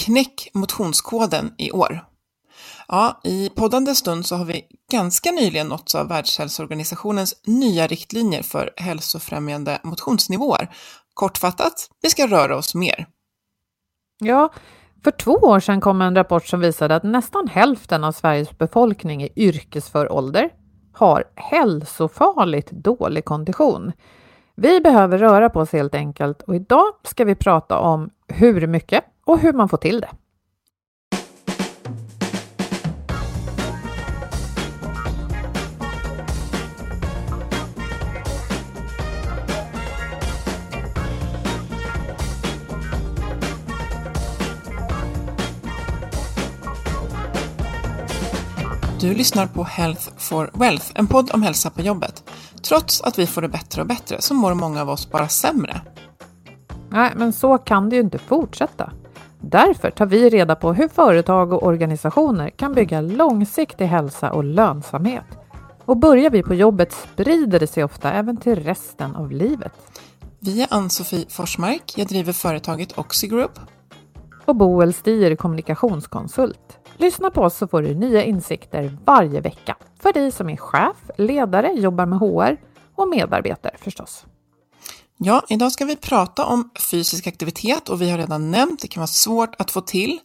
Knäck 0.00 0.50
motionskoden 0.54 1.54
i 1.58 1.72
år. 1.72 2.04
Ja, 2.88 3.20
i 3.24 3.48
poddande 3.48 3.94
stund 3.94 4.26
så 4.26 4.36
har 4.36 4.44
vi 4.44 4.64
ganska 4.90 5.30
nyligen 5.30 5.66
nåtts 5.66 5.94
av 5.94 6.08
Världshälsoorganisationens 6.08 7.40
nya 7.46 7.86
riktlinjer 7.86 8.42
för 8.42 8.70
hälsofrämjande 8.76 9.78
motionsnivåer. 9.82 10.74
Kortfattat, 11.14 11.88
vi 12.02 12.10
ska 12.10 12.26
röra 12.26 12.56
oss 12.56 12.74
mer. 12.74 13.06
Ja, 14.18 14.52
för 15.04 15.10
två 15.10 15.32
år 15.32 15.60
sedan 15.60 15.80
kom 15.80 16.02
en 16.02 16.16
rapport 16.16 16.46
som 16.46 16.60
visade 16.60 16.96
att 16.96 17.02
nästan 17.02 17.48
hälften 17.48 18.04
av 18.04 18.12
Sveriges 18.12 18.58
befolkning 18.58 19.22
i 19.22 19.32
yrkesför 19.36 20.12
ålder 20.12 20.50
har 20.92 21.24
hälsofarligt 21.36 22.70
dålig 22.70 23.24
kondition. 23.24 23.92
Vi 24.56 24.80
behöver 24.80 25.18
röra 25.18 25.50
på 25.50 25.60
oss 25.60 25.72
helt 25.72 25.94
enkelt 25.94 26.42
och 26.42 26.54
idag 26.54 26.94
ska 27.02 27.24
vi 27.24 27.34
prata 27.34 27.78
om 27.78 28.10
hur 28.28 28.66
mycket 28.66 29.04
och 29.24 29.38
hur 29.38 29.52
man 29.52 29.68
får 29.68 29.76
till 29.76 30.00
det. 30.00 30.10
Du 49.04 49.14
lyssnar 49.14 49.46
på 49.46 49.64
Health 49.64 50.08
for 50.16 50.50
Wealth, 50.54 50.86
en 50.94 51.06
podd 51.06 51.30
om 51.34 51.42
hälsa 51.42 51.70
på 51.70 51.82
jobbet. 51.82 52.30
Trots 52.62 53.00
att 53.00 53.18
vi 53.18 53.26
får 53.26 53.42
det 53.42 53.48
bättre 53.48 53.80
och 53.80 53.86
bättre 53.86 54.16
så 54.20 54.34
mår 54.34 54.54
många 54.54 54.80
av 54.82 54.90
oss 54.90 55.10
bara 55.10 55.28
sämre. 55.28 55.80
Nej, 56.90 57.12
men 57.16 57.32
så 57.32 57.58
kan 57.58 57.88
det 57.88 57.96
ju 57.96 58.02
inte 58.02 58.18
fortsätta. 58.18 58.92
Därför 59.50 59.90
tar 59.90 60.06
vi 60.06 60.30
reda 60.30 60.54
på 60.54 60.72
hur 60.72 60.88
företag 60.88 61.52
och 61.52 61.62
organisationer 61.62 62.50
kan 62.50 62.74
bygga 62.74 63.00
långsiktig 63.00 63.86
hälsa 63.86 64.32
och 64.32 64.44
lönsamhet. 64.44 65.24
Och 65.84 65.96
börjar 65.96 66.30
vi 66.30 66.42
på 66.42 66.54
jobbet 66.54 66.92
sprider 66.92 67.60
det 67.60 67.66
sig 67.66 67.84
ofta 67.84 68.12
även 68.12 68.36
till 68.36 68.64
resten 68.64 69.16
av 69.16 69.30
livet. 69.30 69.72
Vi 70.38 70.62
är 70.62 70.68
Ann-Sofie 70.70 71.26
Forsmark, 71.28 71.92
jag 71.96 72.06
driver 72.06 72.32
företaget 72.32 72.98
Oxigroup. 72.98 73.58
Och 74.44 74.56
Boel 74.56 74.92
Stier, 74.92 75.36
kommunikationskonsult. 75.36 76.78
Lyssna 76.96 77.30
på 77.30 77.42
oss 77.42 77.56
så 77.56 77.66
får 77.66 77.82
du 77.82 77.94
nya 77.94 78.24
insikter 78.24 78.96
varje 79.04 79.40
vecka. 79.40 79.76
För 79.98 80.12
dig 80.12 80.32
som 80.32 80.50
är 80.50 80.56
chef, 80.56 80.96
ledare, 81.18 81.72
jobbar 81.72 82.06
med 82.06 82.18
HR 82.18 82.56
och 82.94 83.08
medarbetare 83.08 83.74
förstås. 83.78 84.26
Ja, 85.18 85.42
idag 85.48 85.72
ska 85.72 85.84
vi 85.84 85.96
prata 85.96 86.46
om 86.46 86.70
fysisk 86.90 87.26
aktivitet 87.26 87.88
och 87.88 88.02
vi 88.02 88.10
har 88.10 88.18
redan 88.18 88.50
nämnt 88.50 88.82
det 88.82 88.88
kan 88.88 89.00
vara 89.00 89.06
svårt 89.06 89.54
att 89.58 89.70
få 89.70 89.80
till. 89.80 90.20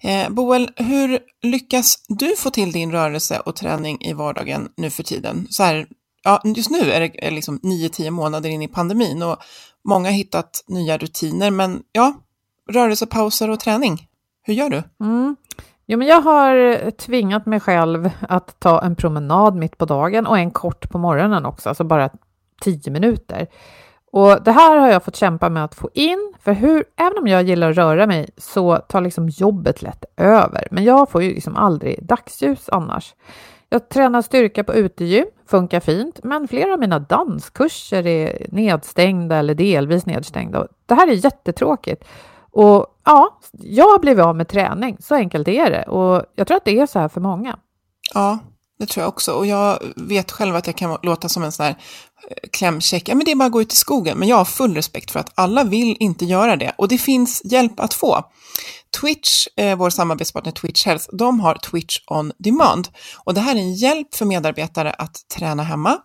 Eh, 0.00 0.30
Boel, 0.30 0.70
hur 0.76 1.18
lyckas 1.42 2.04
du 2.08 2.36
få 2.36 2.50
till 2.50 2.72
din 2.72 2.92
rörelse 2.92 3.38
och 3.38 3.56
träning 3.56 4.00
i 4.00 4.12
vardagen 4.12 4.68
nu 4.76 4.90
för 4.90 5.02
tiden? 5.02 5.46
Så 5.50 5.62
här, 5.62 5.86
ja, 6.24 6.42
just 6.44 6.70
nu 6.70 6.90
är 6.90 7.00
det 7.00 7.30
liksom 7.30 7.60
9-10 7.62 8.10
månader 8.10 8.50
in 8.50 8.62
i 8.62 8.68
pandemin 8.68 9.22
och 9.22 9.36
många 9.84 10.08
har 10.08 10.14
hittat 10.14 10.64
nya 10.66 10.98
rutiner, 10.98 11.50
men 11.50 11.82
ja, 11.92 12.14
rörelsepauser 12.70 13.50
och 13.50 13.60
träning, 13.60 14.08
hur 14.42 14.54
gör 14.54 14.70
du? 14.70 14.82
Mm. 15.00 15.36
Jo, 15.86 15.98
men 15.98 16.08
jag 16.08 16.20
har 16.20 16.90
tvingat 16.90 17.46
mig 17.46 17.60
själv 17.60 18.10
att 18.20 18.60
ta 18.60 18.82
en 18.82 18.96
promenad 18.96 19.56
mitt 19.56 19.78
på 19.78 19.84
dagen 19.84 20.26
och 20.26 20.38
en 20.38 20.50
kort 20.50 20.90
på 20.90 20.98
morgonen 20.98 21.46
också, 21.46 21.68
alltså 21.68 21.84
bara 21.84 22.10
10 22.60 22.90
minuter. 22.90 23.46
Och 24.12 24.42
det 24.42 24.52
här 24.52 24.76
har 24.76 24.88
jag 24.88 25.04
fått 25.04 25.16
kämpa 25.16 25.48
med 25.48 25.64
att 25.64 25.74
få 25.74 25.90
in, 25.94 26.32
för 26.40 26.52
hur, 26.52 26.84
även 26.96 27.18
om 27.18 27.26
jag 27.26 27.42
gillar 27.42 27.70
att 27.70 27.76
röra 27.76 28.06
mig 28.06 28.28
så 28.36 28.76
tar 28.76 29.00
liksom 29.00 29.28
jobbet 29.28 29.82
lätt 29.82 30.04
över. 30.16 30.68
Men 30.70 30.84
jag 30.84 31.10
får 31.10 31.22
ju 31.22 31.34
liksom 31.34 31.56
aldrig 31.56 32.06
dagsljus 32.06 32.68
annars. 32.68 33.14
Jag 33.68 33.88
tränar 33.88 34.22
styrka 34.22 34.64
på 34.64 34.74
utegym, 34.74 35.24
funkar 35.46 35.80
fint, 35.80 36.20
men 36.22 36.48
flera 36.48 36.72
av 36.72 36.78
mina 36.78 36.98
danskurser 36.98 38.06
är 38.06 38.46
nedstängda 38.48 39.36
eller 39.36 39.54
delvis 39.54 40.06
nedstängda. 40.06 40.66
Det 40.86 40.94
här 40.94 41.08
är 41.08 41.12
jättetråkigt. 41.12 42.04
Och 42.50 42.86
ja, 43.04 43.38
jag 43.52 43.84
har 43.84 43.98
blivit 43.98 44.24
av 44.24 44.36
med 44.36 44.48
träning, 44.48 44.96
så 45.00 45.14
enkelt 45.14 45.48
är 45.48 45.70
det. 45.70 45.82
Och 45.82 46.24
jag 46.34 46.46
tror 46.46 46.56
att 46.56 46.64
det 46.64 46.80
är 46.80 46.86
så 46.86 46.98
här 46.98 47.08
för 47.08 47.20
många. 47.20 47.58
Ja, 48.14 48.38
det 48.82 48.86
tror 48.86 49.02
jag 49.02 49.08
också. 49.08 49.32
Och 49.32 49.46
jag 49.46 49.78
vet 49.96 50.32
själv 50.32 50.56
att 50.56 50.66
jag 50.66 50.76
kan 50.76 50.98
låta 51.02 51.28
som 51.28 51.42
en 51.42 51.52
sån 51.52 51.64
här 51.64 51.70
eh, 52.28 52.48
klämkäck. 52.52 53.08
Ja, 53.08 53.14
men 53.14 53.24
det 53.24 53.30
är 53.30 53.36
bara 53.36 53.46
att 53.46 53.52
gå 53.52 53.62
ut 53.62 53.72
i 53.72 53.76
skogen. 53.76 54.18
Men 54.18 54.28
jag 54.28 54.36
har 54.36 54.44
full 54.44 54.74
respekt 54.74 55.10
för 55.10 55.20
att 55.20 55.32
alla 55.34 55.64
vill 55.64 55.96
inte 56.00 56.24
göra 56.24 56.56
det. 56.56 56.72
Och 56.78 56.88
det 56.88 56.98
finns 56.98 57.42
hjälp 57.44 57.80
att 57.80 57.94
få. 57.94 58.24
Twitch, 59.00 59.46
eh, 59.56 59.76
vår 59.78 59.90
samarbetspartner 59.90 60.52
Twitch 60.52 60.86
Health, 60.86 61.06
de 61.12 61.40
har 61.40 61.54
Twitch 61.54 61.98
on 62.06 62.32
demand. 62.38 62.88
Och 63.24 63.34
det 63.34 63.40
här 63.40 63.56
är 63.56 63.60
en 63.60 63.74
hjälp 63.74 64.14
för 64.14 64.24
medarbetare 64.24 64.90
att 64.90 65.28
träna 65.36 65.62
hemma. 65.62 65.98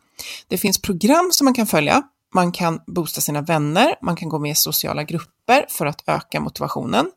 Det 0.47 0.57
finns 0.57 0.81
program 0.81 1.29
som 1.31 1.45
man 1.45 1.53
kan 1.53 1.67
följa. 1.67 2.03
Man 2.33 2.51
kan 2.51 2.79
boosta 2.88 3.21
sina 3.21 3.41
vänner, 3.41 3.95
man 4.01 4.15
kan 4.15 4.29
gå 4.29 4.39
med 4.39 4.51
i 4.51 4.55
sociala 4.55 5.03
grupper 5.03 5.65
för 5.69 5.85
att 5.85 6.03
öka 6.07 6.39
motivationen. 6.39 7.11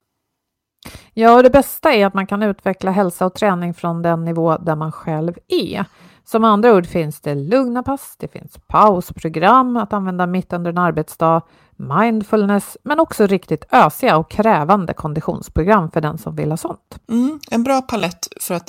Ja, 1.14 1.36
och 1.36 1.42
det 1.42 1.50
bästa 1.50 1.92
är 1.92 2.06
att 2.06 2.14
man 2.14 2.26
kan 2.26 2.42
utveckla 2.42 2.90
hälsa 2.90 3.26
och 3.26 3.34
träning 3.34 3.74
från 3.74 4.02
den 4.02 4.24
nivå 4.24 4.56
där 4.56 4.76
man 4.76 4.92
själv 4.92 5.34
är. 5.48 5.84
Som 6.24 6.44
andra 6.44 6.72
ord 6.74 6.86
finns 6.86 7.20
det 7.20 7.34
lugna 7.34 7.82
pass, 7.82 8.16
det 8.18 8.32
finns 8.32 8.58
pausprogram 8.66 9.76
att 9.76 9.92
använda 9.92 10.26
mitt 10.26 10.52
under 10.52 10.70
en 10.70 10.78
arbetsdag, 10.78 11.42
mindfulness, 11.76 12.76
men 12.84 13.00
också 13.00 13.26
riktigt 13.26 13.64
ösiga 13.72 14.16
och 14.16 14.30
krävande 14.30 14.92
konditionsprogram 14.92 15.90
för 15.90 16.00
den 16.00 16.18
som 16.18 16.36
vill 16.36 16.50
ha 16.50 16.56
sånt. 16.56 16.98
Mm, 17.08 17.40
en 17.50 17.62
bra 17.62 17.82
palett 17.82 18.28
för 18.40 18.54
att 18.54 18.68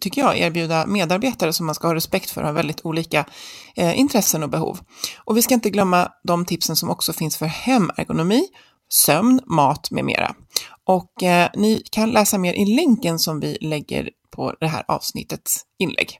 tycker 0.00 0.20
jag, 0.20 0.38
erbjuda 0.38 0.86
medarbetare 0.86 1.52
som 1.52 1.66
man 1.66 1.74
ska 1.74 1.86
ha 1.86 1.94
respekt 1.94 2.30
för, 2.30 2.42
har 2.42 2.52
väldigt 2.52 2.80
olika 2.84 3.24
eh, 3.76 3.98
intressen 3.98 4.42
och 4.42 4.50
behov. 4.50 4.78
Och 5.24 5.36
vi 5.36 5.42
ska 5.42 5.54
inte 5.54 5.70
glömma 5.70 6.08
de 6.22 6.44
tipsen 6.44 6.76
som 6.76 6.90
också 6.90 7.12
finns 7.12 7.36
för 7.36 7.46
hemergonomi, 7.46 8.42
sömn, 8.88 9.40
mat 9.46 9.90
med 9.90 10.04
mera. 10.04 10.34
Och 10.86 11.22
eh, 11.22 11.50
ni 11.54 11.82
kan 11.90 12.10
läsa 12.10 12.38
mer 12.38 12.54
i 12.54 12.64
länken 12.64 13.18
som 13.18 13.40
vi 13.40 13.58
lägger 13.60 14.10
på 14.30 14.54
det 14.60 14.66
här 14.66 14.84
avsnittets 14.88 15.64
inlägg. 15.78 16.18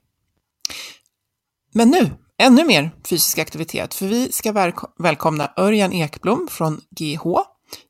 Men 1.73 1.89
nu, 1.89 2.11
ännu 2.37 2.65
mer 2.65 2.95
fysisk 3.09 3.37
aktivitet, 3.37 3.93
för 3.93 4.07
vi 4.07 4.31
ska 4.31 4.71
välkomna 4.99 5.51
Örjan 5.57 5.93
Ekblom 5.93 6.47
från 6.51 6.81
GH. 6.91 7.23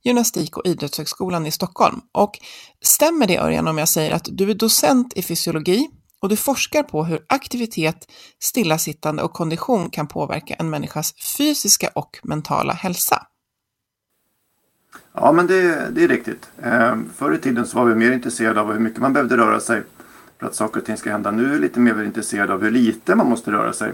Gymnastik 0.03 0.57
och 0.57 0.65
idrottshögskolan 0.65 1.45
i 1.45 1.51
Stockholm. 1.51 2.01
Och 2.13 2.39
stämmer 2.81 3.27
det 3.27 3.38
Örjan 3.38 3.68
om 3.68 3.77
jag 3.77 3.89
säger 3.89 4.12
att 4.12 4.27
du 4.31 4.51
är 4.51 4.56
docent 4.56 5.13
i 5.13 5.21
fysiologi 5.21 5.88
och 6.21 6.30
du 6.30 6.35
forskar 6.35 6.83
på 6.83 7.03
hur 7.03 7.25
aktivitet, 7.30 8.12
stillasittande 8.39 9.23
och 9.23 9.33
kondition 9.33 9.89
kan 9.89 10.07
påverka 10.07 10.53
en 10.53 10.69
människas 10.69 11.13
fysiska 11.38 11.91
och 11.95 12.19
mentala 12.23 12.73
hälsa? 12.73 13.27
Ja, 15.19 15.31
men 15.31 15.48
det, 15.48 15.90
det 15.92 16.04
är 16.04 16.08
riktigt. 16.08 16.50
Ehm, 16.62 17.10
förr 17.16 17.34
i 17.34 17.38
tiden 17.38 17.66
så 17.66 17.78
var 17.78 17.86
vi 17.86 17.96
mer 17.96 18.12
intresserade 18.12 18.62
av 18.62 18.74
hur 18.74 18.80
mycket 18.80 19.00
man 19.00 19.14
behövde 19.14 19.38
röra 19.38 19.60
sig 19.60 19.84
för 20.40 20.48
att 20.48 20.56
saker 20.56 20.80
och 20.80 20.86
ting 20.86 20.98
ska 20.98 21.12
hända. 21.12 21.31
Nu 21.31 21.46
är 21.46 21.50
vi 21.50 21.60
lite 21.60 21.80
mer 21.80 22.04
intresserade 22.04 22.54
av 22.54 22.64
hur 22.64 22.72
lite 22.72 23.16
man 23.16 23.30
måste 23.30 23.52
röra 23.52 23.74
sig. 23.74 23.94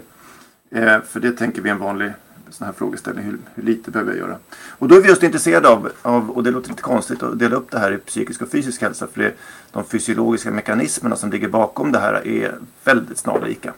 Ehm, 0.72 1.02
för 1.02 1.20
det 1.20 1.32
tänker 1.32 1.62
vi 1.62 1.70
är 1.70 1.74
en 1.74 1.80
vanlig 1.80 2.12
sån 2.50 2.66
här 2.66 2.74
frågeställning. 2.74 3.26
Hur, 3.26 3.38
hur, 3.56 3.64
lite 3.64 3.92
behöver 3.92 4.12
jag 4.12 4.20
göra? 4.20 4.38
Och 4.70 4.88
då 4.88 4.96
är 4.96 5.02
vi 5.02 5.08
just 5.08 5.24
intresserade 5.24 5.70
av, 5.70 5.90
av, 6.02 6.30
och 6.32 6.44
det 6.44 6.52
låter 6.52 6.70
lite 6.70 6.82
konstigt 6.82 7.24
att 7.24 7.40
dela 7.40 7.56
upp 7.56 7.72
det 7.72 7.80
här 7.80 7.92
i 7.92 7.98
psykisk 7.98 8.42
och 8.42 8.50
fysisk 8.50 8.82
hälsa. 8.82 9.08
För 9.08 9.22
det, 9.22 9.34
de 9.72 9.84
fysiologiska 9.84 10.52
mekanismerna 10.52 11.16
som 11.16 11.32
ligger 11.32 11.48
bakom 11.48 11.92
det 11.92 12.00
här 12.00 12.28
är 12.28 12.56
väldigt 12.84 13.18
snarlika. 13.18 13.74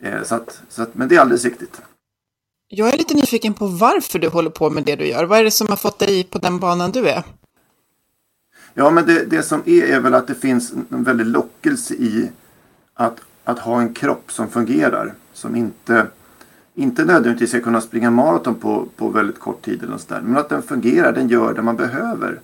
Ehm, 0.00 0.24
så 0.24 0.34
att, 0.34 0.62
så 0.68 0.82
att, 0.82 0.94
men 0.94 1.08
det 1.08 1.16
är 1.16 1.20
alldeles 1.20 1.44
riktigt. 1.44 1.80
Jag 2.68 2.94
är 2.94 2.98
lite 2.98 3.14
nyfiken 3.14 3.54
på 3.54 3.66
varför 3.66 4.18
du 4.18 4.28
håller 4.28 4.50
på 4.50 4.70
med 4.70 4.84
det 4.84 4.96
du 4.96 5.06
gör. 5.06 5.24
Vad 5.24 5.38
är 5.38 5.44
det 5.44 5.50
som 5.50 5.66
har 5.68 5.76
fått 5.76 5.98
dig 5.98 6.24
på 6.24 6.38
den 6.38 6.58
banan 6.58 6.90
du 6.90 7.08
är? 7.08 7.22
Ja, 8.74 8.90
men 8.90 9.06
det, 9.06 9.24
det 9.24 9.42
som 9.42 9.62
är 9.66 9.82
är 9.82 10.00
väl 10.00 10.14
att 10.14 10.26
det 10.26 10.34
finns 10.34 10.72
en 10.72 11.04
väldig 11.04 11.26
lockelse 11.26 11.94
i 11.94 12.30
att, 12.94 13.20
att 13.44 13.58
ha 13.58 13.80
en 13.80 13.94
kropp 13.94 14.32
som 14.32 14.48
fungerar. 14.48 15.14
Som 15.32 15.56
inte, 15.56 16.06
inte 16.74 17.04
nödvändigtvis 17.04 17.50
ska 17.50 17.60
kunna 17.60 17.80
springa 17.80 18.10
maraton 18.10 18.54
på, 18.54 18.86
på 18.96 19.08
väldigt 19.08 19.38
kort 19.38 19.64
tid 19.64 19.82
eller 19.82 19.98
sådär. 19.98 20.20
Men 20.20 20.36
att 20.36 20.48
den 20.48 20.62
fungerar, 20.62 21.12
den 21.12 21.28
gör 21.28 21.54
det 21.54 21.62
man 21.62 21.76
behöver. 21.76 22.40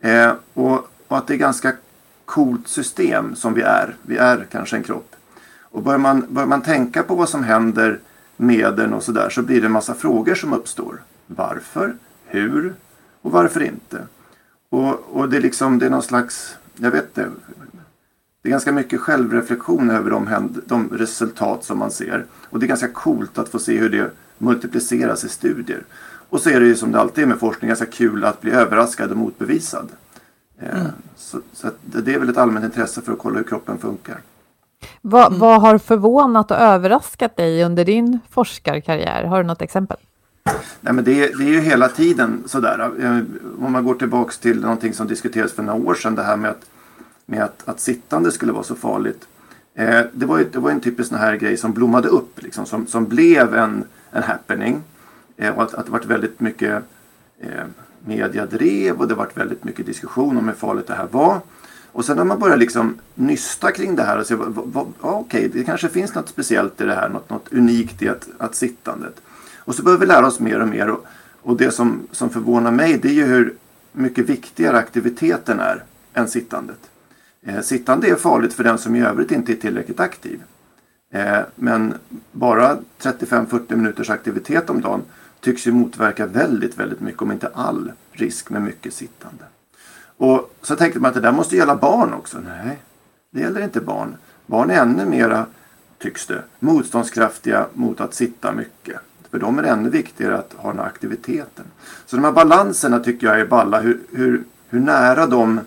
Eh, 0.00 0.32
och, 0.54 0.88
och 1.08 1.18
att 1.18 1.26
det 1.26 1.34
är 1.34 1.38
ganska 1.38 1.72
coolt 2.24 2.68
system 2.68 3.36
som 3.36 3.54
vi 3.54 3.62
är. 3.62 3.96
Vi 4.02 4.16
är 4.16 4.46
kanske 4.50 4.76
en 4.76 4.82
kropp. 4.82 5.16
Och 5.60 5.82
börjar 5.82 5.98
man, 5.98 6.26
börjar 6.28 6.48
man 6.48 6.62
tänka 6.62 7.02
på 7.02 7.14
vad 7.14 7.28
som 7.28 7.44
händer 7.44 8.00
med 8.36 8.76
den 8.76 8.94
och 8.94 9.02
sådär 9.02 9.30
så 9.30 9.42
blir 9.42 9.60
det 9.60 9.66
en 9.66 9.72
massa 9.72 9.94
frågor 9.94 10.34
som 10.34 10.52
uppstår. 10.52 11.02
Varför? 11.26 11.94
Hur? 12.26 12.74
Och 13.22 13.32
varför 13.32 13.62
inte? 13.62 14.02
Och, 14.68 15.16
och 15.16 15.28
det 15.28 15.36
är 15.36 15.40
liksom, 15.40 15.78
det 15.78 15.86
är 15.86 15.90
någon 15.90 16.02
slags, 16.02 16.56
jag 16.76 16.90
vet 16.90 17.04
inte. 17.04 17.30
Det 18.42 18.48
är 18.48 18.50
ganska 18.50 18.72
mycket 18.72 19.00
självreflektion 19.00 19.90
över 19.90 20.10
de, 20.10 20.48
de 20.66 20.88
resultat 20.88 21.64
som 21.64 21.78
man 21.78 21.90
ser. 21.90 22.24
Och 22.32 22.58
det 22.58 22.66
är 22.66 22.68
ganska 22.68 22.88
coolt 22.88 23.38
att 23.38 23.48
få 23.48 23.58
se 23.58 23.78
hur 23.78 23.90
det 23.90 24.10
multipliceras 24.38 25.24
i 25.24 25.28
studier. 25.28 25.82
Och 26.28 26.40
så 26.40 26.50
är 26.50 26.60
det 26.60 26.66
ju 26.66 26.74
som 26.74 26.92
det 26.92 27.00
alltid 27.00 27.24
är 27.24 27.28
med 27.28 27.38
forskning 27.38 27.68
ganska 27.68 27.86
kul 27.86 28.24
att 28.24 28.40
bli 28.40 28.50
överraskad 28.50 29.10
och 29.10 29.16
motbevisad. 29.16 29.88
Eh, 30.60 30.80
mm. 30.80 30.92
Så, 31.16 31.40
så 31.52 31.70
det 31.82 32.14
är 32.14 32.18
väl 32.18 32.28
ett 32.28 32.36
allmänt 32.36 32.64
intresse 32.64 33.00
för 33.00 33.12
att 33.12 33.18
kolla 33.18 33.36
hur 33.36 33.44
kroppen 33.44 33.78
funkar. 33.78 34.20
Vad, 35.00 35.26
mm. 35.26 35.38
vad 35.38 35.60
har 35.60 35.78
förvånat 35.78 36.50
och 36.50 36.56
överraskat 36.56 37.36
dig 37.36 37.64
under 37.64 37.84
din 37.84 38.18
forskarkarriär? 38.30 39.24
Har 39.24 39.42
du 39.42 39.46
något 39.46 39.62
exempel? 39.62 39.96
Nej, 40.80 40.92
men 40.92 41.04
det, 41.04 41.24
är, 41.24 41.38
det 41.38 41.44
är 41.44 41.48
ju 41.48 41.60
hela 41.60 41.88
tiden 41.88 42.42
sådär. 42.46 42.90
Eh, 43.00 43.18
om 43.64 43.72
man 43.72 43.84
går 43.84 43.94
tillbaks 43.94 44.38
till 44.38 44.60
någonting 44.60 44.92
som 44.92 45.06
diskuterades 45.06 45.52
för 45.52 45.62
några 45.62 45.88
år 45.88 45.94
sedan. 45.94 46.14
Det 46.14 46.22
här 46.22 46.36
med 46.36 46.50
att, 46.50 46.66
med 47.26 47.42
att, 47.42 47.62
att 47.68 47.80
sittande 47.80 48.32
skulle 48.32 48.52
vara 48.52 48.62
så 48.62 48.74
farligt. 48.74 49.26
Eh, 49.74 50.00
det, 50.12 50.26
var 50.26 50.38
ju, 50.38 50.44
det 50.52 50.58
var 50.58 50.70
en 50.70 50.80
typisk 50.80 51.08
sån 51.08 51.18
här 51.18 51.36
grej 51.36 51.56
som 51.56 51.72
blommade 51.72 52.08
upp. 52.08 52.42
Liksom, 52.42 52.66
som, 52.66 52.86
som 52.86 53.06
blev 53.06 53.54
en, 53.54 53.84
en 54.10 54.22
happening. 54.22 54.82
Eh, 55.36 55.54
och 55.54 55.62
att, 55.62 55.74
att 55.74 55.86
det 55.86 55.92
varit 55.92 56.06
väldigt 56.06 56.40
mycket 56.40 56.82
eh, 57.40 57.64
media 58.04 58.46
drev 58.46 59.00
och 59.00 59.08
det 59.08 59.14
varit 59.14 59.36
väldigt 59.36 59.64
mycket 59.64 59.86
diskussion 59.86 60.38
om 60.38 60.48
hur 60.48 60.54
farligt 60.54 60.86
det 60.86 60.94
här 60.94 61.08
var. 61.10 61.40
Och 61.96 62.04
sen 62.04 62.16
när 62.16 62.24
man 62.24 62.38
börjar 62.38 62.56
liksom 62.56 62.98
nysta 63.14 63.72
kring 63.72 63.96
det 63.96 64.02
här 64.02 64.18
och 64.18 64.26
se 64.26 64.34
vad, 64.34 64.54
vad, 64.54 64.86
okej, 65.00 65.46
okay, 65.46 65.48
det 65.48 65.64
kanske 65.64 65.88
finns 65.88 66.14
något 66.14 66.28
speciellt 66.28 66.80
i 66.80 66.84
det 66.84 66.94
här, 66.94 67.08
något, 67.08 67.30
något 67.30 67.52
unikt 67.52 68.02
i 68.02 68.08
att, 68.08 68.28
att 68.38 68.54
sittandet. 68.54 69.20
Och 69.58 69.74
så 69.74 69.82
behöver 69.82 70.00
vi 70.00 70.06
lära 70.06 70.26
oss 70.26 70.40
mer 70.40 70.60
och 70.60 70.68
mer. 70.68 70.90
Och, 70.90 71.06
och 71.42 71.56
det 71.56 71.70
som, 71.70 72.08
som 72.12 72.30
förvånar 72.30 72.70
mig 72.70 72.98
det 73.02 73.08
är 73.08 73.12
ju 73.12 73.24
hur 73.24 73.54
mycket 73.92 74.28
viktigare 74.28 74.78
aktiviteten 74.78 75.60
är 75.60 75.82
än 76.14 76.28
sittandet. 76.28 76.90
Eh, 77.42 77.60
sittande 77.60 78.08
är 78.08 78.14
farligt 78.14 78.54
för 78.54 78.64
den 78.64 78.78
som 78.78 78.96
i 78.96 79.02
övrigt 79.02 79.32
inte 79.32 79.52
är 79.52 79.56
tillräckligt 79.56 80.00
aktiv. 80.00 80.42
Eh, 81.12 81.38
men 81.54 81.94
bara 82.32 82.78
35-40 83.00 83.76
minuters 83.76 84.10
aktivitet 84.10 84.70
om 84.70 84.80
dagen 84.80 85.02
tycks 85.40 85.66
ju 85.66 85.72
motverka 85.72 86.26
väldigt, 86.26 86.78
väldigt 86.78 87.00
mycket, 87.00 87.22
om 87.22 87.32
inte 87.32 87.50
all 87.54 87.92
risk 88.12 88.50
med 88.50 88.62
mycket 88.62 88.94
sittande. 88.94 89.44
Och 90.16 90.54
så 90.62 90.76
tänkte 90.76 91.00
man 91.00 91.08
att 91.08 91.14
det 91.14 91.20
där 91.20 91.32
måste 91.32 91.56
gälla 91.56 91.76
barn 91.76 92.14
också. 92.14 92.38
Nej, 92.38 92.82
det 93.30 93.40
gäller 93.40 93.60
inte 93.60 93.80
barn. 93.80 94.16
Barn 94.46 94.70
är 94.70 94.80
ännu 94.80 95.04
mera, 95.04 95.46
tycks 95.98 96.26
det, 96.26 96.42
motståndskraftiga 96.58 97.66
mot 97.72 98.00
att 98.00 98.14
sitta 98.14 98.52
mycket. 98.52 99.00
För 99.30 99.38
dem 99.38 99.58
är 99.58 99.62
det 99.62 99.68
ännu 99.68 99.90
viktigare 99.90 100.38
att 100.38 100.52
ha 100.56 100.70
den 100.70 100.78
här 100.78 100.86
aktiviteten. 100.86 101.64
Så 102.06 102.16
de 102.16 102.24
här 102.24 102.32
balanserna 102.32 103.00
tycker 103.00 103.26
jag 103.26 103.40
är 103.40 103.46
balla. 103.46 103.80
Hur, 103.80 104.00
hur, 104.12 104.44
hur 104.68 104.80
nära 104.80 105.26
de 105.26 105.60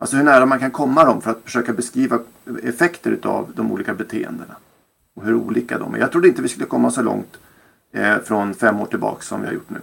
Alltså 0.00 0.16
hur 0.16 0.24
nära 0.24 0.46
man 0.46 0.58
kan 0.58 0.70
komma 0.70 1.04
dem 1.04 1.22
för 1.22 1.30
att 1.30 1.40
försöka 1.44 1.72
beskriva 1.72 2.18
effekter 2.62 3.18
av 3.22 3.52
de 3.56 3.72
olika 3.72 3.94
beteendena. 3.94 4.56
Och 5.16 5.24
hur 5.24 5.34
olika 5.34 5.78
de 5.78 5.94
är. 5.94 5.98
Jag 5.98 6.12
trodde 6.12 6.28
inte 6.28 6.42
vi 6.42 6.48
skulle 6.48 6.66
komma 6.66 6.90
så 6.90 7.02
långt 7.02 7.36
eh, 7.92 8.18
från 8.18 8.54
fem 8.54 8.80
år 8.80 8.86
tillbaka 8.86 9.22
som 9.22 9.40
vi 9.40 9.46
har 9.46 9.54
gjort 9.54 9.70
nu. 9.70 9.78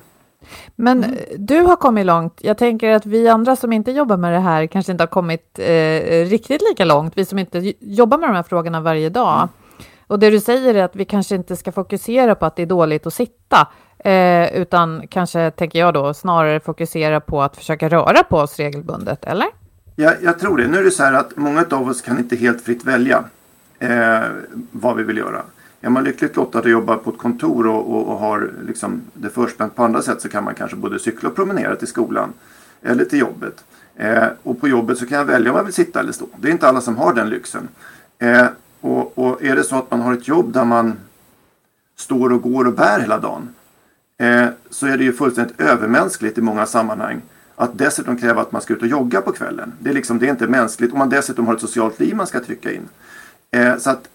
Men 0.75 1.03
mm. 1.03 1.19
du 1.37 1.61
har 1.61 1.75
kommit 1.75 2.05
långt. 2.05 2.39
Jag 2.41 2.57
tänker 2.57 2.91
att 2.91 3.05
vi 3.05 3.27
andra 3.27 3.55
som 3.55 3.73
inte 3.73 3.91
jobbar 3.91 4.17
med 4.17 4.33
det 4.33 4.39
här 4.39 4.67
kanske 4.67 4.91
inte 4.91 5.01
har 5.01 5.07
kommit 5.07 5.59
eh, 5.59 6.25
riktigt 6.25 6.61
lika 6.69 6.85
långt. 6.85 7.13
Vi 7.15 7.25
som 7.25 7.39
inte 7.39 7.73
jobbar 7.79 8.17
med 8.17 8.29
de 8.29 8.35
här 8.35 8.43
frågorna 8.43 8.81
varje 8.81 9.09
dag. 9.09 9.37
Mm. 9.37 9.49
Och 10.07 10.19
det 10.19 10.29
du 10.29 10.39
säger 10.39 10.75
är 10.75 10.83
att 10.83 10.95
vi 10.95 11.05
kanske 11.05 11.35
inte 11.35 11.55
ska 11.55 11.71
fokusera 11.71 12.35
på 12.35 12.45
att 12.45 12.55
det 12.55 12.61
är 12.61 12.65
dåligt 12.65 13.07
att 13.07 13.13
sitta, 13.13 13.67
eh, 13.99 14.57
utan 14.57 15.07
kanske, 15.07 15.51
tänker 15.51 15.79
jag 15.79 15.93
då, 15.93 16.13
snarare 16.13 16.59
fokusera 16.59 17.19
på 17.19 17.41
att 17.41 17.57
försöka 17.57 17.89
röra 17.89 18.23
på 18.23 18.37
oss 18.37 18.57
regelbundet, 18.57 19.25
eller? 19.25 19.47
Ja, 19.95 20.13
jag 20.23 20.39
tror 20.39 20.57
det. 20.57 20.67
Nu 20.67 20.77
är 20.77 20.83
det 20.83 20.91
så 20.91 21.03
här 21.03 21.13
att 21.13 21.35
många 21.35 21.65
av 21.71 21.89
oss 21.89 22.01
kan 22.01 22.17
inte 22.19 22.35
helt 22.35 22.61
fritt 22.61 22.85
välja 22.85 23.23
eh, 23.79 24.19
vad 24.71 24.95
vi 24.95 25.03
vill 25.03 25.17
göra. 25.17 25.41
Är 25.81 25.89
man 25.89 26.03
lyckligt 26.03 26.35
lottad 26.35 26.59
och 26.59 26.69
jobbar 26.69 26.97
på 26.97 27.09
ett 27.09 27.17
kontor 27.17 27.67
och, 27.67 27.91
och, 27.91 28.07
och 28.07 28.19
har 28.19 28.51
liksom 28.67 29.01
det 29.13 29.29
förspänt 29.29 29.75
på 29.75 29.83
andra 29.83 30.01
sätt 30.01 30.21
så 30.21 30.29
kan 30.29 30.43
man 30.43 30.55
kanske 30.55 30.77
både 30.77 30.99
cykla 30.99 31.29
och 31.29 31.35
promenera 31.35 31.75
till 31.75 31.87
skolan 31.87 32.33
eller 32.81 33.05
till 33.05 33.19
jobbet. 33.19 33.63
Eh, 33.95 34.25
och 34.43 34.61
på 34.61 34.67
jobbet 34.67 34.97
så 34.97 35.05
kan 35.05 35.17
jag 35.17 35.25
välja 35.25 35.51
om 35.51 35.57
jag 35.57 35.63
vill 35.63 35.73
sitta 35.73 35.99
eller 35.99 36.11
stå. 36.11 36.25
Det 36.37 36.47
är 36.47 36.51
inte 36.51 36.67
alla 36.67 36.81
som 36.81 36.97
har 36.97 37.13
den 37.13 37.29
lyxen. 37.29 37.67
Eh, 38.19 38.45
och, 38.81 39.17
och, 39.17 39.43
är 39.43 39.55
det 39.55 39.63
så 39.63 39.75
att 39.75 39.91
man 39.91 40.01
har 40.01 40.13
ett 40.13 40.27
jobb 40.27 40.53
där 40.53 40.65
man 40.65 40.93
står 41.95 42.33
och 42.33 42.41
går 42.41 42.67
och 42.67 42.73
bär 42.73 42.99
hela 42.99 43.17
dagen 43.19 43.49
eh, 44.17 44.45
så 44.69 44.87
är 44.87 44.97
det 44.97 45.03
ju 45.03 45.13
fullständigt 45.13 45.61
övermänskligt 45.61 46.37
i 46.37 46.41
många 46.41 46.65
sammanhang 46.65 47.21
att 47.55 47.77
dessutom 47.77 48.17
kräva 48.17 48.41
att 48.41 48.51
man 48.51 48.61
ska 48.61 48.73
ut 48.73 48.81
och 48.81 48.87
jogga 48.87 49.21
på 49.21 49.31
kvällen. 49.31 49.73
Det 49.79 49.89
är, 49.89 49.93
liksom, 49.93 50.19
det 50.19 50.25
är 50.25 50.29
inte 50.29 50.47
mänskligt 50.47 50.91
om 50.91 50.99
man 50.99 51.09
dessutom 51.09 51.47
har 51.47 51.53
ett 51.53 51.61
socialt 51.61 51.99
liv 51.99 52.15
man 52.15 52.27
ska 52.27 52.39
trycka 52.39 52.71
in. 52.71 52.89
Eh, 53.51 53.77
så 53.77 53.89
att 53.89 54.09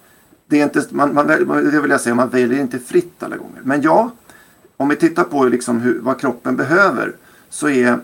det 0.52 0.60
är 0.60 0.64
inte, 0.64 0.84
man, 0.90 1.14
man, 1.14 1.26
det 1.26 1.80
vill 1.80 1.90
jag 1.90 2.00
säga, 2.00 2.14
man 2.14 2.28
väljer 2.28 2.60
inte 2.60 2.78
fritt 2.78 3.22
alla 3.22 3.36
gånger. 3.36 3.60
Men 3.62 3.82
ja, 3.82 4.10
om 4.76 4.88
vi 4.88 4.96
tittar 4.96 5.24
på 5.24 5.44
liksom 5.44 5.80
hur, 5.80 6.00
vad 6.00 6.20
kroppen 6.20 6.56
behöver 6.56 7.12
så 7.48 7.68
är, 7.68 7.98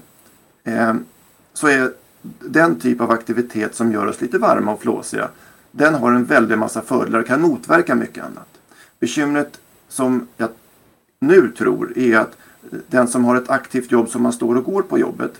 eh, 0.64 0.94
så 1.52 1.68
är 1.68 1.92
den 2.40 2.80
typ 2.80 3.00
av 3.00 3.10
aktivitet 3.10 3.74
som 3.74 3.92
gör 3.92 4.06
oss 4.06 4.20
lite 4.20 4.38
varma 4.38 4.72
och 4.72 4.82
flåsiga 4.82 5.28
den 5.70 5.94
har 5.94 6.12
en 6.12 6.24
väldig 6.24 6.58
massa 6.58 6.82
fördelar 6.82 7.18
och 7.20 7.26
kan 7.26 7.40
motverka 7.40 7.94
mycket 7.94 8.24
annat. 8.24 8.48
Bekymret 9.00 9.60
som 9.88 10.28
jag 10.36 10.50
nu 11.20 11.50
tror 11.50 11.98
är 11.98 12.18
att 12.18 12.36
den 12.88 13.08
som 13.08 13.24
har 13.24 13.36
ett 13.36 13.50
aktivt 13.50 13.92
jobb 13.92 14.08
som 14.08 14.22
man 14.22 14.32
står 14.32 14.56
och 14.56 14.64
går 14.64 14.82
på 14.82 14.98
jobbet 14.98 15.32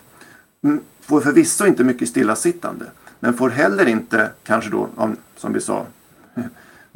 mm, 0.63 0.81
får 1.01 1.21
förvisso 1.21 1.67
inte 1.67 1.85
mycket 1.85 2.09
stillasittande 2.09 2.85
men 3.21 3.35
får 3.35 3.51
heller 3.51 3.89
inte, 3.89 4.31
kanske 4.45 4.71
då 4.71 4.89
som 5.37 5.53
vi 5.53 5.61
sa, 5.61 5.87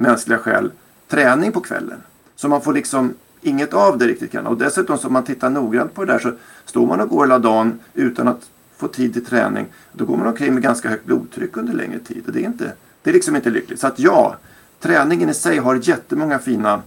mänskliga 0.02 0.38
skäl, 0.38 0.70
träning 1.08 1.52
på 1.52 1.60
kvällen. 1.60 2.02
Så 2.36 2.48
man 2.48 2.60
får 2.60 2.72
liksom 2.72 3.14
inget 3.42 3.74
av 3.74 3.98
det 3.98 4.06
riktigt 4.06 4.32
grann. 4.32 4.46
Och 4.46 4.56
dessutom 4.56 4.98
så 4.98 5.06
om 5.06 5.12
man 5.12 5.24
tittar 5.24 5.50
noggrant 5.50 5.94
på 5.94 6.04
det 6.04 6.12
där 6.12 6.18
så 6.18 6.32
står 6.64 6.86
man 6.86 7.00
och 7.00 7.08
går 7.08 7.24
hela 7.24 7.38
dagen 7.38 7.78
utan 7.94 8.28
att 8.28 8.50
få 8.76 8.88
tid 8.88 9.12
till 9.12 9.24
träning. 9.24 9.66
Då 9.92 10.04
går 10.04 10.16
man 10.16 10.26
omkring 10.26 10.54
med 10.54 10.62
ganska 10.62 10.88
högt 10.88 11.04
blodtryck 11.04 11.56
under 11.56 11.72
längre 11.72 11.98
tid. 11.98 12.22
Och 12.26 12.32
det 12.32 12.40
är 12.40 12.44
inte 12.44 12.72
det 13.02 13.10
är 13.10 13.14
liksom 13.14 13.36
inte 13.36 13.50
lyckligt. 13.50 13.80
Så 13.80 13.86
att 13.86 13.98
ja, 13.98 14.36
träningen 14.80 15.30
i 15.30 15.34
sig 15.34 15.58
har 15.58 15.88
jättemånga 15.88 16.38
fina 16.38 16.82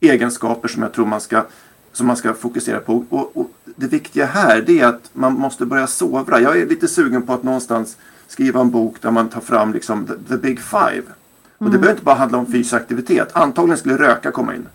egenskaper 0.00 0.68
som 0.68 0.82
jag 0.82 0.92
tror 0.92 1.06
man 1.06 1.20
ska, 1.20 1.44
som 1.92 2.06
man 2.06 2.16
ska 2.16 2.34
fokusera 2.34 2.80
på. 2.80 3.04
Och, 3.08 3.36
och 3.36 3.50
det 3.64 3.86
viktiga 3.86 4.26
här 4.26 4.62
det 4.66 4.80
är 4.80 4.86
att 4.86 5.10
man 5.12 5.32
måste 5.32 5.66
börja 5.66 5.86
sovra. 5.86 6.40
Jag 6.40 6.58
är 6.58 6.66
lite 6.66 6.88
sugen 6.88 7.22
på 7.22 7.32
att 7.32 7.42
någonstans 7.42 7.96
skriva 8.28 8.60
en 8.60 8.70
bok 8.70 8.96
där 9.00 9.10
man 9.10 9.28
tar 9.28 9.40
fram 9.40 9.72
liksom 9.72 10.06
the, 10.06 10.14
the 10.28 10.36
big 10.36 10.60
five. 10.60 11.02
Och 11.60 11.66
det 11.66 11.68
mm. 11.68 11.80
behöver 11.80 11.90
inte 11.90 12.04
bara 12.04 12.14
handla 12.14 12.38
om 12.38 12.46
fysisk 12.46 12.74
aktivitet. 12.74 13.28
Antagligen 13.32 13.78
skulle 13.78 13.98
röka 13.98 14.30
komma 14.30 14.54
in. 14.54 14.66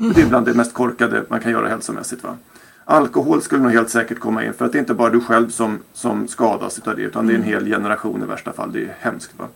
Mm. 0.00 0.12
Det 0.12 0.22
är 0.22 0.26
bland 0.26 0.46
det 0.46 0.54
mest 0.54 0.74
korkade 0.74 1.24
man 1.28 1.40
kan 1.40 1.52
göra 1.52 1.68
hälsomässigt. 1.68 2.24
Va? 2.24 2.36
Alkohol 2.84 3.42
skulle 3.42 3.62
nog 3.62 3.72
helt 3.72 3.90
säkert 3.90 4.18
komma 4.18 4.44
in 4.44 4.52
för 4.54 4.64
att 4.64 4.72
det 4.72 4.78
är 4.78 4.80
inte 4.80 4.94
bara 4.94 5.10
du 5.10 5.20
själv 5.20 5.48
som, 5.48 5.78
som 5.92 6.28
skadas 6.28 6.80
av 6.84 6.96
det 6.96 7.02
utan 7.02 7.26
det 7.26 7.32
är 7.32 7.36
en 7.36 7.42
hel 7.42 7.66
generation 7.66 8.22
i 8.22 8.26
värsta 8.26 8.52
fall. 8.52 8.72
Det 8.72 8.82
är 8.82 8.96
hemskt. 9.00 9.30
Va? 9.36 9.48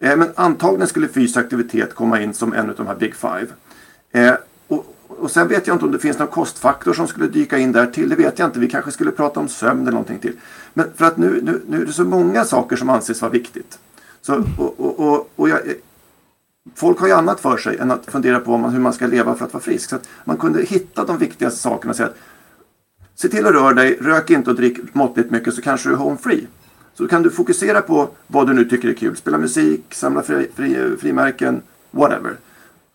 Eh, 0.00 0.16
men 0.16 0.28
antagligen 0.34 0.88
skulle 0.88 1.08
fysisk 1.08 1.36
aktivitet 1.36 1.94
komma 1.94 2.20
in 2.20 2.34
som 2.34 2.52
en 2.52 2.70
av 2.70 2.76
de 2.76 2.86
här 2.86 2.96
Big 2.96 3.14
Five. 3.14 3.46
Eh, 4.12 4.34
och, 4.68 4.96
och 5.08 5.30
sen 5.30 5.48
vet 5.48 5.66
jag 5.66 5.74
inte 5.74 5.84
om 5.84 5.92
det 5.92 5.98
finns 5.98 6.18
någon 6.18 6.28
kostfaktor 6.28 6.92
som 6.92 7.06
skulle 7.06 7.26
dyka 7.26 7.58
in 7.58 7.72
där 7.72 7.86
till. 7.86 8.08
Det 8.08 8.16
vet 8.16 8.38
jag 8.38 8.48
inte. 8.48 8.60
Vi 8.60 8.68
kanske 8.68 8.90
skulle 8.90 9.10
prata 9.10 9.40
om 9.40 9.48
sömn 9.48 9.82
eller 9.82 9.90
någonting 9.90 10.18
till. 10.18 10.36
Men 10.74 10.86
för 10.96 11.04
att 11.04 11.16
nu, 11.16 11.40
nu, 11.42 11.62
nu 11.68 11.82
är 11.82 11.86
det 11.86 11.92
så 11.92 12.04
många 12.04 12.44
saker 12.44 12.76
som 12.76 12.90
anses 12.90 13.22
vara 13.22 13.32
viktigt. 13.32 13.78
Så, 14.22 14.44
och, 14.58 14.80
och, 14.80 15.00
och, 15.00 15.30
och 15.36 15.48
jag, 15.48 15.60
folk 16.74 17.00
har 17.00 17.06
ju 17.06 17.12
annat 17.12 17.40
för 17.40 17.56
sig 17.56 17.78
än 17.78 17.90
att 17.90 18.06
fundera 18.06 18.40
på 18.40 18.56
hur 18.56 18.80
man 18.80 18.92
ska 18.92 19.06
leva 19.06 19.34
för 19.34 19.44
att 19.44 19.52
vara 19.52 19.62
frisk. 19.62 19.90
Så 19.90 19.96
att 19.96 20.08
man 20.24 20.36
kunde 20.36 20.62
hitta 20.62 21.04
de 21.04 21.18
viktigaste 21.18 21.60
sakerna 21.60 21.90
och 21.90 21.96
säga 21.96 22.08
att 22.08 22.16
se 23.14 23.28
till 23.28 23.46
att 23.46 23.52
röra 23.52 23.74
dig, 23.74 23.98
rök 24.00 24.30
inte 24.30 24.50
och 24.50 24.56
drick 24.56 24.94
måttligt 24.94 25.30
mycket 25.30 25.54
så 25.54 25.62
kanske 25.62 25.88
du 25.88 25.92
är 25.92 25.98
home 25.98 26.16
free. 26.16 26.46
Så 26.94 27.08
kan 27.08 27.22
du 27.22 27.30
fokusera 27.30 27.80
på 27.80 28.08
vad 28.26 28.46
du 28.46 28.52
nu 28.52 28.64
tycker 28.64 28.88
är 28.88 28.94
kul. 28.94 29.16
Spela 29.16 29.38
musik, 29.38 29.94
samla 29.94 30.22
fri, 30.22 30.48
fri, 30.54 30.96
frimärken, 31.00 31.62
whatever. 31.90 32.36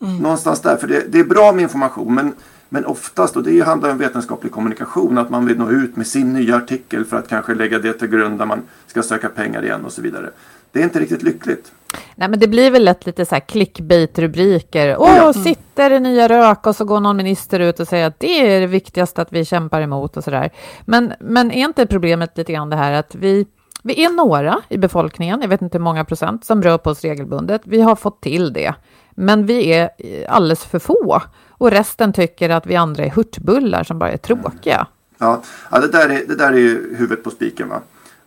Mm. 0.02 0.18
Någonstans 0.18 0.62
där, 0.62 0.78
för 0.78 0.88
det, 0.88 1.06
det, 1.10 1.20
är 1.20 1.24
bra 1.24 1.52
med 1.52 1.62
information 1.62 2.16
men, 2.16 2.34
men 2.70 2.86
oftast, 2.86 3.36
och 3.36 3.44
det 3.44 3.60
handlar 3.60 3.92
om 3.92 3.98
vetenskaplig 3.98 4.52
kommunikation, 4.52 5.18
att 5.18 5.30
man 5.30 5.46
vill 5.46 5.58
nå 5.58 5.70
ut 5.72 5.96
med 5.96 6.08
sin 6.08 6.34
nya 6.34 6.56
artikel 6.56 7.06
för 7.06 7.18
att 7.18 7.28
kanske 7.28 7.54
lägga 7.54 7.80
det 7.80 7.94
till 7.94 8.08
grund 8.08 8.40
där 8.40 8.46
man 8.46 8.62
ska 8.88 9.04
söka 9.04 9.30
pengar 9.30 9.64
igen 9.64 9.86
och 9.86 9.94
så 9.94 10.02
vidare. 10.02 10.30
Det 10.72 10.80
är 10.80 10.84
inte 10.84 11.00
riktigt 11.00 11.24
lyckligt. 11.24 11.72
Nej, 12.16 12.30
men 12.30 12.40
det 12.40 12.48
blir 12.48 12.72
väl 12.72 12.84
lätt 12.84 13.06
lite 13.06 13.26
så 13.26 13.36
här 13.36 13.40
clickbait-rubriker. 13.40 14.96
Åh, 15.00 15.18
mm. 15.18 15.34
sitter 15.34 15.90
det 15.90 16.00
nya 16.00 16.28
rök 16.28 16.68
och 16.68 16.76
så 16.76 16.86
går 16.86 17.00
någon 17.00 17.18
minister 17.18 17.60
ut 17.60 17.80
och 17.80 17.88
säger 17.88 18.08
att 18.08 18.20
det 18.20 18.56
är 18.56 18.62
det 18.62 18.68
viktigaste 18.68 19.22
att 19.22 19.34
vi 19.34 19.46
kämpar 19.46 19.82
emot 19.82 20.18
och 20.18 20.24
så 20.24 20.32
där. 20.32 20.52
Men, 20.86 21.14
men 21.20 21.52
är 21.52 21.66
inte 21.66 21.86
problemet 21.86 22.38
lite 22.38 22.54
grann 22.54 22.70
det 22.70 22.76
här 22.76 22.92
att 22.92 23.16
vi 23.16 23.46
vi 23.86 24.06
är 24.06 24.10
några 24.10 24.62
i 24.70 24.78
befolkningen, 24.78 25.42
jag 25.42 25.48
vet 25.48 25.62
inte 25.62 25.78
hur 25.78 25.84
många 25.84 26.06
procent, 26.06 26.46
som 26.46 26.64
rör 26.64 26.78
på 26.78 26.90
oss 26.90 27.02
regelbundet. 27.02 27.62
Vi 27.66 27.82
har 27.82 27.96
fått 27.96 28.22
till 28.22 28.54
det, 28.54 28.74
men 29.12 29.46
vi 29.46 29.74
är 29.74 29.90
alldeles 30.30 30.66
för 30.66 30.80
få. 30.80 31.22
Och 31.50 31.72
resten 31.72 32.14
tycker 32.14 32.50
att 32.50 32.66
vi 32.66 32.76
andra 32.76 33.06
är 33.06 33.10
hurtbullar 33.10 33.84
som 33.84 34.00
bara 34.00 34.12
är 34.12 34.18
tråkiga. 34.18 34.88
Ja, 35.18 35.42
ja 35.72 35.80
det, 35.80 35.88
där 35.88 36.10
är, 36.10 36.28
det 36.28 36.36
där 36.36 36.52
är 36.52 36.58
ju 36.58 36.96
huvudet 36.96 37.24
på 37.24 37.30
spiken. 37.30 37.70
Va? 37.70 37.82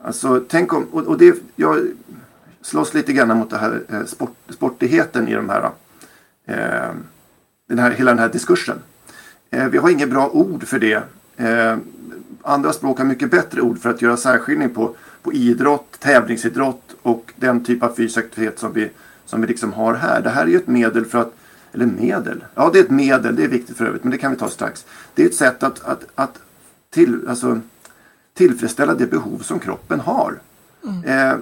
Alltså, 0.04 0.40
tänk 0.48 0.72
om, 0.72 0.86
och, 0.92 1.02
och 1.02 1.18
det, 1.18 1.34
jag 1.56 1.76
slåss 2.66 2.94
lite 2.94 3.12
grann 3.12 3.38
mot 3.38 3.50
det 3.50 3.58
här 3.58 3.82
eh, 3.88 4.04
sport, 4.04 4.36
sportigheten 4.48 5.28
i 5.28 5.34
de 5.34 5.48
här, 5.48 5.70
eh, 6.46 6.94
den 7.68 7.78
här, 7.78 7.90
hela 7.90 8.10
den 8.10 8.18
här 8.18 8.28
diskursen. 8.28 8.78
Eh, 9.50 9.66
vi 9.66 9.78
har 9.78 9.90
inget 9.90 10.10
bra 10.10 10.28
ord 10.28 10.66
för 10.66 10.78
det. 10.78 11.02
Eh, 11.36 11.76
andra 12.42 12.72
språk 12.72 12.98
har 12.98 13.04
mycket 13.04 13.30
bättre 13.30 13.60
ord 13.60 13.78
för 13.78 13.90
att 13.90 14.02
göra 14.02 14.16
särskiljning 14.16 14.70
på, 14.70 14.96
på 15.22 15.32
idrott, 15.32 15.96
tävlingsidrott 16.00 16.96
och 17.02 17.32
den 17.36 17.64
typ 17.64 17.82
av 17.82 17.94
fysisk 17.94 18.18
aktivitet 18.18 18.58
som 18.58 18.72
vi, 18.72 18.90
som 19.24 19.40
vi 19.40 19.46
liksom 19.46 19.72
har 19.72 19.94
här. 19.94 20.22
Det 20.22 20.30
här 20.30 20.42
är 20.42 20.46
ju 20.46 20.56
ett 20.56 20.66
medel 20.66 21.04
för 21.04 21.18
att, 21.18 21.32
eller 21.72 21.86
medel, 21.86 22.44
ja 22.54 22.70
det 22.72 22.78
är 22.78 22.84
ett 22.84 22.90
medel, 22.90 23.36
det 23.36 23.44
är 23.44 23.48
viktigt 23.48 23.76
för 23.76 23.84
övrigt, 23.84 24.04
men 24.04 24.10
det 24.10 24.18
kan 24.18 24.30
vi 24.30 24.36
ta 24.36 24.48
strax. 24.48 24.86
Det 25.14 25.22
är 25.22 25.26
ett 25.26 25.34
sätt 25.34 25.62
att, 25.62 25.84
att, 25.84 26.04
att 26.14 26.38
till, 26.90 27.28
alltså, 27.28 27.60
tillfredsställa 28.34 28.94
det 28.94 29.06
behov 29.06 29.38
som 29.38 29.58
kroppen 29.58 30.00
har. 30.00 30.38
Mm. 30.84 31.04
Eh, 31.04 31.36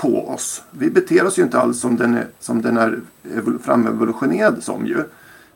på 0.00 0.28
oss. 0.28 0.62
Vi 0.70 0.90
beter 0.90 1.26
oss 1.26 1.38
ju 1.38 1.42
inte 1.42 1.60
alls 1.60 1.80
som 1.80 1.96
den 1.96 2.14
är, 2.14 2.26
som 2.38 2.62
den 2.62 2.76
är 2.76 3.00
framevolutionerad 3.62 4.62
som 4.62 4.86
ju. 4.86 5.04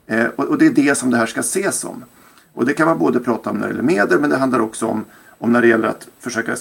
Eh, 0.06 0.26
och, 0.36 0.44
och, 0.44 0.58
det 0.58 0.66
är 0.66 0.70
det 0.70 0.94
som 0.94 1.10
det 1.10 1.16
här 1.16 1.26
ska 1.26 1.40
ses 1.40 1.78
som. 1.78 2.04
Och 2.52 2.66
det 2.66 2.74
kan 2.74 2.86
man 2.86 2.98
både 2.98 3.20
prata 3.20 3.50
om 3.50 3.56
när 3.56 3.66
det 3.66 3.70
gäller 3.70 3.82
medel 3.82 4.20
men 4.20 4.30
det 4.30 4.36
handlar 4.36 4.60
också 4.60 4.86
om, 4.86 5.04
om 5.38 5.52
när 5.52 5.62
det 5.62 5.68
gäller 5.68 5.88
att 5.88 6.08
försöka 6.20 6.56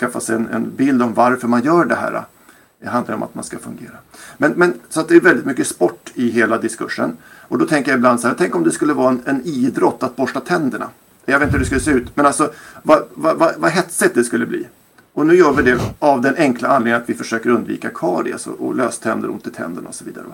skaffa 0.00 0.20
sig 0.20 0.36
en, 0.36 0.48
en 0.48 0.76
bild 0.76 1.02
om 1.02 1.14
varför 1.14 1.48
man 1.48 1.62
gör 1.62 1.84
det 1.84 1.94
här. 1.94 2.24
Det 2.80 2.88
handlar 2.88 3.14
om 3.14 3.22
att 3.22 3.34
man 3.34 3.44
ska 3.44 3.58
fungera. 3.58 3.96
Men, 4.36 4.52
men, 4.52 4.74
så 4.88 5.00
att 5.00 5.08
det 5.08 5.16
är 5.16 5.20
väldigt 5.20 5.46
mycket 5.46 5.66
sport 5.66 6.12
i 6.14 6.30
hela 6.30 6.58
diskursen. 6.58 7.16
Och 7.48 7.58
då 7.58 7.66
tänker 7.66 7.90
jag 7.90 7.98
ibland 7.98 8.20
så 8.20 8.28
här, 8.28 8.34
tänk 8.38 8.56
om 8.56 8.64
det 8.64 8.70
skulle 8.70 8.92
vara 8.92 9.10
en, 9.10 9.22
en 9.24 9.42
idrott 9.44 10.02
att 10.02 10.16
borsta 10.16 10.40
tänderna. 10.40 10.88
Jag 11.24 11.38
vet 11.38 11.46
inte 11.46 11.52
hur 11.52 11.60
det 11.60 11.66
skulle 11.66 11.80
se 11.80 11.90
ut, 11.90 12.16
men 12.16 12.26
alltså 12.26 12.52
vad, 12.82 13.04
vad, 13.14 13.36
vad, 13.36 13.54
vad 13.58 13.70
hetsigt 13.70 14.14
det 14.14 14.24
skulle 14.24 14.46
bli. 14.46 14.66
Och 15.14 15.26
nu 15.26 15.34
gör 15.36 15.52
vi 15.52 15.62
det 15.62 15.80
av 15.98 16.20
den 16.20 16.36
enkla 16.36 16.68
anledningen 16.68 17.02
att 17.02 17.08
vi 17.08 17.14
försöker 17.14 17.50
undvika 17.50 17.90
karies 17.94 18.46
och, 18.46 18.66
och 18.66 18.74
löständer, 18.74 19.30
ont 19.30 19.46
i 19.46 19.50
tänderna 19.50 19.88
och 19.88 19.94
så 19.94 20.04
vidare. 20.04 20.24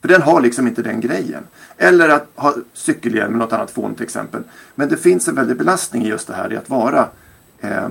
För 0.00 0.08
den 0.08 0.22
har 0.22 0.40
liksom 0.40 0.66
inte 0.66 0.82
den 0.82 1.00
grejen. 1.00 1.42
Eller 1.76 2.08
att 2.08 2.26
ha 2.34 2.54
cykelhjälm 2.72 3.32
med 3.32 3.38
något 3.38 3.52
annat 3.52 3.70
fån 3.70 3.94
till 3.94 4.04
exempel. 4.04 4.42
Men 4.74 4.88
det 4.88 4.96
finns 4.96 5.28
en 5.28 5.34
väldig 5.34 5.56
belastning 5.56 6.04
i 6.04 6.08
just 6.08 6.26
det 6.26 6.34
här 6.34 6.52
i 6.52 6.56
att 6.56 6.70
vara 6.70 7.08
eh, 7.60 7.88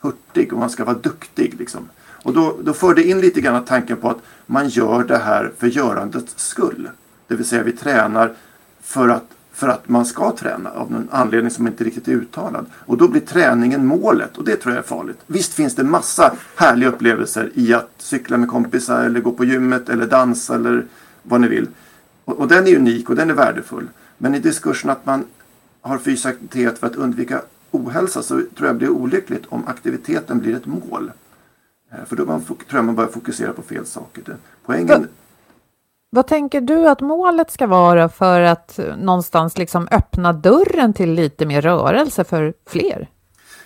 hurtig 0.00 0.52
och 0.52 0.58
man 0.58 0.70
ska 0.70 0.84
vara 0.84 0.98
duktig. 0.98 1.54
Liksom. 1.58 1.88
Och 1.98 2.32
då, 2.32 2.56
då 2.62 2.72
för 2.72 2.94
det 2.94 3.02
in 3.02 3.20
lite 3.20 3.40
grann 3.40 3.64
tanken 3.64 3.96
på 3.96 4.10
att 4.10 4.22
man 4.46 4.68
gör 4.68 5.04
det 5.04 5.18
här 5.18 5.52
för 5.58 5.66
görandets 5.66 6.34
skull. 6.36 6.88
Det 7.26 7.34
vill 7.34 7.46
säga 7.46 7.62
vi 7.62 7.72
tränar 7.72 8.34
för 8.82 9.08
att 9.08 9.33
för 9.54 9.68
att 9.68 9.88
man 9.88 10.06
ska 10.06 10.36
träna 10.36 10.70
av 10.70 10.92
någon 10.92 11.08
anledning 11.10 11.50
som 11.50 11.66
inte 11.66 11.84
riktigt 11.84 12.08
är 12.08 12.12
uttalad. 12.12 12.66
Och 12.72 12.98
då 12.98 13.08
blir 13.08 13.20
träningen 13.20 13.86
målet 13.86 14.38
och 14.38 14.44
det 14.44 14.56
tror 14.56 14.74
jag 14.74 14.84
är 14.84 14.88
farligt. 14.88 15.18
Visst 15.26 15.54
finns 15.54 15.74
det 15.74 15.84
massa 15.84 16.34
härliga 16.56 16.88
upplevelser 16.88 17.50
i 17.54 17.74
att 17.74 17.90
cykla 17.98 18.36
med 18.36 18.48
kompisar 18.48 19.04
eller 19.04 19.20
gå 19.20 19.32
på 19.32 19.44
gymmet 19.44 19.88
eller 19.88 20.06
dansa 20.06 20.54
eller 20.54 20.86
vad 21.22 21.40
ni 21.40 21.48
vill. 21.48 21.68
Och, 22.24 22.38
och 22.38 22.48
den 22.48 22.66
är 22.66 22.76
unik 22.76 23.10
och 23.10 23.16
den 23.16 23.30
är 23.30 23.34
värdefull. 23.34 23.88
Men 24.18 24.34
i 24.34 24.38
diskursen 24.38 24.90
att 24.90 25.06
man 25.06 25.24
har 25.80 25.98
fysisk 25.98 26.26
aktivitet 26.26 26.78
för 26.78 26.86
att 26.86 26.96
undvika 26.96 27.42
ohälsa 27.70 28.22
så 28.22 28.42
tror 28.56 28.66
jag 28.66 28.76
blir 28.76 28.88
olyckligt 28.88 29.46
om 29.48 29.66
aktiviteten 29.66 30.38
blir 30.38 30.56
ett 30.56 30.66
mål. 30.66 31.10
Eh, 31.92 32.04
för 32.06 32.16
då 32.16 32.24
man, 32.24 32.44
tror 32.44 32.58
jag 32.70 32.84
man 32.84 32.94
börjar 32.94 33.10
fokusera 33.10 33.52
på 33.52 33.62
fel 33.62 33.86
saker. 33.86 34.36
Poängen, 34.66 35.08
vad 36.14 36.26
tänker 36.26 36.60
du 36.60 36.88
att 36.88 37.00
målet 37.00 37.50
ska 37.50 37.66
vara 37.66 38.08
för 38.08 38.40
att 38.40 38.80
någonstans 38.98 39.58
liksom 39.58 39.88
öppna 39.90 40.32
dörren 40.32 40.92
till 40.92 41.12
lite 41.12 41.46
mer 41.46 41.62
rörelse 41.62 42.24
för 42.24 42.54
fler? 42.66 43.08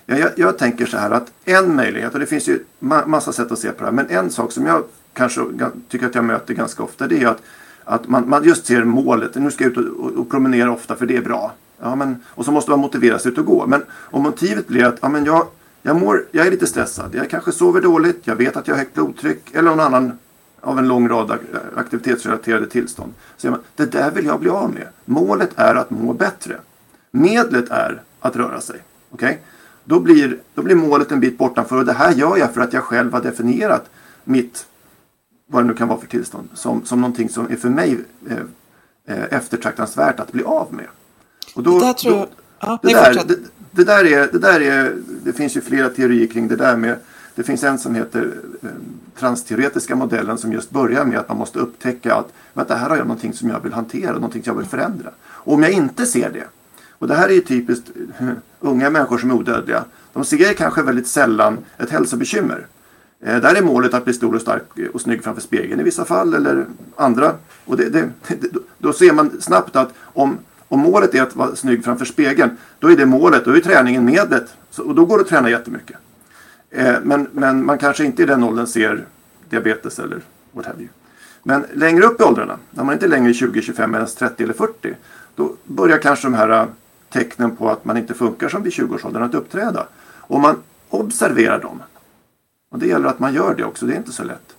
Ja, 0.06 0.16
jag, 0.16 0.30
jag 0.36 0.58
tänker 0.58 0.86
så 0.86 0.96
här 0.96 1.10
att 1.10 1.32
en 1.44 1.76
möjlighet, 1.76 2.14
och 2.14 2.20
det 2.20 2.26
finns 2.26 2.48
ju 2.48 2.64
ma 2.78 3.06
massa 3.06 3.32
sätt 3.32 3.52
att 3.52 3.58
se 3.58 3.70
på 3.70 3.78
det 3.78 3.84
här, 3.84 3.92
men 3.92 4.10
en 4.10 4.30
sak 4.30 4.52
som 4.52 4.66
jag 4.66 4.84
kanske 5.12 5.40
tycker 5.88 6.06
att 6.06 6.14
jag 6.14 6.24
möter 6.24 6.54
ganska 6.54 6.82
ofta 6.82 7.06
det 7.06 7.22
är 7.22 7.26
att, 7.26 7.42
att 7.84 8.08
man, 8.08 8.28
man 8.28 8.44
just 8.44 8.66
ser 8.66 8.84
målet, 8.84 9.34
nu 9.34 9.50
ska 9.50 9.64
jag 9.64 9.72
ut 9.72 9.78
och, 9.78 10.04
och, 10.04 10.12
och 10.12 10.30
promenera 10.30 10.72
ofta 10.72 10.96
för 10.96 11.06
det 11.06 11.16
är 11.16 11.22
bra. 11.22 11.52
Ja, 11.80 11.94
men, 11.94 12.22
och 12.28 12.44
så 12.44 12.52
måste 12.52 12.70
man 12.70 12.80
motivera 12.80 13.18
sig 13.18 13.32
ut 13.32 13.38
och 13.38 13.46
gå. 13.46 13.66
Men 13.66 13.82
om 14.10 14.22
motivet 14.22 14.68
blir 14.68 14.84
att 14.84 14.98
ja, 15.00 15.08
men 15.08 15.24
jag, 15.24 15.46
jag, 15.82 15.96
mår, 15.96 16.24
jag 16.30 16.46
är 16.46 16.50
lite 16.50 16.66
stressad, 16.66 17.14
jag 17.14 17.30
kanske 17.30 17.52
sover 17.52 17.80
dåligt, 17.80 18.20
jag 18.24 18.36
vet 18.36 18.56
att 18.56 18.68
jag 18.68 18.74
har 18.74 18.78
högt 18.78 18.94
blodtryck 18.94 19.54
eller 19.54 19.70
någon 19.70 19.80
annan 19.80 20.18
av 20.60 20.78
en 20.78 20.88
lång 20.88 21.08
rad 21.08 21.38
aktivitetsrelaterade 21.76 22.66
tillstånd. 22.66 23.12
Så 23.36 23.50
man, 23.50 23.60
det 23.76 23.92
där 23.92 24.10
vill 24.10 24.26
jag 24.26 24.40
bli 24.40 24.50
av 24.50 24.74
med. 24.74 24.88
Målet 25.04 25.50
är 25.56 25.74
att 25.74 25.90
må 25.90 26.12
bättre. 26.12 26.56
Medlet 27.10 27.70
är 27.70 28.02
att 28.20 28.36
röra 28.36 28.60
sig. 28.60 28.82
Okay? 29.10 29.36
Då, 29.84 30.00
blir, 30.00 30.38
då 30.54 30.62
blir 30.62 30.74
målet 30.74 31.12
en 31.12 31.20
bit 31.20 31.38
bortanför 31.38 31.76
och 31.76 31.84
det 31.84 31.92
här 31.92 32.12
gör 32.12 32.36
jag 32.36 32.54
för 32.54 32.60
att 32.60 32.72
jag 32.72 32.82
själv 32.82 33.12
har 33.12 33.20
definierat 33.20 33.90
mitt, 34.24 34.66
vad 35.46 35.62
det 35.62 35.66
nu 35.66 35.74
kan 35.74 35.88
vara 35.88 36.00
för 36.00 36.06
tillstånd, 36.06 36.48
som, 36.54 36.84
som 36.84 37.00
någonting 37.00 37.28
som 37.28 37.50
är 37.50 37.56
för 37.56 37.68
mig 37.68 37.98
eh, 38.30 38.36
eh 39.16 39.24
eftertraktansvärt 39.30 40.20
att 40.20 40.32
bli 40.32 40.44
av 40.44 40.74
med. 40.74 40.86
Och 41.54 41.62
då, 41.62 41.78
det 41.78 41.86
där 41.86 41.92
tror 41.92 42.16
jag... 42.16 42.28
Ja, 42.60 42.78
det, 42.82 42.92
där, 42.92 43.14
det, 43.14 43.36
det, 43.70 43.84
där 43.84 44.04
är, 44.04 44.28
det 44.32 44.38
där 44.38 44.60
är, 44.60 44.96
det 45.24 45.32
finns 45.32 45.56
ju 45.56 45.60
flera 45.60 45.88
teorier 45.88 46.26
kring 46.26 46.48
det 46.48 46.56
där 46.56 46.76
med 46.76 46.96
det 47.38 47.44
finns 47.44 47.64
en 47.64 47.78
som 47.78 47.94
heter 47.94 48.32
eh, 48.62 48.68
transteoretiska 49.18 49.96
modellen 49.96 50.38
som 50.38 50.52
just 50.52 50.70
börjar 50.70 51.04
med 51.04 51.18
att 51.18 51.28
man 51.28 51.38
måste 51.38 51.58
upptäcka 51.58 52.14
att 52.14 52.32
vänta, 52.52 52.74
här 52.74 52.88
har 52.88 52.96
jag 52.96 53.06
någonting 53.06 53.32
som 53.32 53.48
jag 53.48 53.60
vill 53.60 53.72
hantera, 53.72 54.12
någonting 54.12 54.42
som 54.42 54.50
jag 54.50 54.58
vill 54.58 54.68
förändra. 54.68 55.10
Och 55.26 55.52
om 55.52 55.62
jag 55.62 55.72
inte 55.72 56.06
ser 56.06 56.30
det, 56.30 56.44
och 56.90 57.08
det 57.08 57.14
här 57.14 57.28
är 57.28 57.32
ju 57.32 57.40
typiskt 57.40 57.90
unga 58.60 58.90
människor 58.90 59.18
som 59.18 59.30
är 59.30 59.34
odödliga, 59.34 59.84
de 60.12 60.24
ser 60.24 60.52
kanske 60.52 60.82
väldigt 60.82 61.06
sällan 61.06 61.58
ett 61.78 61.90
hälsobekymmer. 61.90 62.66
Eh, 63.20 63.40
där 63.40 63.54
är 63.54 63.62
målet 63.62 63.94
att 63.94 64.04
bli 64.04 64.14
stor 64.14 64.34
och 64.34 64.40
stark 64.40 64.64
och 64.92 65.00
snygg 65.00 65.24
framför 65.24 65.42
spegeln 65.42 65.80
i 65.80 65.84
vissa 65.84 66.04
fall 66.04 66.34
eller 66.34 66.66
andra. 66.96 67.34
Och 67.64 67.76
det, 67.76 67.88
det, 67.88 68.08
då 68.78 68.92
ser 68.92 69.12
man 69.12 69.40
snabbt 69.40 69.76
att 69.76 69.92
om, 70.00 70.38
om 70.68 70.80
målet 70.80 71.14
är 71.14 71.22
att 71.22 71.36
vara 71.36 71.56
snygg 71.56 71.84
framför 71.84 72.04
spegeln, 72.04 72.50
då 72.78 72.90
är 72.90 72.96
det 72.96 73.06
målet, 73.06 73.44
då 73.44 73.56
är 73.56 73.60
träningen 73.60 74.04
medlet. 74.04 74.54
Så, 74.70 74.82
och 74.82 74.94
då 74.94 75.04
går 75.04 75.18
det 75.18 75.22
att 75.22 75.28
träna 75.28 75.50
jättemycket. 75.50 75.96
Eh, 76.70 76.96
men, 77.02 77.28
men 77.32 77.64
man 77.64 77.78
kanske 77.78 78.04
inte 78.04 78.22
i 78.22 78.26
den 78.26 78.44
åldern 78.44 78.66
ser 78.66 79.06
diabetes 79.48 79.98
eller 79.98 80.20
what 80.52 80.66
have 80.66 80.78
you. 80.78 80.88
Men 81.42 81.66
längre 81.74 82.04
upp 82.04 82.20
i 82.20 82.24
åldrarna, 82.24 82.58
när 82.70 82.84
man 82.84 82.92
inte 82.92 83.06
är 83.06 83.10
längre 83.10 83.34
20, 83.34 83.62
25, 83.62 83.94
ens 83.94 84.14
30 84.14 84.42
eller 84.42 84.54
40, 84.54 84.94
då 85.34 85.56
börjar 85.64 85.98
kanske 85.98 86.26
de 86.26 86.34
här 86.34 86.48
eh, 86.48 86.66
tecknen 87.10 87.56
på 87.56 87.70
att 87.70 87.84
man 87.84 87.96
inte 87.96 88.14
funkar 88.14 88.48
som 88.48 88.62
vid 88.62 88.72
20-årsåldern 88.72 89.22
att 89.22 89.34
uppträda. 89.34 89.86
Om 90.16 90.42
man 90.42 90.62
observerar 90.90 91.60
dem. 91.60 91.82
Och 92.70 92.78
det 92.78 92.86
gäller 92.86 93.08
att 93.08 93.18
man 93.18 93.34
gör 93.34 93.54
det 93.54 93.64
också, 93.64 93.86
det 93.86 93.92
är 93.92 93.96
inte 93.96 94.12
så 94.12 94.24
lätt. 94.24 94.54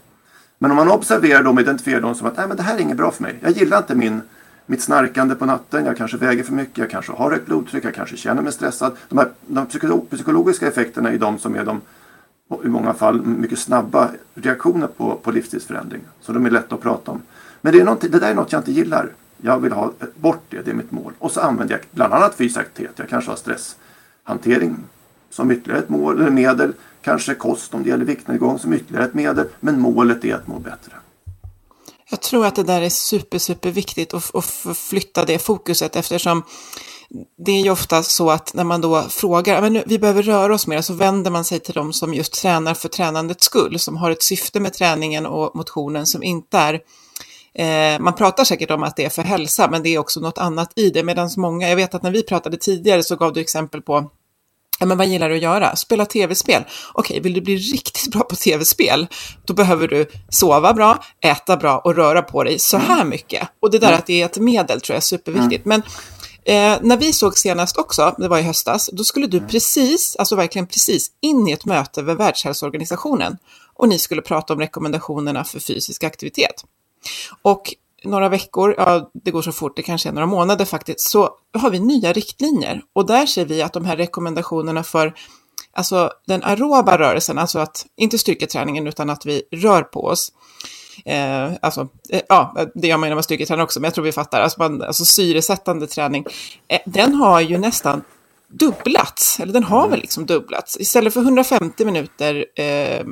Men 0.57 0.71
om 0.71 0.77
man 0.77 0.91
observerar 0.91 1.43
dem 1.43 1.55
och 1.55 1.61
identifierar 1.61 2.01
dem 2.01 2.15
som 2.15 2.27
att 2.27 2.37
Nej, 2.37 2.47
men 2.47 2.57
det 2.57 2.63
här 2.63 2.75
är 2.75 2.79
inget 2.79 2.97
bra 2.97 3.11
för 3.11 3.23
mig. 3.23 3.39
Jag 3.41 3.51
gillar 3.51 3.77
inte 3.77 3.95
min 3.95 4.21
mitt 4.69 4.81
snarkande 4.81 5.35
på 5.35 5.45
natten, 5.45 5.85
jag 5.85 5.97
kanske 5.97 6.17
väger 6.17 6.43
för 6.43 6.53
mycket, 6.53 6.77
jag 6.77 6.89
kanske 6.89 7.11
har 7.11 7.31
högt 7.31 7.45
blodtryck, 7.45 7.85
jag 7.85 7.93
kanske 7.93 8.17
känner 8.17 8.41
mig 8.41 8.53
stressad. 8.53 8.97
De, 9.09 9.17
här, 9.17 9.29
de 9.47 9.65
psykologiska 10.09 10.67
effekterna 10.67 11.11
är 11.11 11.17
de 11.17 11.39
som 11.39 11.55
är 11.55 11.65
de 11.65 11.81
och 12.49 12.65
i 12.65 12.67
många 12.67 12.93
fall 12.93 13.21
mycket 13.21 13.59
snabba 13.59 14.11
reaktioner 14.33 14.87
på, 14.87 15.15
på 15.15 15.31
livsstilsförändring. 15.31 16.01
Så 16.21 16.31
de 16.31 16.45
är 16.45 16.49
lätta 16.49 16.75
att 16.75 16.81
prata 16.81 17.11
om. 17.11 17.21
Men 17.61 17.73
det, 17.73 17.79
är 17.79 18.09
det 18.09 18.19
där 18.19 18.31
är 18.31 18.35
något 18.35 18.51
jag 18.51 18.59
inte 18.59 18.71
gillar. 18.71 19.09
Jag 19.41 19.59
vill 19.59 19.71
ha 19.71 19.93
bort 20.15 20.43
det, 20.49 20.61
det 20.61 20.71
är 20.71 20.75
mitt 20.75 20.91
mål. 20.91 21.13
Och 21.19 21.31
så 21.31 21.41
använder 21.41 21.75
jag 21.75 21.85
bland 21.91 22.13
annat 22.13 22.35
fysisk 22.35 22.59
aktivitet. 22.59 22.99
Jag 22.99 23.09
kanske 23.09 23.31
har 23.31 23.37
stresshantering 23.37 24.77
som 25.29 25.51
ytterligare 25.51 25.81
ett 25.81 25.89
mål, 25.89 26.21
eller 26.21 26.31
medel. 26.31 26.73
Kanske 27.01 27.35
kost 27.35 27.73
om 27.73 27.83
det 27.83 27.89
gäller 27.89 28.05
viktnedgång 28.05 28.59
som 28.59 28.73
ytterligare 28.73 29.05
ett 29.05 29.13
medel. 29.13 29.47
Men 29.59 29.79
målet 29.79 30.25
är 30.25 30.35
att 30.35 30.47
må 30.47 30.59
bättre. 30.59 30.93
Jag 32.09 32.21
tror 32.21 32.45
att 32.45 32.55
det 32.55 32.63
där 32.63 32.81
är 32.81 32.89
super, 32.89 33.37
super 33.37 33.71
viktigt 33.71 34.13
att, 34.13 34.35
att 34.35 34.77
flytta 34.77 35.25
det 35.25 35.39
fokuset 35.39 35.95
eftersom 35.95 36.43
det 37.45 37.51
är 37.51 37.61
ju 37.61 37.69
ofta 37.69 38.03
så 38.03 38.29
att 38.29 38.53
när 38.53 38.63
man 38.63 38.81
då 38.81 39.01
frågar, 39.01 39.61
men 39.61 39.73
nu, 39.73 39.83
vi 39.85 39.99
behöver 39.99 40.23
röra 40.23 40.53
oss 40.53 40.67
mer, 40.67 40.81
så 40.81 40.93
vänder 40.93 41.31
man 41.31 41.43
sig 41.43 41.59
till 41.59 41.73
de 41.73 41.93
som 41.93 42.13
just 42.13 42.33
tränar 42.33 42.73
för 42.73 42.89
tränandets 42.89 43.45
skull, 43.45 43.79
som 43.79 43.97
har 43.97 44.11
ett 44.11 44.23
syfte 44.23 44.59
med 44.59 44.73
träningen 44.73 45.25
och 45.25 45.55
motionen 45.55 46.05
som 46.05 46.23
inte 46.23 46.57
är 46.57 46.79
Eh, 47.53 47.99
man 47.99 48.15
pratar 48.15 48.43
säkert 48.43 48.71
om 48.71 48.83
att 48.83 48.95
det 48.95 49.05
är 49.05 49.09
för 49.09 49.21
hälsa, 49.21 49.67
men 49.71 49.83
det 49.83 49.89
är 49.89 49.99
också 49.99 50.19
något 50.19 50.37
annat 50.37 50.71
i 50.75 50.89
det. 50.89 51.03
Medan 51.03 51.29
många, 51.37 51.69
jag 51.69 51.75
vet 51.75 51.95
att 51.95 52.03
när 52.03 52.11
vi 52.11 52.23
pratade 52.23 52.57
tidigare 52.57 53.03
så 53.03 53.15
gav 53.15 53.33
du 53.33 53.41
exempel 53.41 53.81
på 53.81 54.11
Ja, 54.79 54.85
men 54.85 54.97
vad 54.97 55.07
gillar 55.07 55.29
du 55.29 55.35
att 55.35 55.41
göra? 55.41 55.75
Spela 55.75 56.05
tv-spel. 56.05 56.63
Okej, 56.93 57.19
vill 57.19 57.33
du 57.33 57.41
bli 57.41 57.55
riktigt 57.55 58.11
bra 58.11 58.23
på 58.23 58.35
tv-spel, 58.35 59.07
då 59.45 59.53
behöver 59.53 59.87
du 59.87 60.05
sova 60.29 60.73
bra, 60.73 61.03
äta 61.25 61.57
bra 61.57 61.77
och 61.77 61.95
röra 61.95 62.21
på 62.21 62.43
dig 62.43 62.59
så 62.59 62.77
här 62.77 63.05
mycket. 63.05 63.47
Och 63.59 63.71
det 63.71 63.79
där 63.79 63.93
att 63.93 64.05
det 64.05 64.21
är 64.21 64.25
ett 64.25 64.37
medel 64.37 64.81
tror 64.81 64.93
jag 64.93 64.97
är 64.97 65.01
superviktigt. 65.01 65.65
Men 65.65 65.81
eh, 66.45 66.77
när 66.81 66.97
vi 66.97 67.13
såg 67.13 67.37
senast 67.37 67.77
också, 67.77 68.15
det 68.17 68.27
var 68.27 68.39
i 68.39 68.41
höstas, 68.41 68.89
då 68.93 69.03
skulle 69.03 69.27
du 69.27 69.39
precis, 69.39 70.15
alltså 70.15 70.35
verkligen 70.35 70.67
precis, 70.67 71.11
in 71.21 71.47
i 71.47 71.51
ett 71.51 71.65
möte 71.65 72.03
med 72.03 72.17
Världshälsoorganisationen 72.17 73.37
och 73.73 73.89
ni 73.89 73.99
skulle 73.99 74.21
prata 74.21 74.53
om 74.53 74.59
rekommendationerna 74.59 75.43
för 75.43 75.59
fysisk 75.59 76.03
aktivitet. 76.03 76.65
Och 77.41 77.73
några 78.03 78.29
veckor, 78.29 78.75
ja 78.77 79.11
det 79.13 79.31
går 79.31 79.41
så 79.41 79.51
fort, 79.51 79.75
det 79.75 79.81
kanske 79.81 80.09
är 80.09 80.13
några 80.13 80.25
månader 80.25 80.65
faktiskt, 80.65 80.99
så 80.99 81.29
har 81.53 81.69
vi 81.69 81.79
nya 81.79 82.13
riktlinjer. 82.13 82.81
Och 82.93 83.05
där 83.05 83.25
ser 83.25 83.45
vi 83.45 83.61
att 83.61 83.73
de 83.73 83.85
här 83.85 83.97
rekommendationerna 83.97 84.83
för 84.83 85.13
alltså 85.73 86.11
den 86.27 86.43
aeroba 86.43 86.97
rörelsen, 86.97 87.37
alltså 87.37 87.59
att, 87.59 87.85
inte 87.97 88.17
styrketräningen 88.17 88.87
utan 88.87 89.09
att 89.09 89.25
vi 89.25 89.43
rör 89.51 89.81
på 89.81 90.05
oss. 90.05 90.31
Eh, 91.05 91.51
alltså, 91.61 91.87
eh, 92.09 92.21
ja, 92.29 92.55
det 92.75 92.87
gör 92.87 92.97
man 92.97 93.07
ju 93.07 93.09
när 93.09 93.15
man 93.15 93.23
styrketränar 93.23 93.63
också, 93.63 93.79
men 93.79 93.87
jag 93.87 93.93
tror 93.93 94.05
vi 94.05 94.11
fattar, 94.11 94.41
alltså, 94.41 94.59
man, 94.59 94.81
alltså 94.81 95.05
syresättande 95.05 95.87
träning, 95.87 96.25
eh, 96.67 96.79
den 96.85 97.13
har 97.13 97.41
ju 97.41 97.57
nästan 97.57 98.01
dubblats, 98.47 99.39
eller 99.39 99.53
den 99.53 99.63
har 99.63 99.87
väl 99.87 99.99
liksom 99.99 100.25
dubblats. 100.25 100.77
Istället 100.79 101.13
för 101.13 101.21
150 101.21 101.85
minuter 101.85 102.45
eh, 102.55 103.05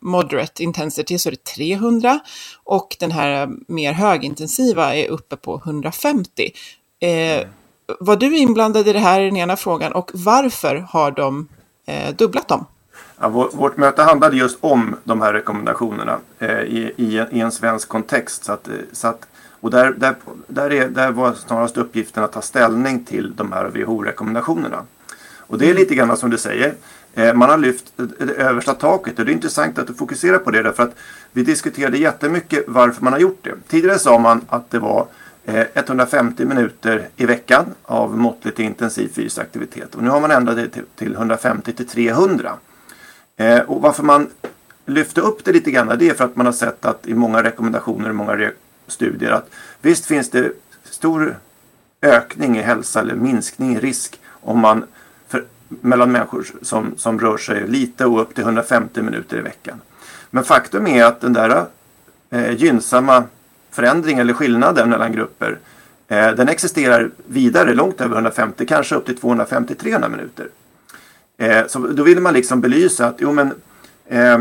moderate 0.00 0.62
intensity 0.62 1.18
så 1.18 1.28
är 1.28 1.30
det 1.30 1.44
300 1.44 2.20
och 2.64 2.96
den 3.00 3.10
här 3.10 3.48
mer 3.68 3.92
högintensiva 3.92 4.96
är 4.96 5.08
uppe 5.08 5.36
på 5.36 5.62
150. 5.64 6.50
Eh, 7.00 7.46
var 8.00 8.16
du 8.16 8.36
inblandad 8.36 8.88
i 8.88 8.92
det 8.92 8.98
här 8.98 9.20
i 9.20 9.24
den 9.24 9.36
ena 9.36 9.56
frågan 9.56 9.92
och 9.92 10.10
varför 10.14 10.76
har 10.76 11.10
de 11.10 11.48
eh, 11.86 12.14
dubblat 12.14 12.48
dem? 12.48 12.66
Ja, 13.22 13.28
vårt 13.28 13.76
möte 13.76 14.02
handlade 14.02 14.36
just 14.36 14.58
om 14.60 14.96
de 15.04 15.20
här 15.20 15.32
rekommendationerna 15.32 16.18
eh, 16.38 16.60
i, 16.60 16.92
i, 16.96 17.24
i, 17.30 17.40
en 17.40 17.52
svensk 17.52 17.88
kontext. 17.88 18.44
Så 18.44 18.52
att, 18.52 18.68
eh, 18.68 18.74
så 18.92 19.08
att, 19.08 19.26
och 19.60 19.70
där, 19.70 19.92
där, 19.92 20.14
där, 20.46 20.72
är, 20.72 20.88
där 20.88 21.12
var 21.12 21.32
snarast 21.32 21.76
uppgiften 21.76 22.24
att 22.24 22.32
ta 22.32 22.42
ställning 22.42 23.04
till 23.04 23.36
de 23.36 23.52
här 23.52 23.68
WHO-rekommendationerna. 23.68 24.82
Och 25.38 25.58
det 25.58 25.70
är 25.70 25.74
lite 25.74 25.94
grann 25.94 26.16
som 26.16 26.30
du 26.30 26.38
säger. 26.38 26.74
Eh, 27.14 27.34
man 27.34 27.50
har 27.50 27.58
lyft 27.58 27.92
det 27.96 28.34
översta 28.34 28.74
taket 28.74 29.18
och 29.18 29.24
det 29.24 29.30
är 29.30 29.34
intressant 29.34 29.78
att 29.78 29.86
du 29.86 29.94
fokuserar 29.94 30.38
på 30.38 30.50
det 30.50 30.62
därför 30.62 30.82
att 30.82 30.96
vi 31.32 31.42
diskuterade 31.42 31.98
jättemycket 31.98 32.64
varför 32.68 33.04
man 33.04 33.12
har 33.12 33.20
gjort 33.20 33.38
det. 33.42 33.54
Tidigare 33.68 33.98
sa 33.98 34.18
man 34.18 34.44
att 34.48 34.70
det 34.70 34.78
var 34.78 35.06
eh, 35.44 35.66
150 35.74 36.44
minuter 36.44 37.08
i 37.16 37.26
veckan 37.26 37.64
av 37.82 38.18
måttligt 38.18 38.58
intensiv 38.58 39.08
fysisk 39.08 39.38
aktivitet 39.38 39.94
och 39.94 40.02
nu 40.02 40.10
har 40.10 40.20
man 40.20 40.30
ändrat 40.30 40.56
det 40.56 40.82
till 40.96 41.14
150 41.14 41.72
till 41.72 41.86
300. 41.88 42.52
Eh, 43.40 43.60
och 43.60 43.80
varför 43.80 44.02
man 44.02 44.30
lyfte 44.86 45.20
upp 45.20 45.44
det 45.44 45.52
lite 45.52 45.70
grann 45.70 45.96
det 45.98 46.08
är 46.08 46.14
för 46.14 46.24
att 46.24 46.36
man 46.36 46.46
har 46.46 46.52
sett 46.52 46.84
att 46.84 47.06
i 47.06 47.14
många 47.14 47.42
rekommendationer 47.42 48.08
och 48.08 48.14
många 48.14 48.50
studier 48.86 49.30
att 49.30 49.50
visst 49.80 50.06
finns 50.06 50.30
det 50.30 50.52
stor 50.84 51.36
ökning 52.02 52.58
i 52.58 52.62
hälsa 52.62 53.00
eller 53.00 53.14
minskning 53.14 53.76
i 53.76 53.80
risk 53.80 54.20
om 54.30 54.58
man 54.58 54.84
mellan 55.68 56.12
människor 56.12 56.46
som, 56.62 56.94
som 56.96 57.20
rör 57.20 57.36
sig 57.36 57.68
lite 57.68 58.06
och 58.06 58.22
upp 58.22 58.34
till 58.34 58.44
150 58.44 59.02
minuter 59.02 59.38
i 59.38 59.40
veckan. 59.40 59.80
Men 60.30 60.44
faktum 60.44 60.86
är 60.86 61.04
att 61.04 61.20
den 61.20 61.32
där 61.32 61.66
eh, 62.30 62.52
gynnsamma 62.52 63.24
förändringen 63.70 64.20
eller 64.20 64.34
skillnaden 64.34 64.90
mellan 64.90 65.12
grupper 65.12 65.58
eh, 66.08 66.30
den 66.30 66.48
existerar 66.48 67.10
vidare 67.26 67.74
långt 67.74 68.00
över 68.00 68.14
150, 68.14 68.66
kanske 68.66 68.94
upp 68.94 69.06
till 69.06 69.18
250-300 69.18 70.08
minuter. 70.08 70.48
Eh, 71.40 71.66
så 71.66 71.78
då 71.78 72.02
ville 72.02 72.20
man 72.20 72.34
liksom 72.34 72.60
belysa 72.60 73.06
att 73.06 73.16
jo 73.18 73.32
men 73.32 73.54
eh, 74.06 74.40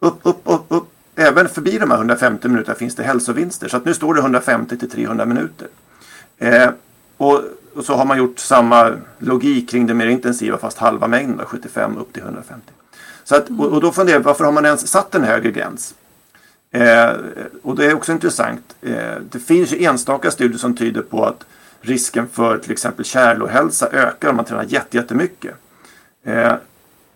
upp, 0.00 0.18
upp, 0.22 0.40
upp, 0.44 0.64
upp, 0.68 0.88
även 1.16 1.48
förbi 1.48 1.78
de 1.78 1.90
här 1.90 1.98
150 1.98 2.48
minuterna 2.48 2.74
finns 2.74 2.94
det 2.94 3.02
hälsovinster. 3.02 3.68
Så 3.68 3.76
att 3.76 3.84
nu 3.84 3.94
står 3.94 4.14
det 4.14 4.20
150 4.20 4.76
till 4.76 4.90
300 4.90 5.26
minuter. 5.26 5.68
Eh, 6.38 6.70
och 7.16 7.42
och 7.74 7.84
så 7.84 7.94
har 7.94 8.04
man 8.04 8.18
gjort 8.18 8.38
samma 8.38 8.96
logik 9.18 9.70
kring 9.70 9.86
det 9.86 9.94
mer 9.94 10.06
intensiva 10.06 10.58
fast 10.58 10.78
halva 10.78 11.06
mängden, 11.06 11.46
75 11.46 11.96
upp 11.96 12.12
till 12.12 12.22
150. 12.22 12.72
Så 13.24 13.36
att, 13.36 13.48
och, 13.58 13.66
och 13.66 13.80
då 13.80 13.92
funderar 13.92 14.18
jag, 14.18 14.24
varför 14.24 14.44
har 14.44 14.52
man 14.52 14.64
ens 14.64 14.88
satt 14.88 15.14
en 15.14 15.24
högre 15.24 15.50
gräns? 15.50 15.94
Eh, 16.70 17.10
och 17.62 17.76
det 17.76 17.86
är 17.86 17.94
också 17.94 18.12
intressant. 18.12 18.76
Eh, 18.82 19.14
det 19.30 19.38
finns 19.38 19.72
ju 19.72 19.84
enstaka 19.84 20.30
studier 20.30 20.58
som 20.58 20.76
tyder 20.76 21.02
på 21.02 21.24
att 21.24 21.46
risken 21.80 22.28
för 22.28 22.58
till 22.58 22.72
exempel 22.72 23.04
kärlohälsa 23.04 23.88
ökar 23.92 24.28
om 24.28 24.36
man 24.36 24.44
tränar 24.44 24.66
jättemycket. 24.68 25.54
Eh, 26.22 26.52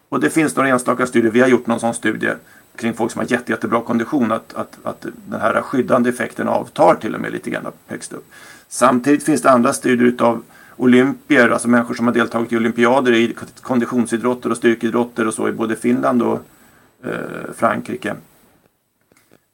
och 0.09 0.21
det 0.21 0.31
finns 0.31 0.57
några 0.57 0.69
enstaka 0.69 1.07
studier, 1.07 1.33
vi 1.33 1.41
har 1.41 1.49
gjort 1.49 1.67
någon 1.67 1.81
sån 1.81 1.95
studie 1.95 2.33
kring 2.77 2.95
folk 2.95 3.13
som 3.13 3.19
har 3.19 3.33
jätte, 3.33 3.53
jättebra 3.53 3.81
kondition 3.81 4.33
att, 4.33 4.55
att, 4.55 4.79
att 4.83 5.07
den 5.27 5.41
här 5.41 5.61
skyddande 5.63 6.11
effekten 6.11 6.49
avtar 6.49 6.95
till 6.95 7.15
och 7.15 7.21
med 7.21 7.33
lite 7.33 7.51
grann 7.51 7.67
högst 7.87 8.13
upp. 8.13 8.27
Samtidigt 8.69 9.25
finns 9.25 9.43
det 9.43 9.51
andra 9.51 9.73
studier 9.73 10.09
utav 10.09 10.43
olympier, 10.77 11.49
alltså 11.49 11.69
människor 11.69 11.95
som 11.95 12.07
har 12.07 12.15
deltagit 12.15 12.53
i 12.53 12.57
olympiader 12.57 13.13
i 13.13 13.37
konditionsidrotter 13.61 14.51
och 14.51 14.57
styrkeidrotter 14.57 15.27
och 15.27 15.35
så 15.35 15.49
i 15.49 15.53
både 15.53 15.77
Finland 15.77 16.23
och 16.23 16.41
eh, 17.05 17.11
Frankrike. 17.57 18.15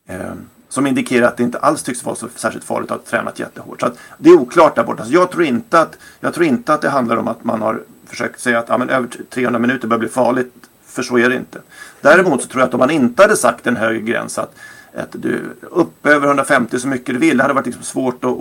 Eh, 0.09 0.33
som 0.69 0.87
indikerar 0.87 1.27
att 1.27 1.37
det 1.37 1.43
inte 1.43 1.59
alls 1.59 1.83
tycks 1.83 2.05
vara 2.05 2.17
så 2.17 2.29
särskilt 2.37 2.65
farligt 2.65 2.91
att 2.91 2.99
ha 2.99 3.07
tränat 3.07 3.39
jättehårt. 3.39 3.81
Så 3.81 3.91
det 4.19 4.31
är 4.31 4.35
oklart 4.35 4.75
där 4.75 4.85
borta. 4.85 5.05
Så 5.05 5.13
jag, 5.13 5.31
tror 5.31 5.45
inte 5.45 5.81
att, 5.81 5.99
jag 6.21 6.35
tror 6.35 6.47
inte 6.47 6.75
att 6.75 6.83
det 6.83 6.91
handlar 6.91 7.17
om 7.17 7.29
att 7.29 7.45
man 7.45 7.63
har 7.63 7.83
försökt 8.11 8.41
säga 8.41 8.59
att 8.59 8.69
ja, 8.69 8.79
men 8.79 8.91
över 8.91 9.09
300 9.31 9.59
minuter 9.59 9.89
börjar 9.89 10.01
bli 10.01 10.09
farligt. 10.09 10.55
För 10.87 11.03
så 11.03 11.19
är 11.19 11.29
det 11.29 11.37
inte. 11.37 11.59
Däremot 12.01 12.43
så 12.43 12.49
tror 12.49 12.61
jag 12.61 12.69
att 12.69 12.75
om 12.75 12.81
man 12.81 12.91
inte 12.91 13.23
hade 13.23 13.37
sagt 13.37 13.67
en 13.67 13.77
högre 13.77 14.01
gräns 14.01 14.39
att 14.39 14.55
att 14.95 15.09
du 15.13 15.43
upp 15.61 16.07
över 16.07 16.27
150 16.27 16.79
så 16.79 16.89
mycket 16.89 17.15
du 17.15 17.19
vill. 17.19 17.37
Det 17.37 17.43
hade 17.43 17.55
varit 17.55 17.67
liksom 17.67 17.83
svårt 17.83 18.25
att, 18.25 18.37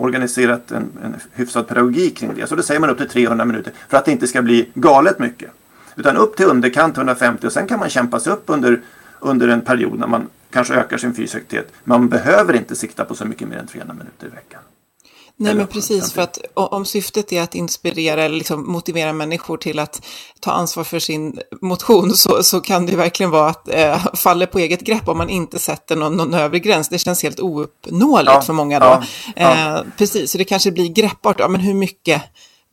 organisera 0.00 0.60
en, 0.68 0.90
en 1.04 1.16
hyfsad 1.32 1.68
pedagogik 1.68 2.16
kring 2.16 2.34
det. 2.34 2.46
Så 2.46 2.56
då 2.56 2.62
säger 2.62 2.80
man 2.80 2.90
upp 2.90 2.98
till 2.98 3.08
300 3.08 3.44
minuter 3.44 3.72
för 3.88 3.96
att 3.96 4.04
det 4.04 4.12
inte 4.12 4.26
ska 4.26 4.42
bli 4.42 4.70
galet 4.74 5.18
mycket. 5.18 5.50
Utan 5.96 6.16
upp 6.16 6.36
till 6.36 6.46
underkant 6.46 6.96
150 6.96 7.46
och 7.46 7.52
sen 7.52 7.66
kan 7.66 7.78
man 7.78 7.88
kämpa 7.88 8.20
sig 8.20 8.32
upp 8.32 8.42
under, 8.46 8.80
under 9.20 9.48
en 9.48 9.60
period 9.60 9.98
när 9.98 10.06
man 10.06 10.28
kanske 10.50 10.74
ökar 10.74 10.96
sin 10.96 11.14
fysisk 11.14 11.36
aktivitet. 11.36 11.72
Man 11.84 12.08
behöver 12.08 12.56
inte 12.56 12.76
sikta 12.76 13.04
på 13.04 13.14
så 13.14 13.24
mycket 13.24 13.48
mer 13.48 13.56
än 13.56 13.66
300 13.66 13.94
minuter 13.94 14.26
i 14.26 14.30
veckan. 14.30 14.60
Nej, 15.42 15.54
men 15.54 15.66
precis, 15.66 16.12
för 16.12 16.22
att 16.22 16.38
om 16.54 16.84
syftet 16.84 17.32
är 17.32 17.42
att 17.42 17.54
inspirera 17.54 18.22
eller 18.22 18.36
liksom 18.36 18.72
motivera 18.72 19.12
människor 19.12 19.56
till 19.56 19.78
att 19.78 20.02
ta 20.40 20.50
ansvar 20.50 20.84
för 20.84 20.98
sin 20.98 21.38
motion 21.60 22.14
så, 22.14 22.42
så 22.42 22.60
kan 22.60 22.86
det 22.86 22.96
verkligen 22.96 23.30
vara 23.30 23.48
att 23.48 23.68
eh, 23.68 24.06
falla 24.14 24.46
på 24.46 24.58
eget 24.58 24.80
grepp 24.80 25.08
om 25.08 25.18
man 25.18 25.30
inte 25.30 25.58
sätter 25.58 25.96
någon, 25.96 26.16
någon 26.16 26.34
övre 26.34 26.58
gräns. 26.58 26.88
Det 26.88 26.98
känns 26.98 27.22
helt 27.22 27.40
ouppnåeligt 27.40 28.32
ja, 28.34 28.42
för 28.42 28.52
många 28.52 28.80
då. 28.80 28.86
Ja, 28.86 29.02
ja. 29.36 29.78
Eh, 29.78 29.84
precis, 29.98 30.32
så 30.32 30.38
det 30.38 30.44
kanske 30.44 30.72
blir 30.72 30.88
greppbart. 30.88 31.36
Ja, 31.38 31.48
men 31.48 31.60
hur 31.60 31.74
mycket 31.74 32.22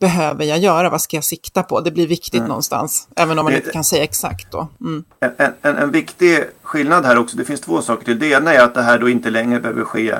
behöver 0.00 0.44
jag 0.44 0.58
göra? 0.58 0.90
Vad 0.90 1.00
ska 1.00 1.16
jag 1.16 1.24
sikta 1.24 1.62
på? 1.62 1.80
Det 1.80 1.90
blir 1.90 2.06
viktigt 2.06 2.34
mm. 2.34 2.48
någonstans, 2.48 3.08
även 3.16 3.38
om 3.38 3.44
man 3.44 3.52
det, 3.52 3.58
inte 3.58 3.70
kan 3.70 3.84
säga 3.84 4.02
exakt 4.02 4.52
då. 4.52 4.68
Mm. 4.80 5.04
En, 5.20 5.52
en, 5.62 5.76
en 5.76 5.90
viktig 5.90 6.44
skillnad 6.62 7.04
här 7.04 7.18
också, 7.18 7.36
det 7.36 7.44
finns 7.44 7.60
två 7.60 7.82
saker 7.82 8.04
till. 8.04 8.18
Det 8.18 8.26
ena 8.26 8.54
är 8.54 8.60
att 8.60 8.74
det 8.74 8.82
här 8.82 8.98
då 8.98 9.08
inte 9.08 9.30
längre 9.30 9.60
behöver 9.60 9.84
ske 9.84 10.14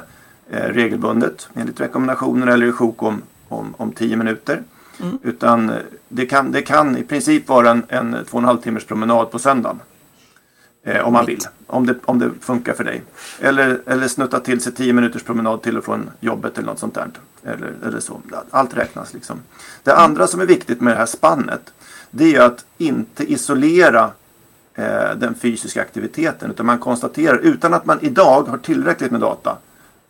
regelbundet 0.50 1.48
enligt 1.54 1.80
rekommendationer 1.80 2.46
eller 2.46 2.66
i 2.66 2.72
sjok 2.72 3.02
om, 3.02 3.22
om, 3.48 3.74
om 3.76 3.92
tio 3.92 4.16
minuter. 4.16 4.62
Mm. 5.00 5.18
Utan 5.22 5.72
det 6.08 6.26
kan, 6.26 6.52
det 6.52 6.62
kan 6.62 6.96
i 6.96 7.02
princip 7.02 7.48
vara 7.48 7.70
en, 7.70 7.82
en 7.88 8.16
två 8.30 8.37
och 8.37 8.42
en 8.42 8.44
halv 8.44 8.58
timmars 8.58 8.84
promenad 8.84 9.30
på 9.30 9.38
söndagen. 9.38 9.80
Eh, 10.88 11.06
om 11.06 11.12
man 11.12 11.26
vill. 11.26 11.40
Om 11.66 11.87
det, 11.87 11.94
om 12.04 12.18
det 12.18 12.30
funkar 12.40 12.74
för 12.74 12.84
dig. 12.84 13.02
Eller, 13.40 13.80
eller 13.87 14.08
snutta 14.08 14.40
till 14.40 14.61
sig 14.61 14.72
10 14.72 14.92
minuters 14.92 15.22
promenad 15.22 15.62
till 15.62 15.78
och 15.78 15.84
från 15.84 16.11
jobbet 16.20 16.58
eller 16.58 16.66
något 16.66 16.78
sånt 16.78 16.94
där. 16.94 17.08
Eller, 17.44 17.72
eller 17.87 18.00
så. 18.00 18.20
Allt 18.50 18.76
räknas 18.76 19.14
liksom. 19.14 19.40
Det 19.82 19.96
andra 19.96 20.26
som 20.26 20.40
är 20.40 20.46
viktigt 20.46 20.80
med 20.80 20.92
det 20.92 20.98
här 20.98 21.06
spannet. 21.06 21.72
Det 22.11 22.37
är 22.37 22.40
att 22.40 22.64
inte 22.78 23.32
isolera 23.32 24.11
eh, 24.74 25.14
den 25.16 25.34
fysiska 25.34 25.80
aktiviteten. 25.82 26.50
Utan 26.50 26.66
man 26.66 26.78
konstaterar 26.78 27.38
utan 27.38 27.74
att 27.74 27.87
man 27.87 27.98
idag 28.00 28.42
har 28.42 28.58
tillräckligt 28.58 29.11
med 29.11 29.20
data. 29.20 29.56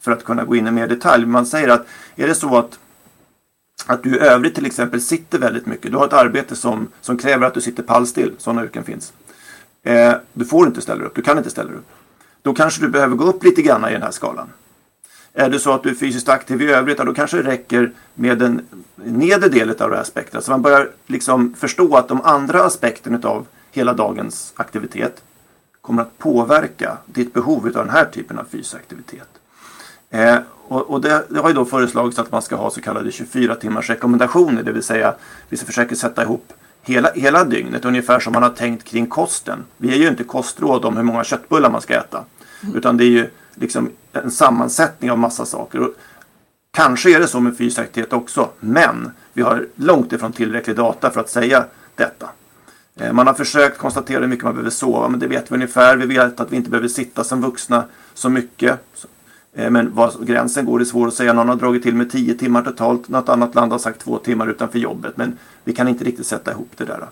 För 0.01 0.13
att 0.13 0.25
kunna 0.25 0.45
gå 0.45 0.57
in 0.57 0.67
i 0.67 0.71
mer 0.71 0.89
detalj. 0.89 1.27
Man 1.27 1.47
säger 1.47 1.69
att 1.69 1.87
är 2.17 2.27
det 2.27 2.35
så 2.35 2.57
att 2.57 2.79
att 3.87 4.03
du 4.03 4.17
i 4.17 4.19
övrigt 4.19 4.55
till 4.55 4.67
exempel 4.67 5.01
sitter 5.01 5.39
väldigt 5.39 5.67
mycket. 5.67 5.91
Du 5.91 5.97
har 5.97 6.07
ett 6.07 6.13
arbete 6.13 6.57
som, 6.57 6.89
som 7.01 7.19
kräver 7.19 7.47
att 7.47 7.55
du 7.55 7.61
sitter 7.61 7.83
pallstill. 7.83 8.35
Sådana 8.39 8.65
yrken 8.65 8.85
finns. 8.85 9.13
Eh, 9.83 10.15
du 10.33 10.45
får 10.45 10.67
inte 10.67 10.81
ställa 10.81 11.05
upp, 11.05 11.15
du 11.15 11.23
kan 11.23 11.39
inte 11.39 11.51
ställa 11.51 11.73
upp. 11.73 11.87
Då 12.43 12.55
kanske 12.55 12.83
du 12.83 12.89
behöver 12.89 13.17
gå 13.17 13.25
upp 13.25 13.45
lite 13.45 13.63
grann 13.63 13.89
i 13.89 13.93
den 13.93 14.03
här 14.03 14.11
skalan. 14.11 14.49
Är 15.33 15.51
det 15.51 15.59
så 15.59 15.73
att 15.73 15.83
du 15.83 15.91
är 15.91 15.95
fysiskt 15.95 16.29
aktiv 16.29 16.63
i 16.63 16.73
övrigt, 16.73 16.99
då 16.99 17.15
kanske 17.15 17.37
det 17.37 17.43
räcker 17.43 17.93
med 18.15 18.39
den 18.39 18.67
nedre 18.95 19.49
delen 19.49 19.77
av 19.81 19.91
det 19.91 19.97
här 19.97 20.05
spektrat. 20.05 20.45
Så 20.45 20.51
man 20.51 20.63
börjar 20.63 20.91
liksom 21.07 21.55
förstå 21.55 21.97
att 21.97 22.09
de 22.09 22.21
andra 22.21 22.63
aspekterna 22.63 23.19
av 23.23 23.47
hela 23.71 23.93
dagens 23.93 24.53
aktivitet 24.57 25.23
kommer 25.81 26.03
att 26.03 26.19
påverka 26.19 26.99
ditt 27.07 27.35
behov 27.35 27.67
av 27.67 27.73
den 27.73 27.91
här 27.91 28.05
typen 28.05 28.39
av 28.39 28.45
fysisk 28.45 28.75
aktivitet. 28.75 29.29
Eh, 30.11 30.39
och, 30.69 30.91
och 30.91 31.01
det, 31.01 31.25
det, 31.29 31.41
har 31.41 31.49
ju 31.49 31.55
då 31.55 31.65
föreslagits 31.65 32.19
att 32.19 32.33
man 32.33 32.43
ska 32.43 32.57
ha 32.57 32.71
så 32.71 32.81
kallade 32.81 33.13
24 33.13 33.55
timmars 33.55 33.91
rekommendationer, 33.91 34.63
det 34.63 34.73
vill 34.73 34.83
säga 34.83 35.15
vi 35.49 35.57
ska 35.57 35.67
försöka 35.67 35.95
sätta 35.95 36.23
ihop 36.23 36.53
hela, 36.83 37.13
hela 37.13 37.45
dygnet, 37.45 37.85
ungefär 37.85 38.21
som 38.21 38.33
man 38.33 38.43
har 38.43 38.51
tänkt 38.51 38.85
kring 38.85 39.07
kosten. 39.07 39.65
Vi 39.77 39.89
ger 39.89 39.97
ju 39.97 40.09
inte 40.09 40.25
kostråd 40.25 40.85
om 40.85 40.97
hur 40.97 41.05
många 41.05 41.25
köttbullar 41.25 41.71
man 41.71 41.81
ska 41.81 41.95
äta. 41.95 42.25
Mm. 42.63 42.77
Utan 42.77 42.97
det 42.97 43.05
är 43.05 43.11
ju 43.11 43.31
liksom 43.55 43.91
en 44.13 44.31
sammansättning 44.31 45.11
av 45.11 45.19
massa 45.19 45.47
saker. 45.47 45.81
Och 45.81 45.95
kanske 46.71 47.15
är 47.15 47.21
det 47.21 47.27
så 47.27 47.41
med 47.41 47.59
fysisk 47.59 47.79
aktivitet 47.79 48.13
också, 48.13 48.49
men 48.61 49.11
vi 49.33 49.43
har 49.43 49.67
långt 49.75 50.13
ifrån 50.13 50.33
tillräcklig 50.33 50.77
data 50.77 51.11
för 51.11 51.21
att 51.21 51.31
säga 51.31 51.65
detta. 51.95 52.29
Eh, 52.97 53.13
man 53.13 53.27
har 53.27 53.35
försökt 53.35 53.79
konstatera 53.79 54.21
hur 54.21 54.27
mycket 54.27 54.45
man 54.45 54.55
behöver 54.55 54.71
sova, 54.71 55.09
men 55.09 55.21
det 55.21 55.27
vet 55.27 55.51
vi 55.51 55.55
ungefär. 55.55 55.97
Vi 55.97 56.07
vet 56.07 56.41
att 56.41 56.53
vi 56.53 56.57
inte 56.57 56.71
behöver 56.71 56.89
sitta 56.89 57.25
som 57.25 57.41
vuxna 57.41 57.85
så 58.15 58.29
mycket. 58.29 58.81
Eh, 59.59 59.71
men 59.71 59.95
var 59.95 60.13
gränsen 60.21 60.67
går 60.67 60.81
är 60.81 60.85
svårt 60.85 61.09
att 61.09 61.15
säga. 61.15 61.33
Någon 61.33 61.49
har 61.49 61.57
dragit 61.57 61.83
till 61.83 61.95
med 61.95 62.11
10 62.11 62.35
timmar 62.35 62.63
totalt. 62.63 63.09
Något 63.09 63.29
annat 63.29 63.55
land 63.55 63.73
har 63.73 63.79
sagt 63.79 64.01
två 64.01 64.19
timmar 64.19 64.47
utanför 64.47 64.79
jobbet. 64.79 65.17
Men 65.17 65.39
vi 65.65 65.73
kan 65.73 65.89
inte 65.89 66.05
riktigt 66.05 66.27
sätta 66.27 66.51
ihop 66.51 66.71
det 66.77 66.85
där. 66.85 67.05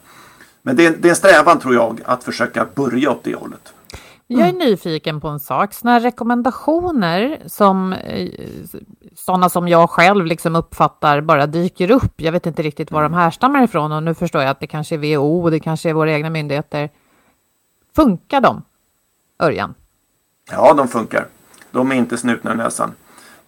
Men 0.62 0.76
det 0.76 0.86
är, 0.86 0.96
det 0.98 1.08
är 1.08 1.10
en 1.10 1.16
strävan 1.16 1.58
tror 1.58 1.74
jag 1.74 2.00
att 2.04 2.24
försöka 2.24 2.66
börja 2.74 3.10
åt 3.10 3.24
det 3.24 3.34
hållet. 3.34 3.72
Jag 4.26 4.48
är 4.48 4.52
nyfiken 4.52 5.20
på 5.20 5.28
en 5.28 5.40
sak. 5.40 5.74
Såna 5.74 6.00
rekommendationer 6.00 7.38
som 7.46 7.92
eh, 7.92 8.28
sådana 9.14 9.48
som 9.48 9.68
jag 9.68 9.90
själv 9.90 10.26
liksom 10.26 10.56
uppfattar 10.56 11.20
bara 11.20 11.46
dyker 11.46 11.90
upp. 11.90 12.12
Jag 12.16 12.32
vet 12.32 12.46
inte 12.46 12.62
riktigt 12.62 12.90
var 12.90 13.02
de 13.02 13.14
härstammar 13.14 13.64
ifrån 13.64 13.92
och 13.92 14.02
nu 14.02 14.14
förstår 14.14 14.42
jag 14.42 14.50
att 14.50 14.60
det 14.60 14.66
kanske 14.66 14.94
är 14.94 15.16
WHO, 15.16 15.50
det 15.50 15.60
kanske 15.60 15.90
är 15.90 15.94
våra 15.94 16.12
egna 16.12 16.30
myndigheter. 16.30 16.90
Funkar 17.96 18.40
de, 18.40 18.62
Örjan? 19.42 19.74
Ja, 20.50 20.74
de 20.74 20.88
funkar. 20.88 21.26
De 21.76 21.92
är 21.92 21.96
inte 21.96 22.16
snutna 22.16 22.52
i 22.52 22.56
näsan. 22.56 22.92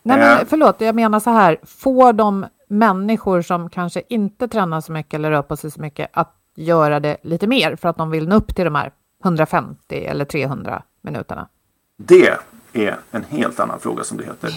Nej, 0.02 0.18
men 0.18 0.38
eh. 0.38 0.44
förlåt, 0.48 0.80
jag 0.80 0.94
menar 0.94 1.20
så 1.20 1.30
här. 1.30 1.58
Får 1.62 2.12
de 2.12 2.46
människor 2.68 3.42
som 3.42 3.70
kanske 3.70 4.02
inte 4.08 4.48
tränar 4.48 4.80
så 4.80 4.92
mycket 4.92 5.14
eller 5.14 5.30
rör 5.30 5.42
på 5.42 5.56
sig 5.56 5.70
så 5.70 5.80
mycket 5.80 6.10
att 6.12 6.34
göra 6.56 7.00
det 7.00 7.16
lite 7.22 7.46
mer 7.46 7.76
för 7.76 7.88
att 7.88 7.96
de 7.96 8.10
vill 8.10 8.28
nå 8.28 8.36
upp 8.36 8.54
till 8.54 8.64
de 8.64 8.74
här 8.74 8.92
150 9.24 10.04
eller 10.04 10.24
300 10.24 10.82
minuterna? 11.02 11.48
Det 11.96 12.38
är 12.72 12.96
en 13.10 13.24
helt 13.24 13.60
annan 13.60 13.80
fråga 13.80 14.04
som 14.04 14.18
det 14.18 14.24
heter. 14.24 14.50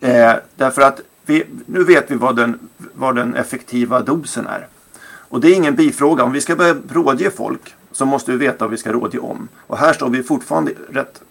Eh, 0.00 0.34
därför 0.56 0.82
att 0.82 1.00
vi, 1.26 1.46
nu 1.66 1.84
vet 1.84 2.10
vi 2.10 2.14
vad 2.14 2.36
den, 2.36 2.58
vad 2.76 3.16
den 3.16 3.34
effektiva 3.34 4.00
dosen 4.00 4.46
är. 4.46 4.66
Och 5.02 5.40
det 5.40 5.48
är 5.48 5.56
ingen 5.56 5.74
bifråga. 5.74 6.24
Om 6.24 6.32
vi 6.32 6.40
ska 6.40 6.56
börja 6.56 6.74
rådge 6.88 7.30
folk 7.30 7.74
så 7.92 8.06
måste 8.06 8.32
vi 8.32 8.38
veta 8.38 8.64
vad 8.64 8.70
vi 8.70 8.76
ska 8.76 8.92
rådge 8.92 9.18
om. 9.18 9.48
Och 9.66 9.78
här 9.78 9.92
står 9.92 10.08
vi 10.08 10.22
fortfarande 10.22 10.72
rätt, 10.90 11.22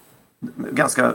ganska 0.72 1.14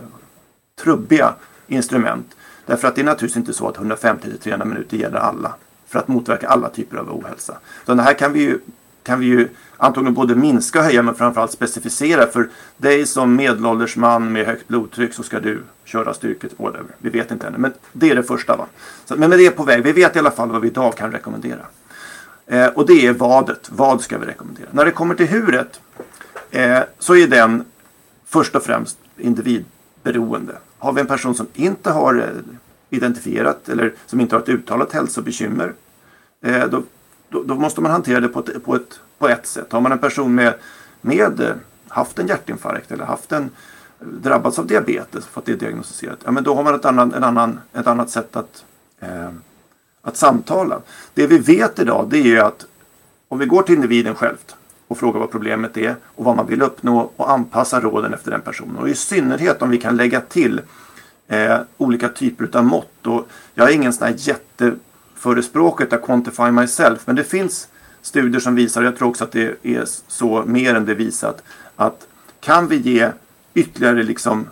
trubbiga 0.77 1.35
instrument. 1.67 2.37
Därför 2.67 2.89
att 2.89 2.95
det 2.95 3.01
är 3.01 3.05
naturligtvis 3.05 3.37
inte 3.37 3.53
så 3.53 3.69
att 3.69 3.77
150-300 3.77 4.65
minuter 4.65 4.97
gäller 4.97 5.19
alla. 5.19 5.55
För 5.89 5.99
att 5.99 6.09
motverka 6.09 6.49
alla 6.49 6.69
typer 6.69 6.97
av 6.97 7.11
ohälsa. 7.11 7.59
Så 7.87 7.95
det 7.95 8.03
här 8.03 8.15
kan 8.15 8.33
vi 8.33 8.41
ju, 8.41 8.59
kan 9.03 9.21
vi 9.21 9.27
ju 9.27 9.49
antagligen 9.77 10.15
både 10.15 10.35
minska 10.35 10.79
och 10.79 10.85
höja 10.85 11.03
men 11.03 11.15
framförallt 11.15 11.53
specificera. 11.53 12.27
För 12.27 12.49
dig 12.77 13.07
som 13.07 13.37
medelålders 13.37 13.97
man 13.97 14.33
med 14.33 14.47
högt 14.47 14.69
blodtryck 14.69 15.15
så 15.15 15.23
ska 15.23 15.41
du 15.41 15.63
köra 15.85 16.15
styrket, 16.15 16.53
whatever. 16.57 16.95
Vi 16.99 17.11
vet 17.11 17.31
inte 17.31 17.47
ännu. 17.47 17.59
Men 17.59 17.73
det 17.93 18.11
är 18.11 18.15
det 18.15 18.23
första. 18.23 18.57
Va? 18.57 18.67
Så, 19.05 19.17
men 19.17 19.31
det 19.31 19.47
är 19.47 19.51
på 19.51 19.65
väg. 19.65 19.83
Vi 19.83 19.93
vet 19.93 20.17
i 20.17 20.19
alla 20.19 20.31
fall 20.31 20.51
vad 20.51 20.61
vi 20.61 20.69
idag 20.69 20.97
kan 20.97 21.13
rekommendera. 21.13 21.67
Eh, 22.47 22.67
och 22.67 22.87
det 22.87 23.07
är 23.07 23.13
vadet. 23.13 23.71
Vad 23.73 24.01
ska 24.01 24.19
vi 24.19 24.27
rekommendera? 24.27 24.69
När 24.71 24.85
det 24.85 24.91
kommer 24.91 25.15
till 25.15 25.29
huret 25.29 25.81
eh, 26.51 26.81
så 26.99 27.17
är 27.17 27.27
den 27.27 27.65
först 28.27 28.55
och 28.55 28.63
främst 28.63 28.99
individ 29.17 29.65
beroende. 30.05 30.59
Har 30.79 30.93
vi 30.93 31.01
en 31.01 31.07
person 31.07 31.35
som 31.35 31.47
inte 31.55 31.91
har 31.91 32.15
eh, 32.15 32.29
identifierat 32.91 33.69
eller 33.69 33.95
som 34.07 34.21
inte 34.21 34.35
har 34.35 34.43
ett 34.43 34.49
uttalat 34.49 34.93
hälsobekymmer 34.93 35.73
eh, 36.43 36.65
då, 36.65 36.83
då, 37.29 37.43
då 37.43 37.55
måste 37.55 37.81
man 37.81 37.91
hantera 37.91 38.21
det 38.21 38.29
på 38.29 38.41
ett, 38.41 38.65
på, 38.65 38.77
ett, 38.77 39.01
på 39.19 39.29
ett 39.29 39.47
sätt. 39.47 39.73
Har 39.73 39.81
man 39.81 39.93
en 39.93 39.99
person 39.99 40.35
med, 40.35 40.55
med 41.01 41.41
eh, 41.41 41.55
haft 41.89 42.19
en 42.19 42.27
hjärtinfarkt 42.27 42.93
eller 42.93 43.05
haft 43.05 43.33
en 43.33 43.51
drabbats 43.99 44.59
av 44.59 44.67
diabetes 44.67 45.27
för 45.27 45.41
att 45.41 45.47
det 45.47 45.53
är 45.53 45.57
diagnostiserat. 45.57 46.19
Ja, 46.25 46.31
men 46.31 46.45
då 46.45 46.55
har 46.55 46.63
man 46.65 46.75
ett, 46.75 46.85
annan, 46.85 47.15
en 47.15 47.25
annan, 47.25 47.61
ett 47.73 47.87
annat 47.87 48.11
sätt 48.11 48.37
att, 48.37 48.65
eh, 49.01 49.31
att 50.03 50.17
samtala. 50.17 50.81
Det 51.15 51.27
vi 51.27 51.39
vet 51.39 51.79
idag 51.79 52.07
det 52.11 52.37
är 52.37 52.43
att 52.43 52.67
om 53.29 53.39
vi 53.39 53.47
går 53.47 53.63
till 53.63 53.75
individen 53.75 54.15
självt 54.15 54.57
och 54.95 54.99
fråga 54.99 55.19
vad 55.19 55.31
problemet 55.31 55.77
är 55.77 55.97
och 56.05 56.25
vad 56.25 56.37
man 56.37 56.47
vill 56.47 56.63
uppnå 56.63 57.11
och 57.17 57.31
anpassa 57.31 57.81
råden 57.81 58.15
efter 58.15 58.31
den 58.31 58.41
personen. 58.41 58.77
Och 58.77 58.89
i 58.89 58.95
synnerhet 58.95 59.63
om 59.63 59.71
vi 59.71 59.79
kan 59.79 59.97
lägga 59.97 60.21
till 60.21 60.61
eh, 61.29 61.57
olika 61.77 62.09
typer 62.09 62.49
av 62.59 62.65
mått. 62.65 63.07
Och 63.07 63.29
jag 63.55 63.71
är 63.71 63.75
ingen 63.75 63.93
sån 63.93 64.07
här 64.07 64.15
jätteförespråkare 64.19 65.97
av 65.97 66.07
Quantify 66.07 66.51
Myself 66.51 67.07
men 67.07 67.17
det 67.17 67.25
finns 67.25 67.69
studier 68.03 68.41
som 68.41 68.55
visar, 68.55 68.81
och 68.81 68.87
jag 68.87 68.97
tror 68.97 69.09
också 69.09 69.25
att 69.25 69.33
det 69.33 69.57
är 69.63 69.85
så 70.09 70.45
mer 70.47 70.75
än 70.75 70.85
det 70.85 70.95
visat, 70.95 71.43
att 71.77 72.07
kan 72.41 72.69
vi 72.69 72.77
ge 72.77 73.11
ytterligare 73.55 74.03
liksom 74.03 74.47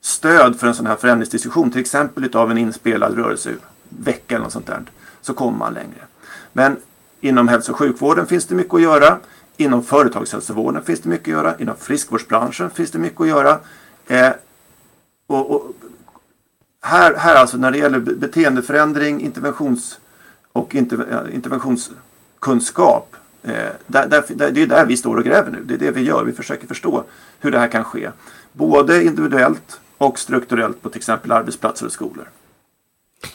stöd 0.00 0.60
för 0.60 0.66
en 0.66 0.74
sån 0.74 0.86
här 0.86 0.96
förändringsdiskussion, 0.96 1.70
till 1.70 1.80
exempel 1.80 2.36
av 2.36 2.50
en 2.50 2.58
inspelad 2.58 3.16
rörelsevecka 3.16 4.34
eller 4.34 4.38
något 4.38 4.52
sånt 4.52 4.66
där, 4.66 4.82
så 5.20 5.34
kommer 5.34 5.58
man 5.58 5.74
längre. 5.74 6.00
Men 6.52 6.76
inom 7.20 7.48
hälso 7.48 7.72
och 7.72 7.78
sjukvården 7.78 8.26
finns 8.26 8.46
det 8.46 8.54
mycket 8.54 8.74
att 8.74 8.82
göra. 8.82 9.18
Inom 9.60 9.82
företagshälsovården 9.82 10.82
finns 10.82 11.00
det 11.00 11.08
mycket 11.08 11.28
att 11.28 11.32
göra. 11.32 11.58
Inom 11.58 11.76
friskvårdsbranschen 11.76 12.70
finns 12.70 12.90
det 12.90 12.98
mycket 12.98 13.20
att 13.20 13.28
göra. 13.28 13.58
Eh, 14.06 14.30
och, 15.26 15.50
och, 15.50 15.72
här, 16.82 17.14
här 17.14 17.34
alltså 17.34 17.56
när 17.56 17.70
det 17.70 17.78
gäller 17.78 17.98
beteendeförändring, 17.98 19.20
interventions 19.20 20.00
och 20.52 20.74
inter, 20.74 21.30
interventionskunskap. 21.32 23.16
Eh, 23.42 23.52
där, 23.86 24.08
där, 24.08 24.50
det 24.50 24.62
är 24.62 24.66
där 24.66 24.86
vi 24.86 24.96
står 24.96 25.16
och 25.16 25.24
gräver 25.24 25.50
nu. 25.50 25.64
Det 25.64 25.74
är 25.74 25.78
det 25.78 25.90
vi 25.90 26.02
gör. 26.02 26.24
Vi 26.24 26.32
försöker 26.32 26.66
förstå 26.66 27.04
hur 27.40 27.50
det 27.50 27.58
här 27.58 27.68
kan 27.68 27.84
ske. 27.84 28.10
Både 28.52 29.04
individuellt 29.04 29.80
och 29.98 30.18
strukturellt 30.18 30.82
på 30.82 30.88
till 30.88 30.98
exempel 30.98 31.32
arbetsplatser 31.32 31.86
och 31.86 31.92
skolor. 31.92 32.28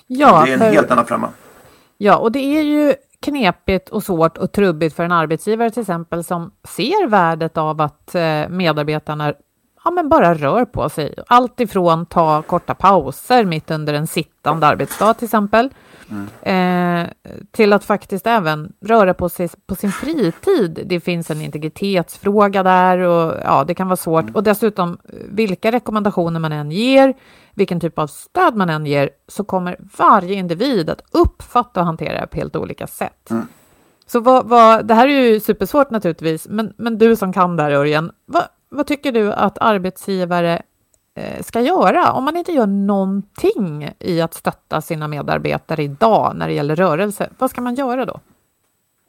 Ja, 0.07 0.43
det 0.45 0.51
är 0.51 0.53
en 0.53 0.59
för... 0.59 0.71
helt 0.71 0.91
annan 0.91 1.05
framgång. 1.05 1.31
Ja, 1.97 2.17
och 2.17 2.31
det 2.31 2.39
är 2.39 2.61
ju 2.61 2.95
knepigt 3.23 3.89
och 3.89 4.03
svårt 4.03 4.37
och 4.37 4.51
trubbigt 4.51 4.95
för 4.95 5.03
en 5.03 5.11
arbetsgivare 5.11 5.69
till 5.69 5.81
exempel 5.81 6.23
som 6.23 6.51
ser 6.67 7.07
värdet 7.07 7.57
av 7.57 7.81
att 7.81 8.15
eh, 8.15 8.49
medarbetarna 8.49 9.33
ja, 9.83 9.91
men 9.91 10.09
bara 10.09 10.33
rör 10.33 10.65
på 10.65 10.89
sig. 10.89 11.15
Allt 11.27 11.59
ifrån 11.59 12.05
ta 12.05 12.41
korta 12.41 12.73
pauser 12.73 13.45
mitt 13.45 13.71
under 13.71 13.93
en 13.93 14.07
sittande 14.07 14.67
arbetsdag 14.67 15.13
till 15.13 15.25
exempel, 15.25 15.69
mm. 16.09 17.03
eh, 17.03 17.09
till 17.51 17.73
att 17.73 17.83
faktiskt 17.83 18.27
även 18.27 18.73
röra 18.81 19.13
på 19.13 19.29
sig 19.29 19.49
på 19.67 19.75
sin 19.75 19.91
fritid. 19.91 20.83
Det 20.85 20.99
finns 20.99 21.31
en 21.31 21.41
integritetsfråga 21.41 22.63
där 22.63 22.97
och 22.97 23.33
ja, 23.43 23.63
det 23.63 23.73
kan 23.73 23.87
vara 23.87 23.97
svårt. 23.97 24.23
Mm. 24.23 24.35
Och 24.35 24.43
dessutom, 24.43 24.97
vilka 25.29 25.71
rekommendationer 25.71 26.39
man 26.39 26.51
än 26.51 26.71
ger, 26.71 27.13
vilken 27.53 27.79
typ 27.79 27.99
av 27.99 28.07
stöd 28.07 28.55
man 28.55 28.69
än 28.69 28.85
ger, 28.85 29.09
så 29.27 29.43
kommer 29.43 29.77
varje 29.97 30.33
individ 30.35 30.89
att 30.89 31.01
uppfatta 31.11 31.79
och 31.79 31.85
hantera 31.85 32.21
det 32.21 32.27
på 32.27 32.37
helt 32.37 32.55
olika 32.55 32.87
sätt. 32.87 33.31
Mm. 33.31 33.47
Så 34.05 34.19
vad, 34.19 34.45
vad, 34.45 34.85
det 34.85 34.93
här 34.93 35.07
är 35.07 35.31
ju 35.31 35.39
supersvårt 35.39 35.89
naturligtvis, 35.89 36.47
men, 36.49 36.73
men 36.77 36.97
du 36.97 37.15
som 37.15 37.33
kan 37.33 37.55
där 37.55 37.71
Örjan, 37.71 38.11
vad, 38.25 38.43
vad 38.69 38.87
tycker 38.87 39.11
du 39.11 39.33
att 39.33 39.57
arbetsgivare 39.61 40.61
eh, 41.15 41.43
ska 41.43 41.61
göra 41.61 42.11
om 42.11 42.23
man 42.23 42.37
inte 42.37 42.51
gör 42.51 42.67
någonting 42.67 43.91
i 43.99 44.21
att 44.21 44.33
stötta 44.33 44.81
sina 44.81 45.07
medarbetare 45.07 45.83
idag 45.83 46.35
när 46.35 46.47
det 46.47 46.53
gäller 46.53 46.75
rörelse? 46.75 47.29
Vad 47.37 47.49
ska 47.49 47.61
man 47.61 47.75
göra 47.75 48.05
då? 48.05 48.19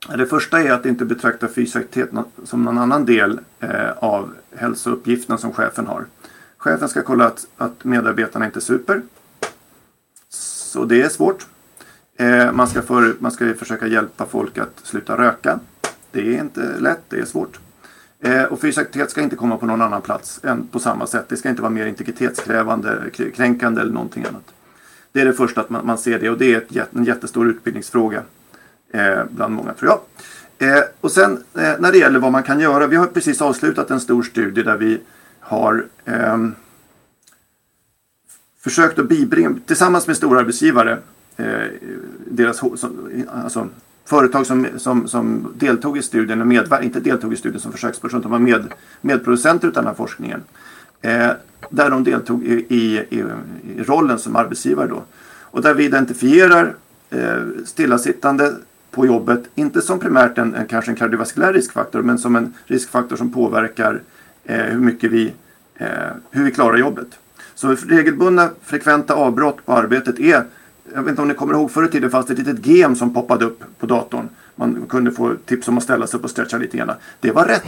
Det 0.09 0.26
första 0.26 0.61
är 0.61 0.72
att 0.72 0.87
inte 0.87 1.04
betrakta 1.04 1.48
fysisk 1.48 1.76
aktivitet 1.76 2.24
som 2.44 2.64
någon 2.64 2.78
annan 2.78 3.04
del 3.04 3.40
eh, 3.61 3.90
av 3.96 4.33
hälsouppgiften 4.57 5.38
som 5.38 5.52
chefen 5.52 5.87
har. 5.87 6.07
Chefen 6.64 6.88
ska 6.88 7.03
kolla 7.03 7.27
att, 7.27 7.46
att 7.57 7.85
medarbetarna 7.85 8.46
inte 8.46 8.61
super. 8.61 9.03
Så 10.29 10.85
det 10.85 11.03
är 11.03 11.09
svårt. 11.09 11.46
Eh, 12.16 12.53
man, 12.53 12.68
ska 12.68 12.83
för, 12.83 13.16
man 13.18 13.33
ska 13.33 13.55
försöka 13.55 13.87
hjälpa 13.87 14.27
folk 14.27 14.59
att 14.59 14.81
sluta 14.83 15.18
röka. 15.18 15.61
Det 16.11 16.20
är 16.20 16.40
inte 16.40 16.79
lätt, 16.79 17.00
det 17.09 17.18
är 17.18 17.24
svårt. 17.24 17.61
Eh, 18.20 18.42
och 18.42 18.61
fysisk 18.61 18.79
aktivitet 18.79 19.11
ska 19.11 19.20
inte 19.20 19.37
komma 19.37 19.57
på 19.57 19.66
någon 19.66 19.83
annan 19.83 20.03
plats 20.03 20.40
än 20.42 20.66
på 20.66 20.79
samma 20.79 21.07
sätt. 21.07 21.24
Det 21.29 21.37
ska 21.37 21.48
inte 21.48 21.62
vara 21.62 21.72
mer 21.72 21.87
integritetskrävande, 21.87 23.11
kränkande 23.35 23.81
eller 23.81 23.92
någonting 23.92 24.24
annat. 24.24 24.55
Det 25.12 25.20
är 25.20 25.24
det 25.24 25.33
första 25.33 25.61
att 25.61 25.70
man, 25.70 25.87
man 25.87 25.98
ser 25.98 26.18
det 26.18 26.31
och 26.31 26.38
det 26.38 26.55
är 26.55 26.59
ett, 26.59 26.94
en 26.96 27.05
jättestor 27.05 27.48
utbildningsfråga 27.48 28.22
eh, 28.92 29.24
bland 29.31 29.55
många 29.55 29.72
tror 29.72 29.90
jag. 29.90 30.00
Eh, 30.68 30.85
och 31.00 31.12
sen 31.12 31.33
eh, 31.33 31.72
när 31.79 31.92
det 31.92 31.98
gäller 31.98 32.18
vad 32.18 32.33
man 32.33 32.42
kan 32.42 32.61
göra. 32.61 32.87
Vi 32.87 32.96
har 32.96 33.07
precis 33.07 33.42
avslutat 33.42 33.90
en 33.90 34.00
stor 34.00 34.22
studie 34.22 34.62
där 34.62 34.77
vi 34.77 35.00
har 35.44 35.87
eh, 36.04 36.48
försökt 38.61 38.98
att 38.98 39.09
bibringa, 39.09 39.54
tillsammans 39.66 40.07
med 40.07 40.16
stora 40.16 40.40
arbetsgivare, 40.40 40.98
eh, 41.37 41.66
deras, 42.26 42.62
alltså, 43.33 43.68
företag 44.04 44.46
som, 44.46 44.66
som, 44.76 45.09
som 45.09 45.52
deltog 45.59 45.98
i 45.98 46.02
studien, 46.02 46.40
och 46.40 46.46
medver- 46.46 46.83
inte 46.83 47.00
deltog 47.00 47.33
i 47.33 47.37
studien 47.37 47.61
som 47.61 47.72
försöksperson, 47.72 48.20
utan 48.20 48.30
var 48.30 48.38
med, 48.38 48.74
medproducenter 49.00 49.68
av 49.68 49.74
den 49.74 49.87
här 49.87 49.94
forskningen. 49.94 50.42
Eh, 51.00 51.30
där 51.70 51.90
de 51.90 52.04
deltog 52.04 52.44
i, 52.44 52.66
i, 52.68 52.98
i, 53.11 53.24
rollen 53.78 54.18
som 54.18 54.37
arbetsgivare 54.37 54.88
då. 54.88 55.02
Och 55.40 55.62
där 55.62 55.74
vi 55.74 55.85
identifierar 55.85 56.74
eh, 57.11 57.42
stillasittande 57.64 58.54
på 58.90 59.07
jobbet, 59.07 59.44
inte 59.54 59.80
som 59.80 59.98
primärt 59.98 60.38
en, 60.38 60.54
en, 60.54 60.66
kanske 60.66 60.90
en 60.90 60.96
kardiovaskulär 60.96 61.52
riskfaktor, 61.52 62.02
men 62.02 62.18
som 62.18 62.37
en 62.37 62.54
riskfaktor 62.66 63.16
som 63.16 63.33
påverkar 63.33 63.94
eh, 63.94 64.00
hur 64.44 64.80
mycket 64.80 65.11
vi, 65.11 65.33
eh, 65.76 65.87
hur 66.30 66.44
vi 66.44 66.50
klarar 66.50 66.76
jobbet. 66.76 67.09
Så 67.54 67.74
regelbundna 67.74 68.50
frekventa 68.62 69.14
avbrott 69.14 69.66
på 69.66 69.72
arbetet 69.72 70.20
är, 70.20 70.44
jag 70.94 71.02
vet 71.02 71.11
inte 71.11 71.22
om 71.22 71.28
ni 71.28 71.35
kommer 71.35 71.54
ihåg 71.54 71.70
förr 71.70 71.85
i 71.85 71.88
tiden 71.88 72.11
fanns 72.11 72.26
det 72.26 72.33
ett 72.33 72.38
litet 72.38 72.66
gem 72.66 72.96
som 72.96 73.14
poppade 73.14 73.44
upp 73.44 73.64
på 73.78 73.87
datorn. 73.87 74.28
Man 74.57 74.87
kunde 74.88 75.12
få 75.12 75.35
tips 75.46 75.68
om 75.68 75.78
att 75.78 75.85
ställa 75.85 76.07
sig 76.07 76.18
upp 76.18 76.24
och 76.24 76.30
stretcha 76.30 76.59
lite 76.59 76.76
grann. 76.76 76.90
Det 77.20 77.30
var 77.30 77.44
rätt. 77.44 77.64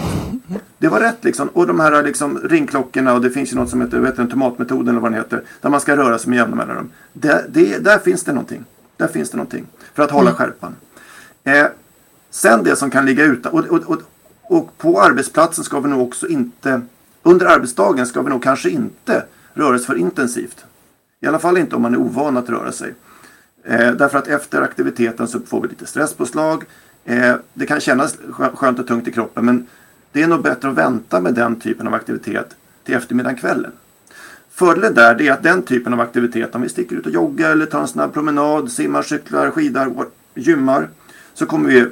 Det 0.78 0.88
var 0.88 1.00
rätt 1.00 1.24
liksom. 1.24 1.48
Och 1.48 1.66
de 1.66 1.80
här 1.80 2.02
liksom 2.02 2.38
ringklockorna 2.38 3.14
och 3.14 3.20
det 3.20 3.30
finns 3.30 3.52
ju 3.52 3.56
något 3.56 3.70
som 3.70 3.80
heter 3.80 3.98
vet 3.98 4.16
du, 4.16 4.26
tomatmetoden 4.26 4.88
eller 4.88 5.00
vad 5.00 5.12
den 5.12 5.20
heter. 5.20 5.42
Där 5.60 5.70
man 5.70 5.80
ska 5.80 5.96
röra 5.96 6.18
sig 6.18 6.30
med 6.30 6.36
jämna 6.36 6.56
mellanrum. 6.56 6.90
Det, 7.12 7.44
det, 7.48 7.78
där 7.84 7.98
finns 7.98 8.24
det 8.24 8.32
någonting. 8.32 8.64
Där 8.96 9.08
finns 9.08 9.30
det 9.30 9.36
någonting. 9.36 9.66
För 9.94 10.02
att 10.02 10.10
hålla 10.10 10.30
mm. 10.30 10.38
skärpan. 10.38 10.76
Eh, 11.44 11.66
sen 12.30 12.64
det 12.64 12.76
som 12.76 12.90
kan 12.90 13.06
ligga 13.06 13.24
utan. 13.24 13.52
Och, 13.52 13.64
och, 13.64 13.82
och, 13.82 14.02
och 14.48 14.78
på 14.78 15.00
arbetsplatsen 15.00 15.64
ska 15.64 15.80
vi 15.80 15.88
nog 15.88 16.02
också 16.02 16.28
inte. 16.28 16.80
Under 17.22 17.46
arbetsdagen 17.46 18.06
ska 18.06 18.22
vi 18.22 18.30
nog 18.30 18.42
kanske 18.42 18.70
inte 18.70 19.24
röra 19.54 19.76
oss 19.76 19.86
för 19.86 19.94
intensivt. 19.94 20.64
I 21.20 21.26
alla 21.26 21.38
fall 21.38 21.58
inte 21.58 21.76
om 21.76 21.82
man 21.82 21.94
är 21.94 21.98
ovan 21.98 22.36
att 22.36 22.48
röra 22.48 22.72
sig. 22.72 22.94
Eh, 23.64 23.92
därför 23.92 24.18
att 24.18 24.28
efter 24.28 24.62
aktiviteten 24.62 25.28
så 25.28 25.40
får 25.40 25.62
vi 25.62 25.68
lite 25.68 25.86
stresspåslag. 25.86 26.64
Eh, 27.04 27.34
det 27.54 27.66
kan 27.66 27.80
kännas 27.80 28.16
skönt 28.30 28.78
och 28.78 28.86
tungt 28.86 29.08
i 29.08 29.12
kroppen 29.12 29.44
men 29.44 29.66
det 30.12 30.22
är 30.22 30.28
nog 30.28 30.42
bättre 30.42 30.68
att 30.68 30.74
vänta 30.74 31.20
med 31.20 31.34
den 31.34 31.60
typen 31.60 31.86
av 31.86 31.94
aktivitet 31.94 32.56
till 32.84 32.94
eftermiddagen 32.94 33.38
kvällen. 33.38 33.72
Fördelen 34.50 34.94
där 34.94 35.22
är 35.22 35.32
att 35.32 35.42
den 35.42 35.62
typen 35.62 35.92
av 35.92 36.00
aktivitet, 36.00 36.54
om 36.54 36.62
vi 36.62 36.68
sticker 36.68 36.96
ut 36.96 37.06
och 37.06 37.12
joggar 37.12 37.50
eller 37.50 37.66
tar 37.66 37.80
en 37.80 37.88
snabb 37.88 38.12
promenad, 38.12 38.72
simmar, 38.72 39.02
cyklar, 39.02 39.50
skidar, 39.50 39.92
gymmar, 40.34 40.88
så 41.34 41.46
kommer 41.46 41.68
vi 41.68 41.86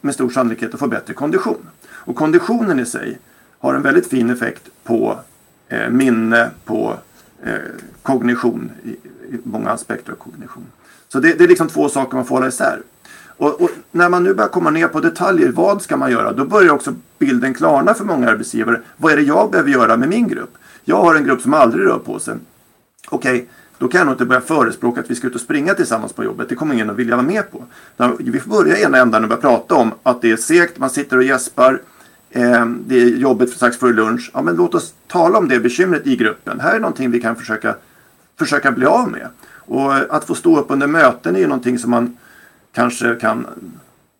med 0.00 0.14
stor 0.14 0.30
sannolikhet 0.30 0.74
att 0.74 0.80
få 0.80 0.86
bättre 0.86 1.14
kondition. 1.14 1.68
Och 2.08 2.16
konditionen 2.16 2.80
i 2.80 2.86
sig 2.86 3.18
har 3.58 3.74
en 3.74 3.82
väldigt 3.82 4.06
fin 4.06 4.30
effekt 4.30 4.68
på 4.84 5.18
eh, 5.68 5.90
minne, 5.90 6.50
på 6.64 6.94
eh, 7.42 7.52
kognition, 8.02 8.70
i, 8.84 8.88
i, 8.88 9.38
många 9.42 9.70
aspekter 9.70 10.12
av 10.12 10.16
kognition. 10.16 10.66
Så 11.08 11.20
det, 11.20 11.38
det, 11.38 11.44
är 11.44 11.48
liksom 11.48 11.68
två 11.68 11.88
saker 11.88 12.16
man 12.16 12.24
får 12.24 12.34
hålla 12.34 12.48
isär. 12.48 12.82
Och, 13.36 13.60
och, 13.60 13.70
när 13.90 14.08
man 14.08 14.24
nu 14.24 14.34
börjar 14.34 14.48
komma 14.48 14.70
ner 14.70 14.88
på 14.88 15.00
detaljer, 15.00 15.52
vad 15.52 15.82
ska 15.82 15.96
man 15.96 16.10
göra? 16.10 16.32
Då 16.32 16.44
börjar 16.44 16.72
också 16.72 16.94
bilden 17.18 17.54
klarna 17.54 17.94
för 17.94 18.04
många 18.04 18.28
arbetsgivare. 18.30 18.80
Vad 18.96 19.12
är 19.12 19.16
det 19.16 19.22
jag 19.22 19.50
behöver 19.50 19.70
göra 19.70 19.96
med 19.96 20.08
min 20.08 20.28
grupp? 20.28 20.54
Jag 20.84 20.96
har 20.96 21.14
en 21.14 21.24
grupp 21.24 21.40
som 21.40 21.54
aldrig 21.54 21.86
rör 21.86 21.98
på 21.98 22.18
sig. 22.18 22.34
Okej, 23.08 23.34
okay, 23.34 23.46
då 23.78 23.88
kan 23.88 23.98
jag 23.98 24.06
nog 24.06 24.14
inte 24.14 24.24
börja 24.24 24.40
förespråka 24.40 25.00
att 25.00 25.10
vi 25.10 25.14
ska 25.14 25.26
ut 25.26 25.34
och 25.34 25.40
springa 25.40 25.74
tillsammans 25.74 26.12
på 26.12 26.24
jobbet. 26.24 26.48
Det 26.48 26.54
kommer 26.54 26.74
ingen 26.74 26.90
att 26.90 26.96
vilja 26.96 27.16
vara 27.16 27.26
med 27.26 27.50
på. 27.50 27.64
Vi 28.18 28.40
får 28.40 28.50
börja 28.50 28.78
i 28.78 28.82
ena 28.82 28.98
ändan 28.98 29.22
och 29.22 29.28
börja 29.28 29.40
prata 29.40 29.74
om 29.74 29.92
att 30.02 30.22
det 30.22 30.30
är 30.30 30.36
segt, 30.36 30.78
man 30.78 30.90
sitter 30.90 31.16
och 31.16 31.24
gäspar. 31.24 31.80
Eh, 32.30 32.66
det 32.66 33.02
är 33.02 33.06
jobbigt 33.06 33.50
strax 33.50 33.76
före 33.76 33.92
lunch. 33.92 34.30
Ja, 34.34 34.42
men 34.42 34.56
låt 34.56 34.74
oss 34.74 34.94
tala 35.06 35.38
om 35.38 35.48
det 35.48 35.60
bekymret 35.60 36.06
i 36.06 36.16
gruppen. 36.16 36.60
Här 36.60 36.74
är 36.74 36.80
någonting 36.80 37.10
vi 37.10 37.20
kan 37.20 37.36
försöka, 37.36 37.74
försöka 38.38 38.72
bli 38.72 38.86
av 38.86 39.10
med. 39.10 39.28
Och 39.44 39.96
eh, 39.96 40.02
att 40.10 40.24
få 40.24 40.34
stå 40.34 40.58
upp 40.58 40.66
under 40.68 40.86
möten 40.86 41.36
är 41.36 41.40
ju 41.40 41.46
någonting 41.46 41.78
som 41.78 41.90
man 41.90 42.16
kanske 42.72 43.14
kan 43.14 43.46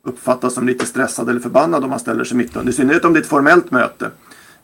uppfattas 0.03 0.55
som 0.55 0.67
lite 0.67 0.87
stressad 0.87 1.29
eller 1.29 1.41
förbannad 1.41 1.85
om 1.85 1.91
man 1.91 1.99
ställer 1.99 2.25
sig 2.25 2.37
mitt 2.37 2.57
under. 2.57 2.73
I 2.73 2.75
synnerhet 2.75 3.05
om 3.05 3.13
det 3.13 3.19
är 3.19 3.23
ett 3.23 3.29
formellt 3.29 3.71
möte. 3.71 4.11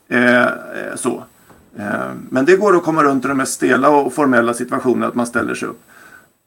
Eh, 0.07 0.43
eh 0.43 0.49
så. 0.95 1.23
Eh, 1.77 2.11
men 2.29 2.45
det 2.45 2.55
går 2.55 2.75
att 2.75 2.83
komma 2.83 3.03
runt 3.03 3.25
i 3.25 3.27
de 3.27 3.37
mest 3.37 3.53
stela 3.53 3.89
och 3.89 4.13
formella 4.13 4.53
situationerna 4.53 5.07
att 5.07 5.15
man 5.15 5.27
ställer 5.27 5.55
sig 5.55 5.67
upp. 5.67 5.81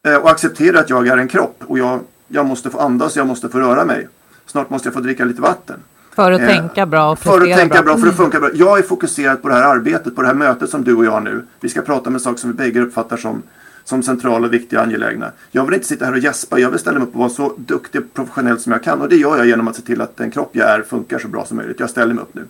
Eh, 0.02 0.16
och 0.16 0.30
acceptera 0.30 0.80
att 0.80 0.90
jag 0.90 1.06
är 1.06 1.16
en 1.16 1.28
kropp 1.28 1.62
och 1.66 1.78
jag, 1.78 2.00
jag 2.28 2.46
måste 2.46 2.70
få 2.70 2.78
andas, 2.78 3.16
jag 3.16 3.26
måste 3.26 3.48
få 3.48 3.58
röra 3.58 3.84
mig. 3.84 4.08
Snart 4.46 4.70
måste 4.70 4.88
jag 4.88 4.94
få 4.94 5.00
dricka 5.00 5.24
lite 5.24 5.42
vatten. 5.42 5.80
För 6.18 6.32
att 6.32 6.40
eh, 6.40 6.46
tänka 6.46 6.86
bra 6.86 7.10
och 7.12 7.18
För 7.18 7.50
att 7.50 7.58
tänka 7.58 7.82
bra, 7.82 7.94
bra 7.94 8.02
för 8.02 8.08
att 8.08 8.16
funka 8.16 8.40
bra. 8.40 8.50
Jag 8.54 8.78
är 8.78 8.82
fokuserad 8.82 9.42
på 9.42 9.48
det 9.48 9.54
här 9.54 9.62
arbetet, 9.62 10.16
på 10.16 10.22
det 10.22 10.28
här 10.28 10.34
mötet 10.34 10.70
som 10.70 10.84
du 10.84 10.94
och 10.94 11.04
jag 11.04 11.22
nu. 11.22 11.42
Vi 11.60 11.68
ska 11.68 11.82
prata 11.82 12.10
med 12.10 12.20
saker 12.20 12.38
som 12.38 12.50
vi 12.50 12.56
bägge 12.56 12.80
uppfattar 12.80 13.16
som, 13.16 13.42
som 13.84 14.02
centrala, 14.02 14.48
viktiga 14.48 14.78
och 14.78 14.86
angelägna. 14.86 15.30
Jag 15.50 15.64
vill 15.64 15.74
inte 15.74 15.86
sitta 15.86 16.04
här 16.04 16.12
och 16.12 16.18
gäspa, 16.18 16.58
jag 16.58 16.70
vill 16.70 16.78
ställa 16.78 16.98
mig 16.98 17.08
upp 17.08 17.14
och 17.14 17.20
vara 17.20 17.28
så 17.28 17.54
duktig 17.56 18.00
och 18.00 18.14
professionell 18.14 18.58
som 18.58 18.72
jag 18.72 18.82
kan. 18.82 19.00
Och 19.00 19.08
det 19.08 19.16
gör 19.16 19.36
jag 19.36 19.46
genom 19.46 19.68
att 19.68 19.76
se 19.76 19.82
till 19.82 20.00
att 20.00 20.16
den 20.16 20.30
kropp 20.30 20.50
jag 20.52 20.68
är 20.68 20.82
funkar 20.82 21.18
så 21.18 21.28
bra 21.28 21.44
som 21.44 21.56
möjligt. 21.56 21.80
Jag 21.80 21.90
ställer 21.90 22.14
mig 22.14 22.22
upp 22.22 22.34
nu. 22.34 22.44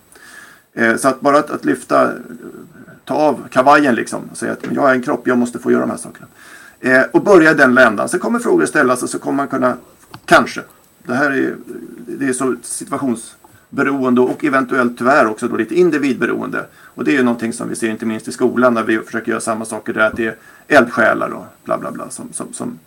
Eh, 0.75 0.97
så 0.97 1.09
att 1.09 1.21
bara 1.21 1.39
att, 1.39 1.51
att, 1.51 1.65
lyfta, 1.65 2.11
ta 3.05 3.15
av 3.15 3.49
kavajen 3.51 3.95
liksom 3.95 4.23
och 4.31 4.37
säga 4.37 4.53
att 4.53 4.65
jag 4.71 4.91
är 4.91 4.95
en 4.95 5.03
kropp, 5.03 5.27
jag 5.27 5.39
måste 5.39 5.59
få 5.59 5.71
göra 5.71 5.81
de 5.81 5.91
här 5.91 5.97
sakerna. 5.97 6.27
Eh, 6.81 7.03
och 7.13 7.23
börja 7.23 7.51
i 7.51 7.55
den 7.55 7.75
ländan. 7.75 8.09
Sen 8.09 8.21
kommer 8.21 8.39
frågor 8.39 8.67
ställas 8.67 9.03
och 9.03 9.11
så 9.11 9.19
kommer 9.19 9.37
man 9.37 9.49
kunna, 9.49 9.77
kanske, 10.25 10.61
det 11.07 11.15
här 11.15 11.31
är, 11.31 11.57
det 12.07 12.29
är 12.29 12.33
så 12.33 12.57
Beroende 13.71 14.21
och 14.21 14.45
eventuellt 14.45 14.99
tyvärr 14.99 15.27
också 15.27 15.49
då 15.49 15.57
lite 15.57 15.75
individberoende. 15.75 16.67
Och 16.75 17.05
det 17.05 17.11
är 17.11 17.17
ju 17.17 17.23
någonting 17.23 17.53
som 17.53 17.69
vi 17.69 17.77
ser 17.77 17.91
inte 17.91 18.07
minst 18.07 18.29
i 18.29 18.33
skolan 18.33 18.75
när 18.75 18.83
vi 18.83 18.99
försöker 18.99 19.31
göra 19.31 19.41
samma 19.41 19.65
saker 19.65 19.93
där. 19.93 20.01
Att 20.01 20.17
det 20.17 20.27
är 20.27 20.37
eldsjälar 20.69 21.31
och 21.31 21.45
bla 21.65 21.79
bla 21.79 21.91
bla 21.91 22.11
som, 22.11 22.33
som, 22.33 22.53
som, 22.53 22.79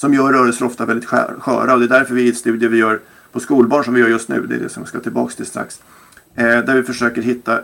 som 0.00 0.14
gör 0.14 0.32
rörelser 0.32 0.66
ofta 0.66 0.86
väldigt 0.86 1.08
sköra. 1.08 1.74
Och 1.74 1.80
det 1.80 1.86
är 1.86 1.98
därför 1.98 2.14
vi 2.14 2.28
i 2.28 2.32
studier 2.32 2.68
vi 2.68 2.78
gör 2.78 3.00
på 3.32 3.40
skolbarn 3.40 3.84
som 3.84 3.94
vi 3.94 4.00
gör 4.00 4.08
just 4.08 4.28
nu, 4.28 4.46
det 4.46 4.54
är 4.54 4.60
det 4.60 4.68
som 4.68 4.82
vi 4.82 4.88
ska 4.88 5.00
tillbaka 5.00 5.34
till 5.34 5.46
strax 5.46 5.82
Eh, 6.38 6.64
där 6.64 6.74
vi 6.74 6.82
försöker 6.82 7.22
hitta 7.22 7.60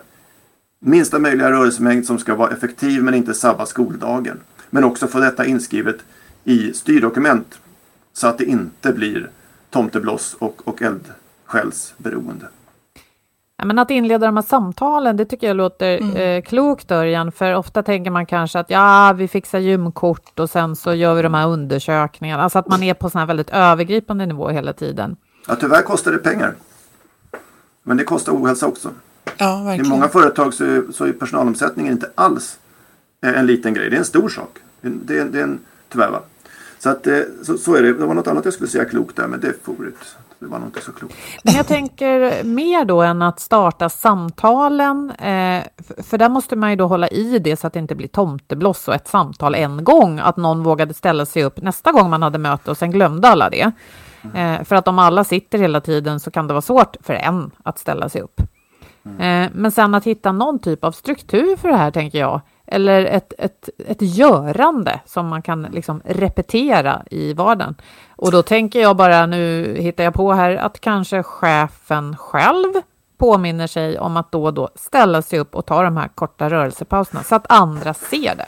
minsta 0.78 1.18
möjliga 1.18 1.50
rörelsemängd 1.50 2.06
som 2.06 2.18
ska 2.18 2.34
vara 2.34 2.50
effektiv 2.50 3.02
men 3.02 3.14
inte 3.14 3.34
sabba 3.34 3.66
skoldagen. 3.66 4.40
Men 4.70 4.84
också 4.84 5.06
få 5.06 5.20
detta 5.20 5.46
inskrivet 5.46 5.96
i 6.44 6.72
styrdokument 6.72 7.58
så 8.12 8.26
att 8.26 8.38
det 8.38 8.44
inte 8.44 8.92
blir 8.92 9.30
tomtebloss 9.70 10.36
och, 10.38 10.68
och 10.68 10.82
eldsjälsberoende. 10.82 12.46
Ja, 13.56 13.64
men 13.64 13.78
att 13.78 13.90
inleda 13.90 14.26
de 14.26 14.36
här 14.36 14.42
samtalen, 14.42 15.16
det 15.16 15.24
tycker 15.24 15.46
jag 15.46 15.56
låter 15.56 15.98
mm. 15.98 16.16
eh, 16.16 16.42
klokt 16.42 16.90
Örjan, 16.90 17.32
för 17.32 17.54
ofta 17.54 17.82
tänker 17.82 18.10
man 18.10 18.26
kanske 18.26 18.58
att 18.58 18.70
ja, 18.70 19.14
vi 19.16 19.28
fixar 19.28 19.58
gymkort 19.58 20.40
och 20.40 20.50
sen 20.50 20.76
så 20.76 20.94
gör 20.94 21.14
vi 21.14 21.22
de 21.22 21.34
här 21.34 21.48
undersökningarna, 21.48 22.42
alltså 22.42 22.58
att 22.58 22.68
man 22.68 22.82
är 22.82 22.94
på 22.94 23.10
sån 23.10 23.18
här 23.18 23.26
väldigt 23.26 23.50
övergripande 23.50 24.26
nivå 24.26 24.48
hela 24.48 24.72
tiden. 24.72 25.16
Ja, 25.48 25.56
tyvärr 25.56 25.82
kostar 25.82 26.12
det 26.12 26.18
pengar. 26.18 26.54
Men 27.82 27.96
det 27.96 28.04
kostar 28.04 28.32
ohälsa 28.32 28.66
också. 28.66 28.90
Ja, 29.36 29.62
verkligen. 29.62 29.86
I 29.86 29.88
många 29.88 30.08
företag 30.08 30.54
så 30.54 30.64
är, 30.64 30.92
så 30.92 31.04
är 31.04 31.12
personalomsättningen 31.12 31.92
inte 31.92 32.10
alls 32.14 32.58
en 33.20 33.46
liten 33.46 33.74
grej. 33.74 33.90
Det 33.90 33.96
är 33.96 33.98
en 33.98 34.04
stor 34.04 34.28
sak. 34.28 34.58
Det 34.80 35.18
är, 35.18 35.24
det 35.24 35.38
är 35.38 35.42
en, 35.42 35.58
tyvärr 35.88 36.10
va. 36.10 36.20
Så, 36.78 36.90
att, 36.90 37.06
eh, 37.06 37.20
så, 37.42 37.58
så, 37.58 37.74
är 37.74 37.82
det. 37.82 37.92
Det 37.92 38.06
var 38.06 38.14
något 38.14 38.26
annat 38.26 38.44
jag 38.44 38.54
skulle 38.54 38.70
säga 38.70 38.84
klokt 38.84 39.16
där, 39.16 39.26
men 39.26 39.40
det 39.40 39.64
får 39.64 39.86
ut. 39.86 40.16
Det 40.44 40.50
var 40.50 40.58
nog 40.58 40.68
inte 40.68 40.80
så 40.80 40.92
klokt. 40.92 41.14
Men 41.42 41.54
jag 41.54 41.66
tänker 41.66 42.44
mer 42.44 42.84
då 42.84 43.02
än 43.02 43.22
att 43.22 43.40
starta 43.40 43.88
samtalen. 43.88 45.10
Eh, 45.10 45.62
för 46.02 46.18
där 46.18 46.28
måste 46.28 46.56
man 46.56 46.70
ju 46.70 46.76
då 46.76 46.86
hålla 46.86 47.08
i 47.08 47.38
det 47.38 47.56
så 47.56 47.66
att 47.66 47.72
det 47.72 47.78
inte 47.78 47.94
blir 47.94 48.08
tomtebloss 48.08 48.88
och 48.88 48.94
ett 48.94 49.08
samtal 49.08 49.54
en 49.54 49.84
gång. 49.84 50.18
Att 50.18 50.36
någon 50.36 50.62
vågade 50.62 50.94
ställa 50.94 51.26
sig 51.26 51.44
upp 51.44 51.62
nästa 51.62 51.92
gång 51.92 52.10
man 52.10 52.22
hade 52.22 52.38
möte 52.38 52.70
och 52.70 52.76
sen 52.76 52.90
glömde 52.90 53.28
alla 53.28 53.50
det. 53.50 53.72
Eh, 54.34 54.64
för 54.64 54.76
att 54.76 54.88
om 54.88 54.98
alla 54.98 55.24
sitter 55.24 55.58
hela 55.58 55.80
tiden 55.80 56.20
så 56.20 56.30
kan 56.30 56.46
det 56.46 56.54
vara 56.54 56.62
svårt 56.62 56.96
för 57.00 57.14
en 57.14 57.50
att 57.62 57.78
ställa 57.78 58.08
sig 58.08 58.22
upp. 58.22 58.40
Mm. 59.06 59.44
Eh, 59.44 59.50
men 59.54 59.72
sen 59.72 59.94
att 59.94 60.04
hitta 60.04 60.32
någon 60.32 60.58
typ 60.58 60.84
av 60.84 60.92
struktur 60.92 61.56
för 61.56 61.68
det 61.68 61.76
här, 61.76 61.90
tänker 61.90 62.18
jag 62.18 62.40
eller 62.66 63.04
ett, 63.04 63.32
ett, 63.38 63.68
ett 63.78 64.02
görande 64.02 65.00
som 65.06 65.26
man 65.26 65.42
kan 65.42 65.62
liksom 65.62 66.00
repetera 66.04 67.02
i 67.10 67.32
vardagen. 67.32 67.74
Och 68.16 68.32
då 68.32 68.42
tänker 68.42 68.80
jag 68.80 68.96
bara, 68.96 69.26
nu 69.26 69.76
hittar 69.80 70.04
jag 70.04 70.14
på 70.14 70.32
här, 70.32 70.56
att 70.56 70.80
kanske 70.80 71.22
chefen 71.22 72.16
själv 72.16 72.72
påminner 73.18 73.66
sig 73.66 73.98
om 73.98 74.16
att 74.16 74.32
då 74.32 74.44
och 74.44 74.54
då 74.54 74.68
ställa 74.74 75.22
sig 75.22 75.38
upp 75.38 75.54
och 75.54 75.66
ta 75.66 75.82
de 75.82 75.96
här 75.96 76.08
korta 76.08 76.50
rörelsepauserna 76.50 77.22
så 77.22 77.34
att 77.34 77.52
andra 77.52 77.94
ser 77.94 78.34
det. 78.34 78.46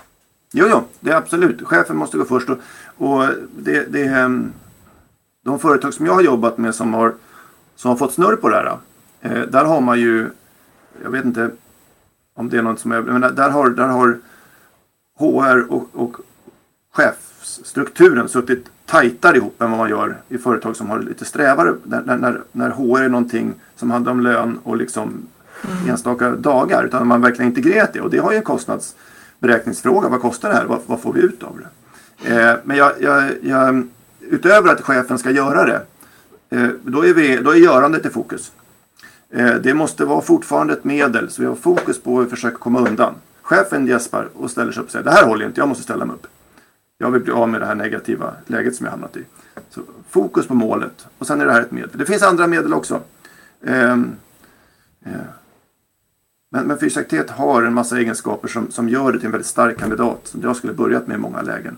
Jo, 0.52 0.66
jo, 0.70 0.84
det 1.00 1.10
är 1.10 1.16
absolut. 1.16 1.66
Chefen 1.66 1.96
måste 1.96 2.18
gå 2.18 2.24
först. 2.24 2.48
Och, 2.48 2.58
och 2.96 3.28
det, 3.58 3.92
det, 3.92 4.04
ehm, 4.04 4.52
de 5.44 5.58
företag 5.58 5.94
som 5.94 6.06
jag 6.06 6.12
har 6.12 6.22
jobbat 6.22 6.58
med 6.58 6.74
som 6.74 6.94
har, 6.94 7.14
som 7.76 7.88
har 7.88 7.96
fått 7.96 8.12
snurr 8.12 8.36
på 8.36 8.48
det 8.48 8.56
här. 8.56 8.76
Eh, 9.20 9.42
där 9.42 9.64
har 9.64 9.80
man 9.80 10.00
ju, 10.00 10.30
jag 11.02 11.10
vet 11.10 11.24
inte 11.24 11.50
om 12.36 12.48
det 12.48 12.58
är 12.58 12.62
något 12.62 12.80
som 12.80 12.92
är, 12.92 13.02
men 13.02 13.20
där 13.20 13.50
har, 13.50 13.70
där 13.70 13.88
har 13.88 14.18
HR 15.18 15.72
och, 15.72 15.88
och 15.92 16.16
chefsstrukturen 16.92 18.28
suttit 18.28 18.66
tajtare 18.86 19.36
ihop 19.36 19.62
än 19.62 19.70
vad 19.70 19.78
man 19.78 19.90
gör 19.90 20.16
i 20.28 20.38
företag 20.38 20.76
som 20.76 20.90
har 20.90 20.98
lite 20.98 21.24
strävare. 21.24 21.74
När, 21.84 22.16
när, 22.16 22.40
när 22.52 22.70
HR 22.70 23.02
är 23.02 23.08
någonting 23.08 23.54
som 23.76 23.90
handlar 23.90 24.12
om 24.12 24.20
lön 24.20 24.58
och 24.62 24.76
liksom 24.76 25.26
mm. 25.64 25.90
enstaka 25.90 26.30
dagar. 26.30 26.84
Utan 26.84 27.06
man 27.06 27.20
verkligen 27.20 27.50
integrerat 27.50 27.92
det. 27.92 28.00
Och 28.00 28.10
det 28.10 28.18
har 28.18 28.32
ju 28.32 28.36
en 28.36 28.42
kostnadsberäkningsfråga. 28.42 30.08
Vad 30.08 30.20
kostar 30.20 30.48
det 30.48 30.54
här? 30.54 30.64
Vad, 30.64 30.80
vad 30.86 31.00
får 31.00 31.12
vi 31.12 31.20
ut 31.20 31.42
av 31.42 31.58
det? 31.58 31.66
Eh, 32.34 32.56
men 32.64 32.76
jag, 32.76 32.92
jag, 33.00 33.30
jag, 33.42 33.88
utöver 34.20 34.72
att 34.72 34.80
chefen 34.80 35.18
ska 35.18 35.30
göra 35.30 35.64
det. 35.64 35.82
Eh, 36.50 36.68
då, 36.82 37.06
är 37.06 37.14
vi, 37.14 37.36
då 37.36 37.50
är 37.50 37.56
görandet 37.56 38.06
i 38.06 38.10
fokus. 38.10 38.52
Eh, 39.30 39.54
det 39.54 39.74
måste 39.74 40.04
vara 40.04 40.20
fortfarande 40.20 40.72
ett 40.72 40.84
medel. 40.84 41.30
Så 41.30 41.42
vi 41.42 41.48
har 41.48 41.54
fokus 41.54 42.02
på 42.02 42.20
att 42.20 42.30
försöka 42.30 42.56
komma 42.56 42.80
undan. 42.80 43.14
Chefen 43.42 43.86
gäspar 43.86 44.28
och 44.34 44.50
ställer 44.50 44.72
sig 44.72 44.80
upp 44.80 44.86
och 44.86 44.92
säger 44.92 45.04
det 45.04 45.10
här 45.10 45.26
håller 45.26 45.46
inte, 45.46 45.60
jag 45.60 45.68
måste 45.68 45.84
ställa 45.84 46.04
mig 46.04 46.14
upp. 46.14 46.26
Jag 46.98 47.10
vill 47.10 47.22
bli 47.22 47.32
av 47.32 47.48
med 47.48 47.60
det 47.60 47.66
här 47.66 47.74
negativa 47.74 48.34
läget 48.46 48.74
som 48.74 48.84
jag 48.84 48.90
hamnat 48.90 49.16
i. 49.16 49.24
Så 49.70 49.80
fokus 50.10 50.46
på 50.46 50.54
målet 50.54 51.06
och 51.18 51.26
sen 51.26 51.40
är 51.40 51.46
det 51.46 51.52
här 51.52 51.60
ett 51.60 51.70
medel. 51.70 51.90
Det 51.92 52.06
finns 52.06 52.22
andra 52.22 52.46
medel 52.46 52.74
också. 52.74 53.00
Ehm, 53.66 54.10
eh, 55.04 55.12
men, 56.50 56.66
men 56.66 56.78
fysisk 56.78 56.96
aktivitet 56.96 57.30
har 57.30 57.62
en 57.62 57.74
massa 57.74 57.98
egenskaper 57.98 58.48
som, 58.48 58.70
som 58.70 58.88
gör 58.88 59.12
det 59.12 59.18
till 59.18 59.26
en 59.26 59.32
väldigt 59.32 59.46
stark 59.46 59.78
kandidat. 59.78 60.20
Som 60.24 60.40
jag 60.42 60.56
skulle 60.56 60.72
börjat 60.72 61.06
med 61.06 61.14
i 61.14 61.18
många 61.18 61.42
lägen. 61.42 61.76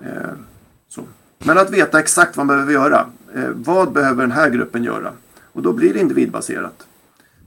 Ehm, 0.00 0.46
så. 0.88 1.02
Men 1.38 1.58
att 1.58 1.70
veta 1.70 2.00
exakt 2.00 2.36
vad 2.36 2.46
man 2.46 2.56
behöver 2.56 2.72
göra. 2.72 3.06
Eh, 3.34 3.48
vad 3.54 3.92
behöver 3.92 4.22
den 4.22 4.32
här 4.32 4.50
gruppen 4.50 4.84
göra? 4.84 5.12
Och 5.52 5.62
då 5.62 5.72
blir 5.72 5.94
det 5.94 6.00
individbaserat. 6.00 6.86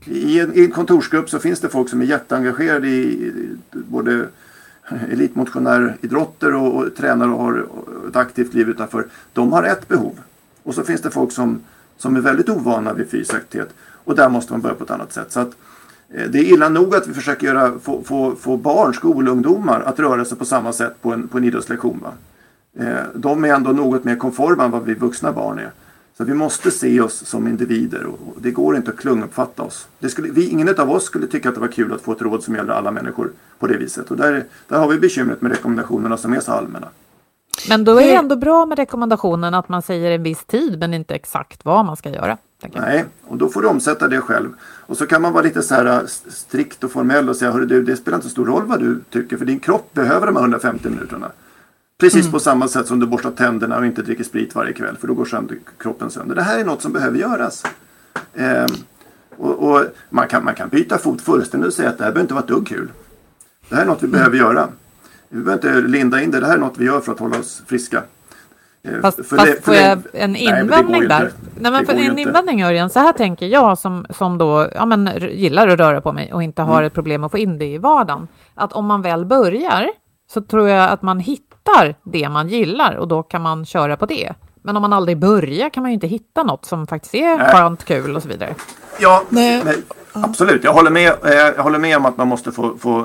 I 0.04 0.40
en, 0.40 0.54
I 0.54 0.64
en 0.64 0.70
kontorsgrupp 0.70 1.30
så 1.30 1.38
finns 1.38 1.60
det 1.60 1.68
folk 1.68 1.88
som 1.88 2.00
är 2.00 2.04
jätteengagerade 2.04 2.88
i, 2.88 3.26
i 3.26 3.56
både 3.72 4.26
elitmotionäridrotter 5.10 6.54
och, 6.54 6.76
och 6.76 6.94
tränar 6.94 7.28
och 7.28 7.38
har 7.38 7.66
ett 8.08 8.16
aktivt 8.16 8.54
liv 8.54 8.68
utanför. 8.68 9.06
De 9.32 9.52
har 9.52 9.62
ett 9.62 9.88
behov. 9.88 10.18
Och 10.62 10.74
så 10.74 10.82
finns 10.82 11.00
det 11.00 11.10
folk 11.10 11.32
som, 11.32 11.60
som 11.98 12.16
är 12.16 12.20
väldigt 12.20 12.48
ovana 12.48 12.92
vid 12.92 13.10
fysisk 13.10 13.34
aktivitet. 13.34 13.74
Och 14.04 14.16
där 14.16 14.28
måste 14.28 14.52
man 14.52 14.60
börja 14.60 14.74
på 14.74 14.84
ett 14.84 14.90
annat 14.90 15.12
sätt. 15.12 15.32
Så 15.32 15.40
att, 15.40 15.50
eh, 16.08 16.30
det 16.30 16.38
är 16.38 16.52
illa 16.54 16.68
nog 16.68 16.94
att 16.94 17.08
vi 17.08 17.14
försöker 17.14 17.46
göra, 17.46 17.78
få, 17.78 18.02
få, 18.02 18.34
få 18.34 18.56
barn, 18.56 18.94
skolungdomar 18.94 19.80
att 19.80 19.98
röra 19.98 20.24
sig 20.24 20.38
på 20.38 20.44
samma 20.44 20.72
sätt 20.72 21.02
på 21.02 21.12
en, 21.12 21.28
på 21.28 21.38
en 21.38 21.44
idrottslektion. 21.44 22.00
Va? 22.02 22.12
Eh, 22.78 23.04
de 23.14 23.44
är 23.44 23.54
ändå 23.54 23.72
något 23.72 24.04
mer 24.04 24.16
konforma 24.16 24.64
än 24.64 24.70
vad 24.70 24.84
vi 24.84 24.94
vuxna 24.94 25.32
barn 25.32 25.58
är. 25.58 25.70
Så 26.16 26.24
vi 26.24 26.34
måste 26.34 26.70
se 26.70 27.00
oss 27.00 27.26
som 27.26 27.48
individer 27.48 28.06
och 28.06 28.36
det 28.40 28.50
går 28.50 28.76
inte 28.76 28.90
att 28.90 28.96
klunguppfatta 28.96 29.62
oss. 29.62 29.88
Det 29.98 30.08
skulle, 30.08 30.30
vi, 30.30 30.48
ingen 30.48 30.80
av 30.80 30.90
oss 30.90 31.04
skulle 31.04 31.26
tycka 31.26 31.48
att 31.48 31.54
det 31.54 31.60
var 31.60 31.68
kul 31.68 31.92
att 31.92 32.00
få 32.00 32.12
ett 32.12 32.22
råd 32.22 32.42
som 32.42 32.54
gäller 32.54 32.72
alla 32.72 32.90
människor 32.90 33.30
på 33.58 33.66
det 33.66 33.76
viset. 33.76 34.10
Och 34.10 34.16
där, 34.16 34.44
där 34.68 34.78
har 34.78 34.88
vi 34.88 34.98
bekymret 34.98 35.42
med 35.42 35.52
rekommendationerna 35.52 36.16
som 36.16 36.32
är 36.32 36.40
så 36.40 36.52
allmänna. 36.52 36.88
Men 37.68 37.84
då 37.84 38.00
är 38.00 38.06
det 38.06 38.14
ändå 38.14 38.36
bra 38.36 38.66
med 38.66 38.78
rekommendationen 38.78 39.54
att 39.54 39.68
man 39.68 39.82
säger 39.82 40.10
en 40.10 40.22
viss 40.22 40.44
tid 40.44 40.78
men 40.78 40.94
inte 40.94 41.14
exakt 41.14 41.64
vad 41.64 41.84
man 41.84 41.96
ska 41.96 42.10
göra. 42.10 42.38
Nej, 42.72 43.04
och 43.26 43.36
då 43.36 43.48
får 43.48 43.62
du 43.62 43.68
omsätta 43.68 44.08
det 44.08 44.20
själv. 44.20 44.52
Och 44.62 44.96
så 44.96 45.06
kan 45.06 45.22
man 45.22 45.32
vara 45.32 45.42
lite 45.42 45.62
så 45.62 45.74
här 45.74 45.86
äh, 45.86 46.00
strikt 46.28 46.84
och 46.84 46.92
formell 46.92 47.28
och 47.28 47.36
säga, 47.36 47.50
hörru 47.50 47.66
du, 47.66 47.82
det 47.82 47.96
spelar 47.96 48.18
inte 48.18 48.28
så 48.28 48.32
stor 48.32 48.46
roll 48.46 48.66
vad 48.66 48.80
du 48.80 49.00
tycker 49.10 49.36
för 49.36 49.44
din 49.44 49.60
kropp 49.60 49.92
behöver 49.92 50.26
de 50.26 50.36
här 50.36 50.42
150 50.42 50.88
minuterna. 50.88 51.30
Precis 52.02 52.20
mm. 52.20 52.32
på 52.32 52.40
samma 52.40 52.68
sätt 52.68 52.86
som 52.86 53.00
du 53.00 53.06
borstar 53.06 53.30
tänderna 53.30 53.78
och 53.78 53.86
inte 53.86 54.02
dricker 54.02 54.24
sprit 54.24 54.54
varje 54.54 54.72
kväll 54.72 54.96
för 54.96 55.08
då 55.08 55.14
går 55.14 55.24
sönder, 55.24 55.58
kroppen 55.78 56.10
sönder. 56.10 56.34
Det 56.34 56.42
här 56.42 56.58
är 56.58 56.64
något 56.64 56.82
som 56.82 56.92
behöver 56.92 57.18
göras. 57.18 57.64
Eh, 58.34 58.66
och, 59.36 59.70
och, 59.70 59.84
man, 60.10 60.28
kan, 60.28 60.44
man 60.44 60.54
kan 60.54 60.68
byta 60.68 60.98
fot 60.98 61.20
fullständigt 61.20 61.66
och 61.66 61.74
säga 61.74 61.88
att 61.88 61.98
det 61.98 62.04
här 62.04 62.10
behöver 62.10 62.20
inte 62.20 62.34
vara 62.34 62.42
ett 62.42 62.48
dugg 62.48 62.68
kul. 62.68 62.88
Det 63.68 63.74
här 63.74 63.82
är 63.82 63.86
något 63.86 64.02
vi 64.02 64.06
mm. 64.06 64.18
behöver 64.18 64.36
göra. 64.36 64.68
Vi 65.28 65.42
behöver 65.42 65.68
inte 65.68 65.88
linda 65.88 66.22
in 66.22 66.30
det. 66.30 66.40
Det 66.40 66.46
här 66.46 66.54
är 66.54 66.58
något 66.58 66.78
vi 66.78 66.84
gör 66.84 67.00
för 67.00 67.12
att 67.12 67.18
hålla 67.18 67.38
oss 67.38 67.62
friska. 67.66 68.02
Eh, 68.82 69.00
fast, 69.00 69.16
för 69.16 69.36
fast 69.36 69.52
det, 69.52 69.64
får 69.64 69.74
jag 69.74 70.02
en 70.12 70.36
invändning 70.36 71.00
nej, 71.00 71.08
där? 71.08 71.32
Nej, 71.60 71.72
men 71.72 71.86
för 71.86 71.92
en 71.92 72.18
invändning 72.18 72.62
Örjan, 72.62 72.90
så 72.90 72.98
här 72.98 73.12
tänker 73.12 73.46
jag 73.46 73.78
som, 73.78 74.06
som 74.10 74.38
då 74.38 74.68
ja, 74.74 74.86
men, 74.86 75.10
gillar 75.32 75.68
att 75.68 75.78
röra 75.78 76.00
på 76.00 76.12
mig 76.12 76.32
och 76.32 76.42
inte 76.42 76.62
har 76.62 76.74
mm. 76.74 76.86
ett 76.86 76.94
problem 76.94 77.24
att 77.24 77.30
få 77.30 77.38
in 77.38 77.58
det 77.58 77.66
i 77.66 77.78
vardagen. 77.78 78.28
Att 78.54 78.72
om 78.72 78.86
man 78.86 79.02
väl 79.02 79.24
börjar 79.24 79.88
så 80.32 80.40
tror 80.40 80.68
jag 80.68 80.90
att 80.90 81.02
man 81.02 81.20
hittar 81.20 81.51
hittar 81.62 81.94
det 82.02 82.28
man 82.28 82.48
gillar 82.48 82.94
och 82.94 83.08
då 83.08 83.22
kan 83.22 83.42
man 83.42 83.66
köra 83.66 83.96
på 83.96 84.06
det. 84.06 84.32
Men 84.62 84.76
om 84.76 84.82
man 84.82 84.92
aldrig 84.92 85.18
börjar 85.18 85.68
kan 85.68 85.82
man 85.82 85.90
ju 85.90 85.94
inte 85.94 86.06
hitta 86.06 86.42
något 86.42 86.64
som 86.64 86.86
faktiskt 86.86 87.14
är 87.14 87.38
Nej. 87.38 87.52
skönt, 87.52 87.84
kul 87.84 88.16
och 88.16 88.22
så 88.22 88.28
vidare. 88.28 88.54
Ja, 89.00 89.22
Nej. 89.28 89.62
Nej, 89.64 89.82
absolut. 90.12 90.64
Jag 90.64 90.72
håller, 90.72 90.90
med, 90.90 91.12
eh, 91.24 91.32
jag 91.32 91.62
håller 91.62 91.78
med 91.78 91.96
om 91.96 92.06
att 92.06 92.16
man 92.16 92.28
måste 92.28 92.52
få, 92.52 92.78
få, 92.78 92.98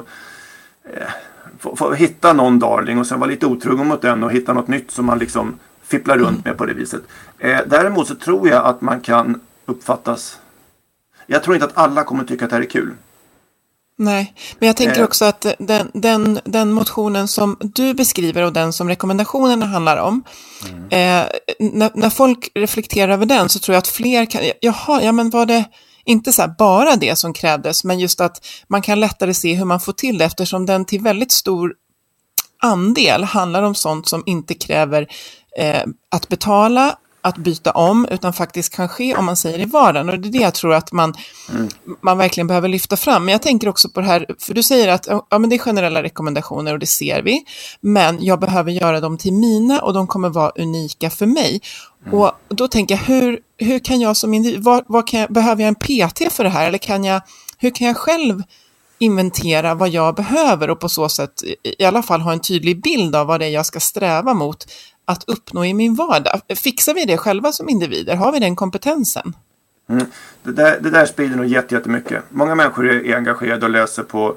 eh, 0.84 1.08
få, 1.60 1.76
få 1.76 1.94
hitta 1.94 2.34
någon 2.34 2.60
darling 2.60 3.00
och 3.00 3.08
sen 3.08 3.20
vara 3.20 3.30
lite 3.30 3.46
otrogen 3.46 3.88
mot 3.88 4.02
den 4.02 4.24
och 4.24 4.32
hitta 4.32 4.54
något 4.54 4.68
nytt 4.68 4.92
som 4.92 5.06
man 5.06 5.20
liksom 5.20 5.60
fipplar 5.84 6.18
runt 6.18 6.46
med 6.46 6.58
på 6.58 6.66
det 6.66 6.74
viset. 6.74 7.02
Eh, 7.40 7.60
däremot 7.66 8.08
så 8.08 8.16
tror 8.16 8.50
jag 8.50 8.66
att 8.66 8.82
man 8.82 9.00
kan 9.00 9.42
uppfattas 9.66 10.40
jag 11.30 11.44
tror 11.44 11.56
inte 11.56 11.66
att 11.66 11.78
alla 11.78 12.04
kommer 12.04 12.24
tycka 12.24 12.46
att 12.46 12.50
det 12.50 12.56
här 12.56 12.64
är 12.64 12.70
kul. 12.70 12.94
Nej, 14.00 14.34
men 14.60 14.68
jag 14.68 14.78
tänker 14.78 15.00
eh. 15.00 15.04
också 15.04 15.26
att 15.26 15.46
den, 15.60 15.92
den, 15.94 16.40
den 16.46 16.72
motionen 16.72 17.28
som 17.28 17.58
du 17.62 17.94
beskriver 17.94 18.44
och 18.44 18.54
den 18.54 18.74
som 18.74 18.90
rekommendationerna 18.90 19.66
handlar 19.66 19.98
om, 19.98 20.24
mm. 20.70 20.84
eh, 20.84 21.30
när, 21.60 21.92
när, 21.94 22.10
folk 22.10 22.50
reflekterar 22.56 23.14
över 23.14 23.26
den 23.26 23.50
så 23.50 23.60
tror 23.60 23.74
jag 23.74 23.80
att 23.80 23.88
fler 23.88 24.26
kan, 24.26 24.42
jaha, 24.62 25.04
ja 25.04 25.12
men 25.12 25.30
var 25.30 25.46
det 25.46 25.66
inte 26.06 26.34
så 26.34 26.56
bara 26.58 26.96
det 26.96 27.16
som 27.16 27.34
krävdes, 27.34 27.84
men 27.84 28.00
just 28.00 28.22
att 28.22 28.46
man 28.68 28.82
kan 28.82 29.00
lättare 29.00 29.34
se 29.34 29.54
hur 29.54 29.66
man 29.66 29.80
får 29.80 29.94
till 29.94 30.18
det 30.18 30.26
eftersom 30.26 30.66
den 30.66 30.86
till 30.86 31.02
väldigt 31.02 31.32
stor 31.32 31.74
andel 32.64 33.24
handlar 33.24 33.64
om 33.64 33.76
sånt 33.76 34.08
som 34.08 34.24
inte 34.26 34.54
kräver 34.54 35.08
eh, 35.58 35.84
att 36.12 36.28
betala 36.28 36.98
att 37.28 37.38
byta 37.38 37.72
om, 37.72 38.08
utan 38.12 38.34
faktiskt 38.34 38.76
kan 38.76 38.90
ske 38.90 39.16
om 39.16 39.26
man 39.26 39.36
säger 39.36 39.60
i 39.60 39.66
vardagen. 39.66 40.10
Och 40.10 40.20
det 40.20 40.28
är 40.28 40.32
det 40.32 40.38
jag 40.38 40.54
tror 40.54 40.74
att 40.74 40.92
man, 40.92 41.14
mm. 41.50 41.70
man 42.02 42.18
verkligen 42.18 42.48
behöver 42.48 42.68
lyfta 42.68 42.98
fram. 42.98 43.26
Men 43.26 43.32
jag 43.32 43.42
tänker 43.42 43.70
också 43.70 43.90
på 43.90 44.00
det 44.00 44.08
här, 44.08 44.26
för 44.40 44.54
du 44.54 44.64
säger 44.64 44.88
att 44.88 45.08
ja, 45.30 45.40
men 45.40 45.50
det 45.50 45.56
är 45.56 45.60
generella 45.60 46.04
rekommendationer 46.04 46.74
och 46.74 46.80
det 46.80 46.86
ser 46.86 47.22
vi, 47.22 47.44
men 47.82 48.24
jag 48.24 48.40
behöver 48.40 48.72
göra 48.72 49.00
dem 49.00 49.18
till 49.18 49.34
mina 49.34 49.80
och 49.80 49.94
de 49.94 50.08
kommer 50.08 50.30
vara 50.30 50.52
unika 50.56 51.10
för 51.10 51.26
mig. 51.26 51.62
Mm. 52.06 52.20
Och 52.20 52.32
då 52.48 52.68
tänker 52.68 52.96
jag, 52.96 53.02
hur, 53.02 53.40
hur 53.58 53.80
kan 53.80 54.02
jag 54.02 54.18
som 54.18 54.34
individ, 54.34 54.64
vad, 54.64 54.84
vad 54.88 55.08
kan 55.08 55.20
jag, 55.20 55.34
behöver 55.34 55.64
jag 55.64 55.68
en 55.68 55.76
PT 55.76 56.34
för 56.34 56.44
det 56.44 56.50
här? 56.50 56.68
Eller 56.68 56.78
kan 56.78 57.04
jag, 57.04 57.22
hur 57.58 57.70
kan 57.70 57.88
jag 57.88 57.98
själv 57.98 58.44
inventera 59.00 59.76
vad 59.76 59.90
jag 59.90 60.16
behöver 60.16 60.70
och 60.70 60.80
på 60.80 60.90
så 60.90 61.10
sätt 61.10 61.44
i 61.80 61.84
alla 61.84 62.04
fall 62.04 62.22
ha 62.22 62.32
en 62.32 62.40
tydlig 62.40 62.82
bild 62.82 63.16
av 63.16 63.28
vad 63.28 63.40
det 63.40 63.46
är 63.46 63.50
jag 63.50 63.66
ska 63.66 63.80
sträva 63.80 64.34
mot 64.34 64.66
att 65.08 65.24
uppnå 65.28 65.66
i 65.66 65.74
min 65.74 65.96
vardag? 65.96 66.42
Fixar 66.56 66.94
vi 66.94 67.06
det 67.06 67.18
själva 67.18 67.52
som 67.52 67.70
individer? 67.70 68.16
Har 68.16 68.32
vi 68.32 68.40
den 68.40 68.56
kompetensen? 68.56 69.34
Mm. 69.90 70.06
Det, 70.44 70.52
där, 70.52 70.80
det 70.80 70.90
där 70.90 71.06
sprider 71.06 71.36
nog 71.36 71.46
jättemycket. 71.46 72.24
Många 72.30 72.56
människor 72.56 72.90
är 72.90 73.16
engagerade 73.16 73.66
och 73.66 73.72
läser 73.72 74.04
på, 74.04 74.36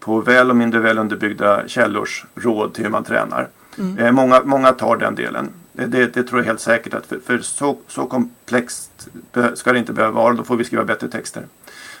på 0.00 0.20
väl 0.20 0.50
och 0.50 0.56
mindre 0.56 0.80
väl 0.80 0.98
underbyggda 0.98 1.68
källors 1.68 2.24
råd 2.34 2.74
till 2.74 2.84
hur 2.84 2.90
man 2.90 3.04
tränar. 3.04 3.48
Mm. 3.78 3.98
Eh, 3.98 4.12
många, 4.12 4.42
många 4.44 4.72
tar 4.72 4.96
den 4.96 5.14
delen. 5.14 5.50
Det, 5.72 5.86
det, 5.86 6.14
det, 6.14 6.22
tror 6.22 6.40
jag 6.40 6.46
helt 6.46 6.60
säkert 6.60 6.94
att 6.94 7.06
för, 7.06 7.18
för 7.26 7.38
så, 7.38 7.78
så 7.88 8.06
komplext 8.06 9.08
ska 9.54 9.72
det 9.72 9.78
inte 9.78 9.92
behöva 9.92 10.14
vara. 10.14 10.34
Då 10.34 10.44
får 10.44 10.56
vi 10.56 10.64
skriva 10.64 10.84
bättre 10.84 11.08
texter. 11.08 11.46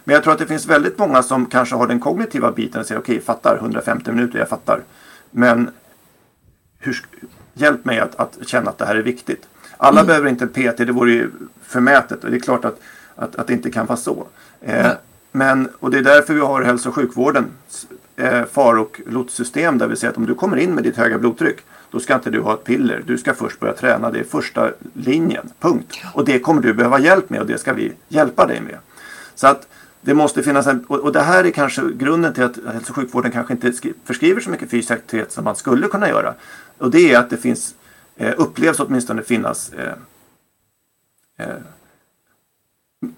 Men 0.04 0.14
jag 0.14 0.22
tror 0.22 0.32
att 0.32 0.38
det 0.38 0.46
finns 0.46 0.66
väldigt 0.66 0.98
många 0.98 1.22
som 1.22 1.46
kanske 1.46 1.74
har 1.74 1.86
den 1.86 2.00
kognitiva 2.00 2.52
biten 2.52 2.80
och 2.80 2.86
säger 2.86 3.00
okej, 3.00 3.14
okay, 3.14 3.24
fattar 3.24 3.56
150 3.56 4.12
minuter, 4.12 4.38
jag 4.38 4.48
fattar. 4.48 4.82
Men 5.30 5.70
hur, 6.78 7.04
hjälp 7.54 7.84
mig 7.84 7.98
att, 7.98 8.20
att 8.20 8.48
känna 8.48 8.70
att 8.70 8.78
det 8.78 8.84
här 8.84 8.96
är 8.96 9.02
viktigt. 9.02 9.46
Alla 9.76 10.00
mm. 10.00 10.06
behöver 10.06 10.28
inte 10.28 10.44
en 10.44 10.48
PT, 10.48 10.76
det 10.78 10.92
vore 10.92 11.12
ju 11.12 11.30
förmätet 11.62 12.24
och 12.24 12.30
det 12.30 12.36
är 12.36 12.40
klart 12.40 12.64
att, 12.64 12.80
att, 13.16 13.36
att 13.36 13.46
det 13.46 13.52
inte 13.52 13.70
kan 13.70 13.86
vara 13.86 13.98
så. 13.98 14.26
Eh, 14.60 14.90
men, 15.32 15.68
och 15.78 15.90
det 15.90 15.98
är 15.98 16.02
därför 16.02 16.34
vi 16.34 16.40
har 16.40 16.62
hälso 16.62 16.88
och 16.88 16.94
sjukvården 16.94 17.46
eh, 18.16 18.44
far 18.44 18.78
och 18.78 19.00
lotssystem 19.06 19.78
där 19.78 19.86
vi 19.86 19.96
säger 19.96 20.10
att 20.10 20.16
om 20.16 20.26
du 20.26 20.34
kommer 20.34 20.56
in 20.56 20.74
med 20.74 20.84
ditt 20.84 20.96
höga 20.96 21.18
blodtryck 21.18 21.56
då 21.90 22.00
ska 22.00 22.14
inte 22.14 22.30
du 22.30 22.40
ha 22.40 22.54
ett 22.54 22.64
piller. 22.64 23.02
Du 23.06 23.18
ska 23.18 23.34
först 23.34 23.60
börja 23.60 23.74
träna. 23.74 24.10
Det 24.10 24.18
är 24.18 24.24
första 24.24 24.70
linjen. 24.94 25.50
Punkt. 25.60 25.98
Och 26.14 26.24
det 26.24 26.38
kommer 26.38 26.62
du 26.62 26.74
behöva 26.74 26.98
hjälp 26.98 27.30
med 27.30 27.40
och 27.40 27.46
det 27.46 27.58
ska 27.58 27.72
vi 27.72 27.92
hjälpa 28.08 28.46
dig 28.46 28.60
med. 28.60 28.78
Så 29.34 29.46
att 29.46 29.68
det 30.00 30.14
måste 30.14 30.42
finnas 30.42 30.66
en, 30.66 30.84
och, 30.84 31.12
det 31.12 31.20
här 31.20 31.44
är 31.44 31.50
kanske 31.50 31.82
grunden 31.94 32.34
till 32.34 32.44
att 32.44 32.58
hälso 32.72 32.92
och 32.92 32.96
sjukvården 32.96 33.32
kanske 33.32 33.52
inte 33.52 33.72
förskriver 34.04 34.40
så 34.40 34.50
mycket 34.50 34.70
fysisk 34.70 34.90
aktivitet 34.90 35.32
som 35.32 35.44
man 35.44 35.56
skulle 35.56 35.88
kunna 35.88 36.08
göra. 36.08 36.34
Och 36.82 36.90
det 36.90 37.12
är 37.12 37.18
att 37.18 37.30
det 37.30 37.36
finns, 37.36 37.74
eh, 38.16 38.34
upplevs 38.36 38.80
åtminstone 38.80 39.22
finnas 39.22 39.72
eh, 39.72 39.94
eh, 41.38 41.56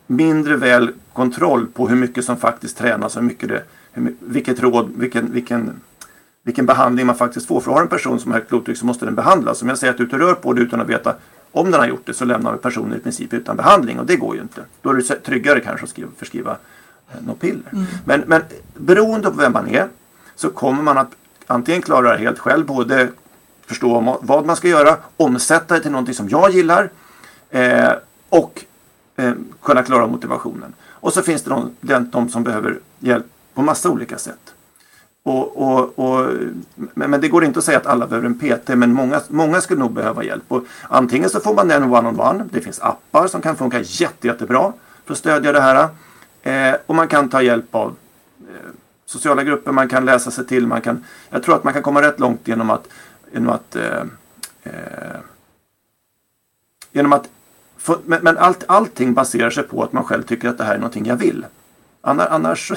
mindre 0.06 0.56
väl 0.56 0.92
kontroll 1.12 1.66
på 1.66 1.88
hur 1.88 1.96
mycket 1.96 2.24
som 2.24 2.36
faktiskt 2.36 2.78
tränas 2.78 3.16
och 3.16 3.22
hur 3.22 3.28
mycket 3.28 3.48
det, 3.48 3.62
hur, 3.92 4.14
vilket 4.20 4.60
råd, 4.60 4.92
vilken, 4.96 5.32
vilken, 5.32 5.80
vilken 6.42 6.66
behandling 6.66 7.06
man 7.06 7.16
faktiskt 7.16 7.46
får. 7.46 7.60
För 7.60 7.70
har 7.70 7.82
en 7.82 7.88
person 7.88 8.20
som 8.20 8.30
har 8.30 8.38
högt 8.38 8.48
blodtryck 8.48 8.78
så 8.78 8.86
måste 8.86 9.04
den 9.04 9.14
behandlas. 9.14 9.62
Om 9.62 9.68
jag 9.68 9.78
säger 9.78 9.90
att 9.90 9.96
du 9.96 10.04
inte 10.04 10.18
rör 10.18 10.34
på 10.34 10.52
dig 10.52 10.64
utan 10.64 10.80
att 10.80 10.88
veta 10.88 11.14
om 11.52 11.70
den 11.70 11.80
har 11.80 11.86
gjort 11.86 12.06
det 12.06 12.14
så 12.14 12.24
lämnar 12.24 12.52
vi 12.52 12.58
personen 12.58 12.98
i 12.98 13.00
princip 13.00 13.32
utan 13.32 13.56
behandling 13.56 13.98
och 13.98 14.06
det 14.06 14.16
går 14.16 14.34
ju 14.36 14.42
inte. 14.42 14.62
Då 14.82 14.90
är 14.90 14.94
det 14.94 15.02
tryggare 15.02 15.60
kanske 15.60 15.84
att 15.84 15.90
skriva, 15.90 16.10
förskriva 16.16 16.56
något 17.26 17.40
piller. 17.40 17.72
Mm. 17.72 17.84
Men, 18.04 18.20
men 18.26 18.42
beroende 18.74 19.30
på 19.30 19.36
vem 19.36 19.52
man 19.52 19.68
är 19.68 19.88
så 20.34 20.50
kommer 20.50 20.82
man 20.82 20.98
att 20.98 21.10
antingen 21.46 21.82
klara 21.82 22.12
det 22.12 22.18
helt 22.18 22.38
själv, 22.38 22.66
både 22.66 23.08
förstå 23.66 24.18
vad 24.22 24.46
man 24.46 24.56
ska 24.56 24.68
göra, 24.68 24.96
omsätta 25.16 25.74
det 25.74 25.80
till 25.80 25.90
någonting 25.90 26.14
som 26.14 26.28
jag 26.28 26.50
gillar 26.50 26.90
eh, 27.50 27.92
och 28.28 28.64
eh, 29.16 29.32
kunna 29.62 29.82
klara 29.82 30.06
motivationen. 30.06 30.74
Och 30.88 31.12
så 31.12 31.22
finns 31.22 31.42
det 31.42 31.50
de, 31.80 32.10
de 32.10 32.28
som 32.28 32.44
behöver 32.44 32.78
hjälp 32.98 33.26
på 33.54 33.62
massa 33.62 33.90
olika 33.90 34.18
sätt. 34.18 34.54
Och, 35.22 35.56
och, 35.56 35.98
och, 35.98 36.30
men, 36.74 37.10
men, 37.10 37.20
det 37.20 37.28
går 37.28 37.44
inte 37.44 37.58
att 37.58 37.64
säga 37.64 37.78
att 37.78 37.86
alla 37.86 38.06
behöver 38.06 38.26
en 38.26 38.38
PT 38.38 38.68
men 38.68 38.92
många, 38.92 39.20
många 39.28 39.60
skulle 39.60 39.80
nog 39.80 39.92
behöva 39.92 40.24
hjälp. 40.24 40.44
Och 40.48 40.64
antingen 40.88 41.30
så 41.30 41.40
får 41.40 41.54
man 41.54 41.68
den 41.68 41.82
one-on-one. 41.82 42.44
Det 42.52 42.60
finns 42.60 42.80
appar 42.80 43.26
som 43.26 43.40
kan 43.40 43.56
funka 43.56 43.80
jätte, 43.80 44.26
jättebra 44.26 44.72
för 45.04 45.12
att 45.12 45.18
stödja 45.18 45.52
det 45.52 45.60
här. 45.60 45.88
Eh, 46.42 46.74
och 46.86 46.94
man 46.94 47.08
kan 47.08 47.28
ta 47.28 47.42
hjälp 47.42 47.74
av 47.74 47.96
eh, 48.40 48.70
sociala 49.06 49.44
grupper, 49.44 49.72
man 49.72 49.88
kan 49.88 50.04
läsa 50.04 50.30
sig 50.30 50.46
till. 50.46 50.66
Man 50.66 50.80
kan, 50.80 51.04
jag 51.30 51.42
tror 51.42 51.56
att 51.56 51.64
man 51.64 51.72
kan 51.72 51.82
komma 51.82 52.02
rätt 52.02 52.20
långt 52.20 52.48
genom 52.48 52.70
att, 52.70 52.88
genom 53.34 53.48
att 53.48 53.76
eh, 53.76 54.02
eh 54.62 55.20
genom 56.92 57.12
att 57.12 57.28
för, 57.76 57.98
men, 58.04 58.22
men 58.22 58.38
allt, 58.38 58.64
allting 58.68 59.14
baserar 59.14 59.50
sig 59.50 59.62
på 59.62 59.82
att 59.82 59.92
man 59.92 60.04
själv 60.04 60.22
tycker 60.22 60.48
att 60.48 60.58
det 60.58 60.64
här 60.64 60.74
är 60.74 60.78
någonting 60.78 61.06
jag 61.06 61.16
vill. 61.16 61.46
Annars, 62.00 62.28
annars 62.30 62.72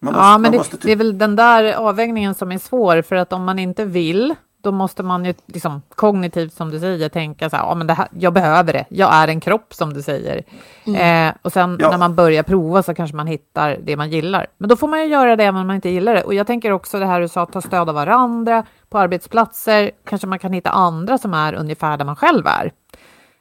Måste, 0.00 0.18
ja, 0.18 0.38
men 0.38 0.52
det, 0.52 0.82
det, 0.82 0.92
är 0.92 0.96
väl 0.96 1.18
den 1.18 1.36
där 1.36 1.74
avvägningen 1.74 2.34
som 2.34 2.52
är 2.52 2.58
svår, 2.58 3.02
för 3.02 3.16
att 3.16 3.32
om 3.32 3.44
man 3.44 3.58
inte 3.58 3.84
vill, 3.84 4.34
då 4.62 4.72
måste 4.72 5.02
man 5.02 5.24
ju 5.24 5.34
liksom, 5.46 5.82
kognitivt, 5.94 6.52
som 6.52 6.70
du 6.70 6.80
säger, 6.80 7.08
tänka 7.08 7.50
så 7.50 7.56
här, 7.56 7.64
ja, 7.64 7.74
men 7.74 7.86
det 7.86 7.94
här, 7.94 8.08
jag 8.18 8.32
behöver 8.32 8.72
det, 8.72 8.84
jag 8.88 9.14
är 9.14 9.28
en 9.28 9.40
kropp, 9.40 9.74
som 9.74 9.92
du 9.92 10.02
säger. 10.02 10.42
Mm. 10.86 11.28
Eh, 11.28 11.34
och 11.42 11.52
sen 11.52 11.78
ja. 11.80 11.90
när 11.90 11.98
man 11.98 12.14
börjar 12.14 12.42
prova 12.42 12.82
så 12.82 12.94
kanske 12.94 13.16
man 13.16 13.26
hittar 13.26 13.76
det 13.82 13.96
man 13.96 14.10
gillar. 14.10 14.46
Men 14.58 14.68
då 14.68 14.76
får 14.76 14.88
man 14.88 15.00
ju 15.00 15.06
göra 15.06 15.36
det 15.36 15.44
även 15.44 15.60
om 15.60 15.66
man 15.66 15.76
inte 15.76 15.88
gillar 15.88 16.14
det. 16.14 16.22
Och 16.22 16.34
jag 16.34 16.46
tänker 16.46 16.72
också 16.72 16.98
det 16.98 17.06
här 17.06 17.20
du 17.20 17.28
sa, 17.28 17.46
ta 17.46 17.60
stöd 17.60 17.88
av 17.88 17.94
varandra, 17.94 18.64
på 18.88 18.98
arbetsplatser, 18.98 19.90
kanske 20.04 20.26
man 20.26 20.38
kan 20.38 20.52
hitta 20.52 20.70
andra 20.70 21.18
som 21.18 21.34
är 21.34 21.54
ungefär 21.54 21.96
där 21.96 22.04
man 22.04 22.16
själv 22.16 22.46
är. 22.46 22.72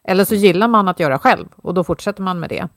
Eller 0.04 0.26
så 0.26 0.36
gillar 0.36 0.68
man 0.68 0.88
att 0.88 1.00
göra 1.00 1.20
själv 1.20 1.46
och 1.56 1.74
då 1.74 1.84
fortsätter 1.84 2.22
man 2.22 2.40
med 2.40 2.50
det. 2.50 2.68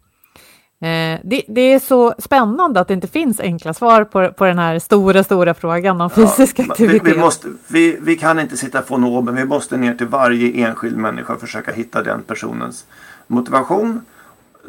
Eh, 0.83 1.20
det, 1.24 1.43
det, 1.49 1.61
är 1.61 1.78
så 1.78 2.14
spännande 2.18 2.81
att 2.81 2.89
det 2.89 2.95
inte 2.95 3.09
finns 3.09 3.41
enkla 3.41 3.74
svar 3.74 4.05
på, 4.05 4.33
på 4.33 4.45
den 4.45 4.59
här 4.59 4.78
stora, 4.78 5.24
stora 5.24 5.55
frågan 5.55 6.01
om 6.01 6.11
fysisk 6.11 6.59
ja, 6.59 6.64
aktivitet. 6.70 7.07
Vi, 7.07 7.12
vi, 7.12 7.18
måste, 7.18 7.49
vi, 7.68 7.99
vi, 8.01 8.16
kan 8.16 8.39
inte 8.39 8.57
sitta 8.57 8.83
på 8.83 8.99
nåben, 8.99 9.35
vi 9.35 9.45
måste 9.45 9.76
ner 9.76 9.95
till 9.95 10.07
varje 10.07 10.66
enskild 10.66 10.97
människa 10.97 11.33
och 11.35 11.41
försöka 11.41 11.72
hitta 11.72 12.03
den 12.03 12.22
personens 12.22 12.85
motivation, 13.26 14.01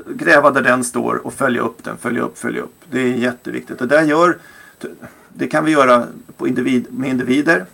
gräva 0.08 0.52
där 0.52 0.62
den 0.62 0.84
står 0.84 1.28
och 1.28 1.34
följa 1.34 1.62
upp 1.62 1.84
den, 1.84 1.98
följa 1.98 2.22
upp, 2.22 2.38
följa 2.38 2.62
upp. 2.62 2.76
Det 2.92 3.00
är 3.00 3.08
jätteviktigt. 3.08 3.80
Det 3.80 3.86
där 3.86 4.04
gör, 4.04 4.38
det 5.30 5.48
kan 5.48 5.66
vi 5.66 5.72
göra 5.72 6.04
på 6.38 6.48
individ, 6.48 6.86
med 6.90 7.10
individer. 7.10 7.66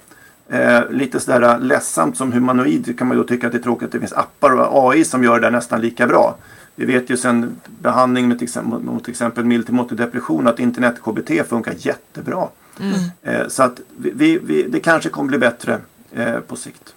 Eh, 0.50 0.90
lite 0.90 1.20
sådär 1.20 1.60
ledsamt 1.60 2.18
som 2.18 2.32
humanoid 2.32 3.00
kan 3.00 3.08
man 3.08 3.18
ju 3.18 3.24
tycka 3.24 3.48
att 3.48 3.54
det 3.54 3.60
är 3.60 3.64
tråkigt 3.64 3.86
att 3.86 3.92
det 3.92 4.00
finns 4.00 4.14
appar 4.14 4.52
och 4.52 4.92
AI 4.92 5.04
som 5.04 5.24
gör 5.24 5.40
det 5.40 5.50
nästan 5.50 5.82
lika 5.82 6.08
bra. 6.08 6.38
Vi 6.80 6.86
vet 6.86 7.10
ju 7.10 7.18
sedan 7.18 7.56
behandling 7.82 8.28
med 8.28 8.38
till 8.38 8.46
exempel, 8.46 8.80
mot 8.80 9.04
till 9.04 9.12
exempel 9.12 9.46
mild 9.46 9.88
till 9.88 9.98
depression 9.98 10.48
att 10.48 10.60
internet-KBT 10.60 11.48
funkar 11.50 11.74
jättebra. 11.78 12.48
Mm. 12.80 12.94
Eh, 13.22 13.48
så 13.48 13.64
att 13.64 13.80
vi, 13.98 14.40
vi, 14.44 14.64
det 14.64 14.80
kanske 14.80 15.10
kommer 15.10 15.28
bli 15.28 15.38
bättre 15.38 15.80
eh, 16.12 16.40
på 16.40 16.56
sikt. 16.56 16.94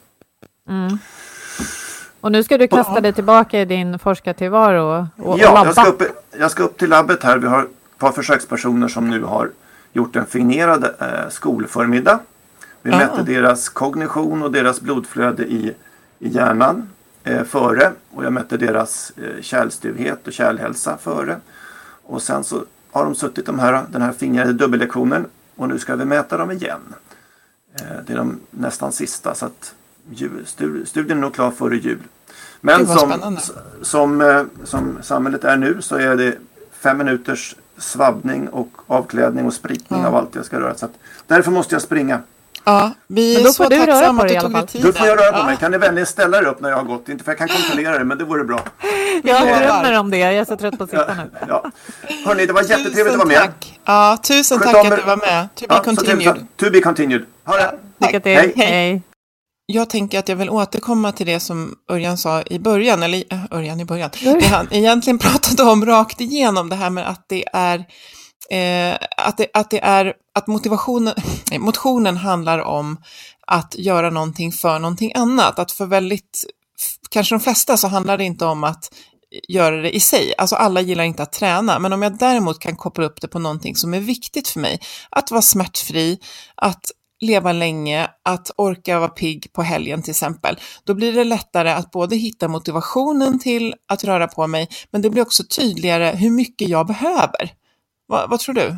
Mm. 0.68 0.98
Och 2.20 2.32
nu 2.32 2.42
ska 2.42 2.58
du 2.58 2.68
kasta 2.68 3.00
dig 3.00 3.12
tillbaka 3.12 3.60
i 3.60 3.64
din 3.64 3.98
forskartillvaro 3.98 5.06
och, 5.16 5.38
ja, 5.38 5.54
labba. 5.54 5.64
Jag 5.64 5.74
ska, 5.74 5.86
upp, 5.86 6.02
jag 6.38 6.50
ska 6.50 6.62
upp 6.62 6.78
till 6.78 6.90
labbet 6.90 7.22
här. 7.22 7.38
Vi 7.38 7.46
har 7.46 7.62
ett 7.62 7.98
par 7.98 8.12
försökspersoner 8.12 8.88
som 8.88 9.10
nu 9.10 9.22
har 9.22 9.50
gjort 9.92 10.16
en 10.16 10.26
fingerad 10.26 10.84
eh, 10.84 11.28
skolförmiddag. 11.30 12.18
Vi 12.82 12.90
ja. 12.90 12.96
mätte 12.96 13.22
deras 13.22 13.68
kognition 13.68 14.42
och 14.42 14.52
deras 14.52 14.80
blodflöde 14.80 15.42
i, 15.42 15.74
i 16.18 16.28
hjärnan 16.28 16.88
före 17.44 17.92
och 18.10 18.24
jag 18.24 18.32
mätte 18.32 18.56
deras 18.56 19.12
eh, 19.16 19.42
kärlstuvhet 19.42 20.26
och 20.26 20.32
kärlhälsa 20.32 20.96
före. 20.96 21.36
Och 22.02 22.22
sen 22.22 22.44
så 22.44 22.64
har 22.90 23.04
de 23.04 23.14
suttit 23.14 23.46
de 23.46 23.58
här, 23.58 23.84
den 23.90 24.02
här 24.02 24.12
fingrade 24.12 24.52
dubbellektionen 24.52 25.26
och 25.56 25.68
nu 25.68 25.78
ska 25.78 25.96
vi 25.96 26.04
mäta 26.04 26.36
dem 26.36 26.50
igen. 26.50 26.80
Eh, 27.74 27.96
det 28.06 28.12
är 28.12 28.16
de 28.16 28.40
nästan 28.50 28.92
sista 28.92 29.34
så 29.34 29.46
att 29.46 29.74
studien 30.84 31.18
är 31.18 31.22
nog 31.22 31.34
klar 31.34 31.50
före 31.50 31.76
jul. 31.76 32.02
Men 32.60 32.86
som, 32.86 33.38
som, 33.82 34.20
eh, 34.20 34.44
som 34.64 34.98
samhället 35.02 35.44
är 35.44 35.56
nu 35.56 35.82
så 35.82 35.96
är 35.96 36.16
det 36.16 36.38
fem 36.72 36.98
minuters 36.98 37.56
svabbning 37.76 38.48
och 38.48 38.68
avklädning 38.86 39.46
och 39.46 39.54
spritning 39.54 40.00
ja. 40.00 40.08
av 40.08 40.16
allt 40.16 40.34
jag 40.34 40.44
ska 40.44 40.60
röra. 40.60 40.74
Så 40.74 40.84
att, 40.84 40.92
därför 41.26 41.50
måste 41.50 41.74
jag 41.74 41.82
springa. 41.82 42.22
Ja, 42.64 42.92
vi 43.06 43.36
är 43.36 43.44
så 43.44 43.64
tacksamma 43.68 44.22
att 44.22 44.28
du 44.28 44.40
tog 44.40 44.52
dig 44.52 44.66
tid. 44.66 44.82
Du 44.82 44.92
får 44.92 45.06
jag 45.06 45.18
röra 45.18 45.38
på 45.38 45.44
mig. 45.44 45.56
Kan 45.56 45.70
ni 45.70 45.78
vänligen 45.78 46.06
ställa 46.06 46.38
er 46.38 46.46
upp 46.46 46.60
när 46.60 46.68
jag 46.68 46.76
har 46.76 46.84
gått? 46.84 47.08
Inte 47.08 47.24
för 47.24 47.30
jag 47.30 47.38
kan 47.38 47.48
kontrollera 47.56 47.98
det, 47.98 48.04
men 48.04 48.18
det 48.18 48.24
vore 48.24 48.44
bra. 48.44 48.60
Jag 49.24 49.62
drömmer 49.62 49.98
om 49.98 50.10
det. 50.10 50.18
Jag 50.18 50.34
är 50.34 50.44
så 50.44 50.56
trött 50.56 50.78
på 50.78 50.84
att 50.84 50.90
sitta 50.90 51.14
nu. 51.14 51.30
Ja. 51.48 51.64
Hörni, 52.24 52.46
det 52.46 52.52
var 52.52 52.62
jättetrevligt 52.62 53.12
att 53.12 53.16
vara 53.16 53.28
med. 53.28 53.36
Tack. 53.36 53.80
Ja, 53.84 54.18
tusen 54.22 54.58
tack 54.58 54.74
att 54.74 54.96
du 54.96 55.02
var 55.02 55.16
med. 55.16 55.48
To 55.54 55.66
be 55.68 55.74
ja, 55.74 55.82
continued. 55.82 56.46
To 56.56 56.70
be 56.70 56.80
continued. 56.80 57.22
Ha 57.44 57.56
det. 57.56 57.74
Lycka 57.98 58.20
till. 58.20 58.36
Hej. 58.36 58.52
Hej. 58.56 59.02
Jag 59.72 59.90
tänker 59.90 60.18
att 60.18 60.28
jag 60.28 60.36
vill 60.36 60.50
återkomma 60.50 61.12
till 61.12 61.26
det 61.26 61.40
som 61.40 61.74
Örjan 61.90 62.18
sa 62.18 62.42
i 62.42 62.58
början, 62.58 63.02
eller 63.02 63.24
äh, 63.30 63.44
Örjan 63.50 63.80
i 63.80 63.84
början, 63.84 64.10
det 64.22 64.46
han 64.46 64.68
egentligen 64.70 65.18
pratade 65.28 65.70
om 65.70 65.86
rakt 65.86 66.20
igenom, 66.20 66.68
det 66.68 66.76
här 66.76 66.90
med 66.90 67.08
att 67.08 67.24
det 67.28 67.44
är 67.52 67.84
eh, 68.50 68.98
att, 69.16 69.36
det, 69.36 69.46
att 69.54 69.70
det 69.70 69.80
är 69.80 70.14
att 70.34 70.46
motivationen, 70.46 71.14
motionen 71.58 72.16
handlar 72.16 72.58
om 72.58 72.96
att 73.46 73.74
göra 73.78 74.10
någonting 74.10 74.52
för 74.52 74.78
någonting 74.78 75.12
annat. 75.14 75.58
Att 75.58 75.72
för 75.72 75.86
väldigt, 75.86 76.44
kanske 77.10 77.34
de 77.34 77.40
flesta 77.40 77.76
så 77.76 77.88
handlar 77.88 78.18
det 78.18 78.24
inte 78.24 78.44
om 78.44 78.64
att 78.64 78.90
göra 79.48 79.76
det 79.76 79.96
i 79.96 80.00
sig. 80.00 80.34
Alltså 80.38 80.56
alla 80.56 80.80
gillar 80.80 81.04
inte 81.04 81.22
att 81.22 81.32
träna, 81.32 81.78
men 81.78 81.92
om 81.92 82.02
jag 82.02 82.18
däremot 82.18 82.58
kan 82.58 82.76
koppla 82.76 83.04
upp 83.04 83.20
det 83.20 83.28
på 83.28 83.38
någonting 83.38 83.76
som 83.76 83.94
är 83.94 84.00
viktigt 84.00 84.48
för 84.48 84.60
mig, 84.60 84.80
att 85.10 85.30
vara 85.30 85.42
smärtfri, 85.42 86.18
att 86.54 86.90
leva 87.20 87.52
länge, 87.52 88.08
att 88.24 88.50
orka 88.56 88.98
vara 88.98 89.08
pigg 89.08 89.52
på 89.52 89.62
helgen 89.62 90.02
till 90.02 90.10
exempel, 90.10 90.58
då 90.84 90.94
blir 90.94 91.12
det 91.12 91.24
lättare 91.24 91.70
att 91.70 91.90
både 91.90 92.16
hitta 92.16 92.48
motivationen 92.48 93.38
till 93.38 93.74
att 93.88 94.04
röra 94.04 94.28
på 94.28 94.46
mig, 94.46 94.68
men 94.90 95.02
det 95.02 95.10
blir 95.10 95.22
också 95.22 95.42
tydligare 95.44 96.16
hur 96.16 96.30
mycket 96.30 96.68
jag 96.68 96.86
behöver. 96.86 97.52
Va, 98.10 98.26
vad 98.28 98.40
tror 98.40 98.54
du? 98.54 98.76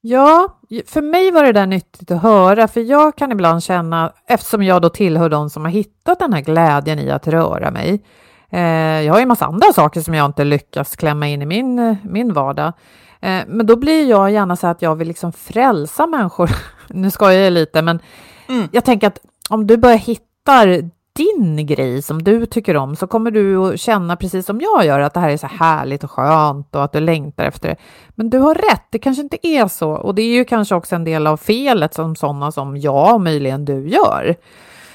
Ja, 0.00 0.58
för 0.86 1.02
mig 1.02 1.30
var 1.30 1.44
det 1.44 1.52
där 1.52 1.66
nyttigt 1.66 2.10
att 2.10 2.22
höra, 2.22 2.68
för 2.68 2.80
jag 2.80 3.16
kan 3.16 3.32
ibland 3.32 3.62
känna, 3.62 4.12
eftersom 4.26 4.62
jag 4.62 4.82
då 4.82 4.88
tillhör 4.88 5.28
de 5.28 5.50
som 5.50 5.64
har 5.64 5.72
hittat 5.72 6.18
den 6.18 6.32
här 6.32 6.40
glädjen 6.40 6.98
i 6.98 7.10
att 7.10 7.28
röra 7.28 7.70
mig. 7.70 8.02
Eh, 8.50 8.60
jag 9.02 9.12
har 9.12 9.18
ju 9.18 9.22
en 9.22 9.28
massa 9.28 9.46
andra 9.46 9.72
saker 9.72 10.00
som 10.00 10.14
jag 10.14 10.26
inte 10.26 10.44
lyckas 10.44 10.96
klämma 10.96 11.28
in 11.28 11.42
i 11.42 11.46
min, 11.46 11.96
min 12.02 12.32
vardag. 12.32 12.72
Eh, 13.20 13.42
men 13.46 13.66
då 13.66 13.76
blir 13.76 14.10
jag 14.10 14.30
gärna 14.30 14.56
så 14.56 14.66
att 14.66 14.82
jag 14.82 14.94
vill 14.94 15.08
liksom 15.08 15.32
frälsa 15.32 16.06
människor. 16.06 16.50
nu 16.88 17.10
skojar 17.10 17.40
jag 17.40 17.52
lite, 17.52 17.82
men 17.82 18.00
mm. 18.48 18.68
jag 18.72 18.84
tänker 18.84 19.06
att 19.06 19.18
om 19.50 19.66
du 19.66 19.76
börjar 19.76 19.98
hitta 19.98 20.66
din 21.12 21.66
grej 21.66 22.02
som 22.02 22.22
du 22.22 22.46
tycker 22.46 22.76
om 22.76 22.96
så 22.96 23.06
kommer 23.06 23.30
du 23.30 23.56
att 23.56 23.80
känna 23.80 24.16
precis 24.16 24.46
som 24.46 24.60
jag 24.60 24.86
gör 24.86 25.00
att 25.00 25.14
det 25.14 25.20
här 25.20 25.30
är 25.30 25.36
så 25.36 25.46
härligt 25.46 26.04
och 26.04 26.10
skönt 26.10 26.74
och 26.74 26.84
att 26.84 26.92
du 26.92 27.00
längtar 27.00 27.44
efter 27.44 27.68
det. 27.68 27.76
Men 28.08 28.30
du 28.30 28.38
har 28.38 28.54
rätt, 28.54 28.86
det 28.90 28.98
kanske 28.98 29.22
inte 29.22 29.46
är 29.46 29.68
så 29.68 29.90
och 29.90 30.14
det 30.14 30.22
är 30.22 30.34
ju 30.34 30.44
kanske 30.44 30.74
också 30.74 30.94
en 30.94 31.04
del 31.04 31.26
av 31.26 31.36
felet 31.36 31.94
som 31.94 32.16
sådana 32.16 32.52
som 32.52 32.76
jag 32.76 33.14
och 33.14 33.20
möjligen 33.20 33.64
du 33.64 33.88
gör. 33.88 34.36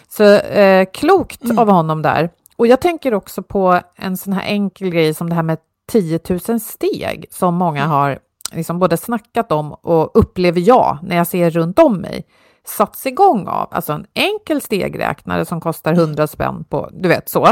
Så 0.10 0.24
eh, 0.34 0.88
klokt 0.94 1.44
mm. 1.44 1.60
av 1.60 1.70
honom 1.70 2.02
där. 2.02 2.30
Och 2.56 2.68
jag 2.68 2.82
tänker 2.82 3.14
också 3.14 3.44
på 3.44 3.80
en 3.96 4.18
sån 4.18 4.34
här 4.34 4.44
enkel 4.46 4.90
grej 4.90 5.14
som 5.14 5.30
det 5.30 5.36
här 5.36 5.44
med 5.44 5.58
10 5.92 6.20
000 6.48 6.60
steg 6.60 7.26
som 7.32 7.56
många 7.56 7.80
mm. 7.82 7.92
har 7.92 8.20
liksom 8.52 8.80
både 8.80 8.98
snackat 8.98 9.52
om 9.52 9.74
och 9.74 10.12
upplever 10.14 10.62
jag 10.62 10.98
när 11.04 11.16
jag 11.16 11.28
ser 11.28 11.50
runt 11.50 11.80
om 11.80 11.98
mig 11.98 12.26
satts 12.70 13.06
igång 13.06 13.48
av, 13.48 13.68
alltså 13.72 13.94
en 13.94 14.06
enkel 14.14 14.62
stegräknare 14.62 15.46
som 15.46 15.62
kostar 15.62 15.94
100 15.94 16.28
spänn 16.28 16.64
på, 16.64 16.90
du 16.94 17.10
vet 17.10 17.30
så, 17.30 17.46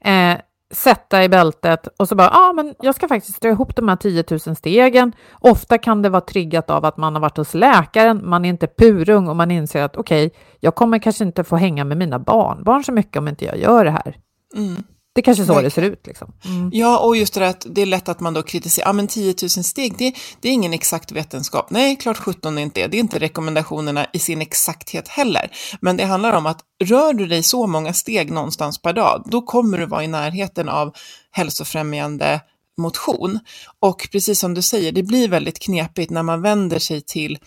eh, 0.00 0.36
sätta 0.72 1.24
i 1.24 1.28
bältet 1.28 1.88
och 1.96 2.08
så 2.08 2.14
bara, 2.14 2.30
ja 2.32 2.48
ah, 2.48 2.52
men 2.52 2.74
jag 2.80 2.94
ska 2.94 3.08
faktiskt 3.08 3.40
dra 3.40 3.48
ihop 3.48 3.76
de 3.76 3.88
här 3.88 3.96
10 3.96 4.24
000 4.30 4.56
stegen. 4.56 5.12
Ofta 5.40 5.78
kan 5.78 6.02
det 6.02 6.08
vara 6.08 6.20
triggat 6.20 6.70
av 6.70 6.84
att 6.84 6.96
man 6.96 7.14
har 7.14 7.20
varit 7.20 7.36
hos 7.36 7.54
läkaren, 7.54 8.28
man 8.28 8.44
är 8.44 8.48
inte 8.48 8.66
purung 8.66 9.28
och 9.28 9.36
man 9.36 9.50
inser 9.50 9.82
att 9.82 9.96
okej, 9.96 10.26
okay, 10.26 10.38
jag 10.60 10.74
kommer 10.74 10.98
kanske 10.98 11.24
inte 11.24 11.44
få 11.44 11.56
hänga 11.56 11.84
med 11.84 11.96
mina 11.96 12.18
barnbarn 12.18 12.84
så 12.84 12.92
mycket 12.92 13.16
om 13.16 13.28
inte 13.28 13.44
jag 13.44 13.58
gör 13.58 13.84
det 13.84 13.90
här. 13.90 14.16
Mm. 14.54 14.82
Det 15.14 15.20
är 15.20 15.22
kanske 15.22 15.46
så 15.46 15.54
Verkligen. 15.54 15.64
det 15.64 15.70
ser 15.70 15.82
ut. 15.82 16.06
Liksom. 16.06 16.32
Mm. 16.44 16.70
Ja, 16.72 16.98
och 16.98 17.16
just 17.16 17.34
det 17.34 17.40
där 17.40 17.46
att 17.46 17.66
det 17.70 17.82
är 17.82 17.86
lätt 17.86 18.08
att 18.08 18.20
man 18.20 18.34
då 18.34 18.42
kritiserar, 18.42 18.88
ja 18.88 18.92
men 18.92 19.08
10 19.08 19.34
000 19.42 19.50
steg, 19.50 19.94
det, 19.98 20.14
det 20.40 20.48
är 20.48 20.52
ingen 20.52 20.72
exakt 20.72 21.12
vetenskap. 21.12 21.70
Nej, 21.70 21.96
klart 21.96 22.16
17 22.16 22.58
är 22.58 22.62
inte 22.62 22.80
det. 22.80 22.86
Det 22.86 22.96
är 22.96 23.00
inte 23.00 23.18
rekommendationerna 23.18 24.06
i 24.12 24.18
sin 24.18 24.42
exakthet 24.42 25.08
heller. 25.08 25.50
Men 25.80 25.96
det 25.96 26.04
handlar 26.04 26.32
om 26.32 26.46
att 26.46 26.60
rör 26.84 27.12
du 27.12 27.26
dig 27.26 27.42
så 27.42 27.66
många 27.66 27.92
steg 27.92 28.32
någonstans 28.32 28.82
per 28.82 28.92
dag, 28.92 29.22
då 29.26 29.42
kommer 29.42 29.78
du 29.78 29.86
vara 29.86 30.04
i 30.04 30.08
närheten 30.08 30.68
av 30.68 30.94
hälsofrämjande 31.30 32.40
motion. 32.78 33.38
Och 33.80 34.08
precis 34.12 34.40
som 34.40 34.54
du 34.54 34.62
säger, 34.62 34.92
det 34.92 35.02
blir 35.02 35.28
väldigt 35.28 35.58
knepigt 35.58 36.10
när 36.10 36.22
man 36.22 36.42
vänder 36.42 36.78
sig 36.78 37.00
till 37.00 37.38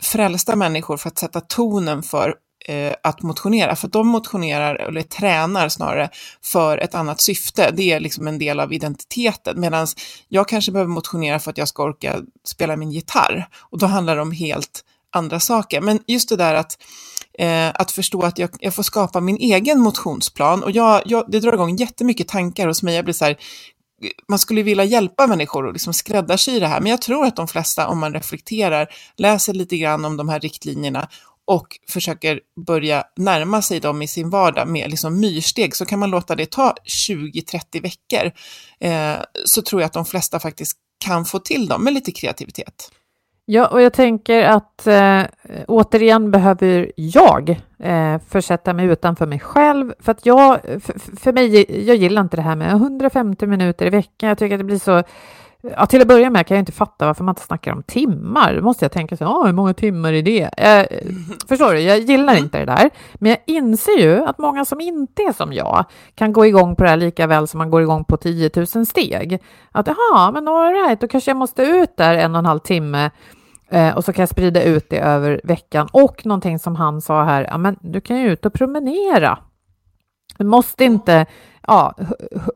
frälsta 0.00 0.56
människor 0.56 0.96
för 0.96 1.08
att 1.08 1.18
sätta 1.18 1.40
tonen 1.40 2.02
för 2.02 2.34
eh, 2.64 2.94
att 3.02 3.22
motionera, 3.22 3.76
för 3.76 3.86
att 3.86 3.92
de 3.92 4.08
motionerar, 4.08 4.74
eller 4.74 5.02
tränar 5.02 5.68
snarare, 5.68 6.10
för 6.42 6.78
ett 6.78 6.94
annat 6.94 7.20
syfte. 7.20 7.70
Det 7.76 7.92
är 7.92 8.00
liksom 8.00 8.26
en 8.26 8.38
del 8.38 8.60
av 8.60 8.72
identiteten, 8.72 9.60
medan 9.60 9.86
jag 10.28 10.48
kanske 10.48 10.72
behöver 10.72 10.90
motionera 10.90 11.38
för 11.38 11.50
att 11.50 11.58
jag 11.58 11.68
ska 11.68 11.82
orka 11.84 12.20
spela 12.44 12.76
min 12.76 12.90
gitarr. 12.90 13.48
Och 13.60 13.78
då 13.78 13.86
handlar 13.86 14.16
det 14.16 14.22
om 14.22 14.32
helt 14.32 14.84
andra 15.12 15.40
saker. 15.40 15.80
Men 15.80 15.98
just 16.06 16.28
det 16.28 16.36
där 16.36 16.54
att, 16.54 16.78
eh, 17.38 17.68
att 17.74 17.90
förstå 17.90 18.22
att 18.22 18.38
jag, 18.38 18.50
jag, 18.58 18.74
får 18.74 18.82
skapa 18.82 19.20
min 19.20 19.36
egen 19.36 19.80
motionsplan 19.80 20.62
och 20.62 20.70
jag, 20.70 21.02
jag, 21.04 21.24
det 21.28 21.40
drar 21.40 21.52
igång 21.52 21.76
jättemycket 21.76 22.28
tankar 22.28 22.66
hos 22.66 22.82
mig. 22.82 22.94
Jag 22.94 23.04
blir 23.04 23.14
så 23.14 23.24
här, 23.24 23.36
man 24.28 24.38
skulle 24.38 24.62
vilja 24.62 24.84
hjälpa 24.84 25.26
människor 25.26 25.66
och 25.66 25.72
liksom 25.72 25.94
skräddarsy 25.94 26.60
det 26.60 26.66
här, 26.66 26.80
men 26.80 26.90
jag 26.90 27.02
tror 27.02 27.26
att 27.26 27.36
de 27.36 27.48
flesta, 27.48 27.88
om 27.88 27.98
man 27.98 28.14
reflekterar, 28.14 28.88
läser 29.16 29.54
lite 29.54 29.76
grann 29.76 30.04
om 30.04 30.16
de 30.16 30.28
här 30.28 30.40
riktlinjerna 30.40 31.08
och 31.52 31.78
försöker 31.88 32.40
börja 32.66 33.04
närma 33.16 33.62
sig 33.62 33.80
dem 33.80 34.02
i 34.02 34.08
sin 34.08 34.30
vardag 34.30 34.68
med 34.68 34.90
liksom 34.90 35.20
myrsteg, 35.20 35.76
så 35.76 35.84
kan 35.84 35.98
man 35.98 36.10
låta 36.10 36.34
det 36.34 36.50
ta 36.50 36.74
20-30 37.10 37.82
veckor, 37.82 38.32
eh, 38.80 39.22
så 39.44 39.62
tror 39.62 39.82
jag 39.82 39.86
att 39.86 39.92
de 39.92 40.04
flesta 40.04 40.40
faktiskt 40.40 40.78
kan 41.04 41.24
få 41.24 41.38
till 41.38 41.66
dem 41.66 41.84
med 41.84 41.92
lite 41.92 42.12
kreativitet. 42.12 42.90
Ja, 43.44 43.66
och 43.66 43.82
jag 43.82 43.92
tänker 43.92 44.42
att 44.42 44.86
eh, 44.86 45.22
återigen 45.68 46.30
behöver 46.30 46.92
jag 46.96 47.60
eh, 47.78 48.18
försätta 48.28 48.72
mig 48.72 48.86
utanför 48.86 49.26
mig 49.26 49.40
själv, 49.40 49.94
för 50.00 50.12
att 50.12 50.26
jag, 50.26 50.60
för, 50.62 51.16
för 51.16 51.32
mig, 51.32 51.86
jag 51.86 51.96
gillar 51.96 52.22
inte 52.22 52.36
det 52.36 52.42
här 52.42 52.56
med 52.56 52.72
150 52.72 53.46
minuter 53.46 53.86
i 53.86 53.90
veckan. 53.90 54.28
Jag 54.28 54.38
tycker 54.38 54.54
att 54.54 54.60
det 54.60 54.64
blir 54.64 54.78
så 54.78 55.02
Ja, 55.62 55.86
till 55.86 56.00
att 56.00 56.08
börja 56.08 56.30
med 56.30 56.46
kan 56.46 56.54
jag 56.56 56.62
inte 56.62 56.72
fatta 56.72 57.06
varför 57.06 57.24
man 57.24 57.32
inte 57.32 57.42
snackar 57.42 57.72
om 57.72 57.82
timmar. 57.82 58.54
Då 58.54 58.62
måste 58.62 58.84
jag 58.84 58.92
tänka 58.92 59.16
så, 59.16 59.24
ah, 59.24 59.46
hur 59.46 59.52
många 59.52 59.74
timmar 59.74 60.12
är 60.12 60.22
det? 60.22 60.50
Eh, 60.56 60.86
förstår 61.48 61.72
du, 61.72 61.80
jag 61.80 61.98
gillar 61.98 62.38
inte 62.38 62.58
det 62.58 62.64
där. 62.64 62.90
Men 63.14 63.30
jag 63.30 63.38
inser 63.46 63.98
ju 63.98 64.24
att 64.24 64.38
många 64.38 64.64
som 64.64 64.80
inte 64.80 65.22
är 65.22 65.32
som 65.32 65.52
jag 65.52 65.84
kan 66.14 66.32
gå 66.32 66.46
igång 66.46 66.76
på 66.76 66.82
det 66.82 66.88
här 66.88 66.96
lika 66.96 67.26
väl 67.26 67.48
som 67.48 67.58
man 67.58 67.70
går 67.70 67.82
igång 67.82 68.04
på 68.04 68.16
10 68.16 68.50
000 68.56 68.86
steg. 68.86 69.42
Att 69.72 69.86
jaha, 69.86 70.32
men 70.32 70.48
all 70.48 70.72
right, 70.72 71.00
då 71.00 71.08
kanske 71.08 71.30
jag 71.30 71.36
måste 71.36 71.62
ut 71.62 71.96
där 71.96 72.14
en 72.14 72.34
och 72.34 72.38
en 72.38 72.46
halv 72.46 72.60
timme 72.60 73.10
eh, 73.70 73.96
och 73.96 74.04
så 74.04 74.12
kan 74.12 74.22
jag 74.22 74.28
sprida 74.28 74.62
ut 74.62 74.90
det 74.90 74.98
över 74.98 75.40
veckan. 75.44 75.88
Och 75.92 76.26
någonting 76.26 76.58
som 76.58 76.76
han 76.76 77.00
sa 77.02 77.24
här, 77.24 77.46
ja 77.50 77.58
men 77.58 77.76
du 77.80 78.00
kan 78.00 78.20
ju 78.20 78.32
ut 78.32 78.46
och 78.46 78.52
promenera. 78.52 79.38
Du 80.38 80.44
måste 80.44 80.84
inte 80.84 81.26
ja, 81.66 81.94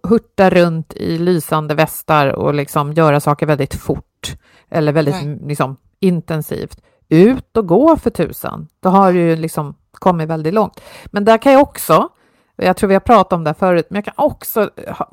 hurta 0.02 0.50
runt 0.50 0.94
i 0.94 1.18
lysande 1.18 1.74
västar 1.74 2.28
och 2.28 2.54
liksom 2.54 2.92
göra 2.92 3.20
saker 3.20 3.46
väldigt 3.46 3.74
fort 3.74 4.36
eller 4.70 4.92
väldigt 4.92 5.46
liksom, 5.46 5.76
intensivt. 6.00 6.80
Ut 7.08 7.56
och 7.56 7.66
gå 7.66 7.96
för 7.96 8.10
tusan. 8.10 8.68
Då 8.80 8.88
har 8.88 9.12
du 9.12 9.18
ju 9.18 9.36
liksom 9.36 9.74
kommit 9.92 10.28
väldigt 10.28 10.54
långt. 10.54 10.80
Men 11.06 11.24
där 11.24 11.38
kan 11.38 11.52
jag 11.52 11.62
också, 11.62 12.08
jag 12.56 12.76
tror 12.76 12.88
vi 12.88 12.94
har 12.94 13.00
pratat 13.00 13.32
om 13.32 13.44
det 13.44 13.54
förut, 13.54 13.86
men 13.90 13.96
jag 13.96 14.04
kan 14.04 14.24
också 14.26 14.70
ha, 14.88 15.10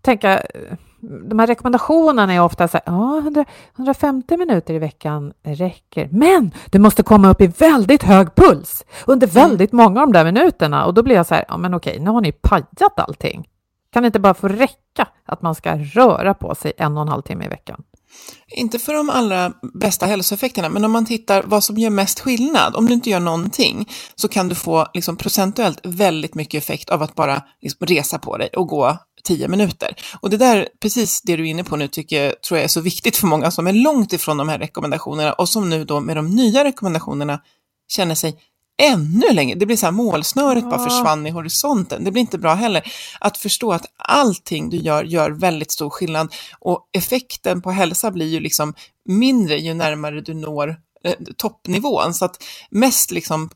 tänka 0.00 0.42
de 1.00 1.38
här 1.38 1.46
rekommendationerna 1.46 2.34
är 2.34 2.40
ofta 2.40 2.68
så 2.68 2.76
här, 2.76 2.82
ja, 2.86 3.18
100, 3.18 3.44
150 3.76 4.36
minuter 4.36 4.74
i 4.74 4.78
veckan 4.78 5.32
räcker, 5.42 6.08
men 6.12 6.50
det 6.66 6.78
måste 6.78 7.02
komma 7.02 7.30
upp 7.30 7.40
i 7.40 7.46
väldigt 7.46 8.02
hög 8.02 8.34
puls 8.34 8.84
under 9.06 9.26
mm. 9.26 9.34
väldigt 9.34 9.72
många 9.72 10.00
av 10.00 10.06
de 10.06 10.12
där 10.12 10.24
minuterna 10.24 10.86
och 10.86 10.94
då 10.94 11.02
blir 11.02 11.14
jag 11.14 11.26
så 11.26 11.34
här, 11.34 11.44
ja 11.48 11.56
men 11.56 11.74
okej, 11.74 11.98
nu 12.00 12.10
har 12.10 12.20
ni 12.20 12.32
pajat 12.32 12.98
allting. 12.98 13.48
Kan 13.92 14.02
det 14.02 14.06
inte 14.06 14.20
bara 14.20 14.34
få 14.34 14.48
räcka 14.48 15.08
att 15.26 15.42
man 15.42 15.54
ska 15.54 15.76
röra 15.76 16.34
på 16.34 16.54
sig 16.54 16.72
en 16.76 16.96
och 16.96 17.02
en 17.02 17.08
halv 17.08 17.22
timme 17.22 17.44
i 17.44 17.48
veckan? 17.48 17.82
Inte 18.48 18.78
för 18.78 18.94
de 18.94 19.10
allra 19.10 19.52
bästa 19.74 20.06
hälsoeffekterna, 20.06 20.68
men 20.68 20.84
om 20.84 20.92
man 20.92 21.06
tittar 21.06 21.42
vad 21.46 21.64
som 21.64 21.78
gör 21.78 21.90
mest 21.90 22.20
skillnad, 22.20 22.76
om 22.76 22.86
du 22.86 22.94
inte 22.94 23.10
gör 23.10 23.20
någonting, 23.20 23.88
så 24.14 24.28
kan 24.28 24.48
du 24.48 24.54
få 24.54 24.86
liksom, 24.94 25.16
procentuellt 25.16 25.80
väldigt 25.84 26.34
mycket 26.34 26.62
effekt 26.62 26.90
av 26.90 27.02
att 27.02 27.14
bara 27.14 27.42
liksom, 27.60 27.86
resa 27.86 28.18
på 28.18 28.36
dig 28.36 28.48
och 28.48 28.66
gå 28.66 28.98
tio 29.24 29.48
minuter. 29.48 29.94
Och 30.20 30.30
det 30.30 30.36
där, 30.36 30.68
precis 30.80 31.22
det 31.22 31.36
du 31.36 31.42
är 31.46 31.50
inne 31.50 31.64
på 31.64 31.76
nu, 31.76 31.88
tycker 31.88 32.34
tror 32.48 32.58
jag 32.58 32.64
är 32.64 32.68
så 32.68 32.80
viktigt 32.80 33.16
för 33.16 33.26
många 33.26 33.50
som 33.50 33.66
är 33.66 33.72
långt 33.72 34.12
ifrån 34.12 34.36
de 34.36 34.48
här 34.48 34.58
rekommendationerna 34.58 35.32
och 35.32 35.48
som 35.48 35.70
nu 35.70 35.84
då 35.84 36.00
med 36.00 36.16
de 36.16 36.30
nya 36.30 36.64
rekommendationerna 36.64 37.40
känner 37.88 38.14
sig 38.14 38.38
ännu 38.82 39.32
längre. 39.32 39.58
Det 39.58 39.66
blir 39.66 39.76
så 39.76 39.86
här 39.86 39.92
målsnöret 39.92 40.64
ja. 40.64 40.70
bara 40.70 40.88
försvann 40.88 41.26
i 41.26 41.30
horisonten. 41.30 42.04
Det 42.04 42.10
blir 42.10 42.20
inte 42.20 42.38
bra 42.38 42.54
heller. 42.54 42.92
Att 43.20 43.36
förstå 43.36 43.72
att 43.72 43.86
allting 43.96 44.70
du 44.70 44.76
gör 44.76 45.04
gör 45.04 45.30
väldigt 45.30 45.70
stor 45.70 45.90
skillnad 45.90 46.34
och 46.60 46.88
effekten 46.92 47.62
på 47.62 47.70
hälsa 47.70 48.10
blir 48.10 48.26
ju 48.26 48.40
liksom 48.40 48.74
mindre 49.04 49.56
ju 49.56 49.74
närmare 49.74 50.20
du 50.20 50.34
når 50.34 50.76
eh, 51.04 51.14
toppnivån. 51.36 52.14
Så 52.14 52.24
att 52.24 52.44
mest 52.70 53.10
liksom 53.10 53.50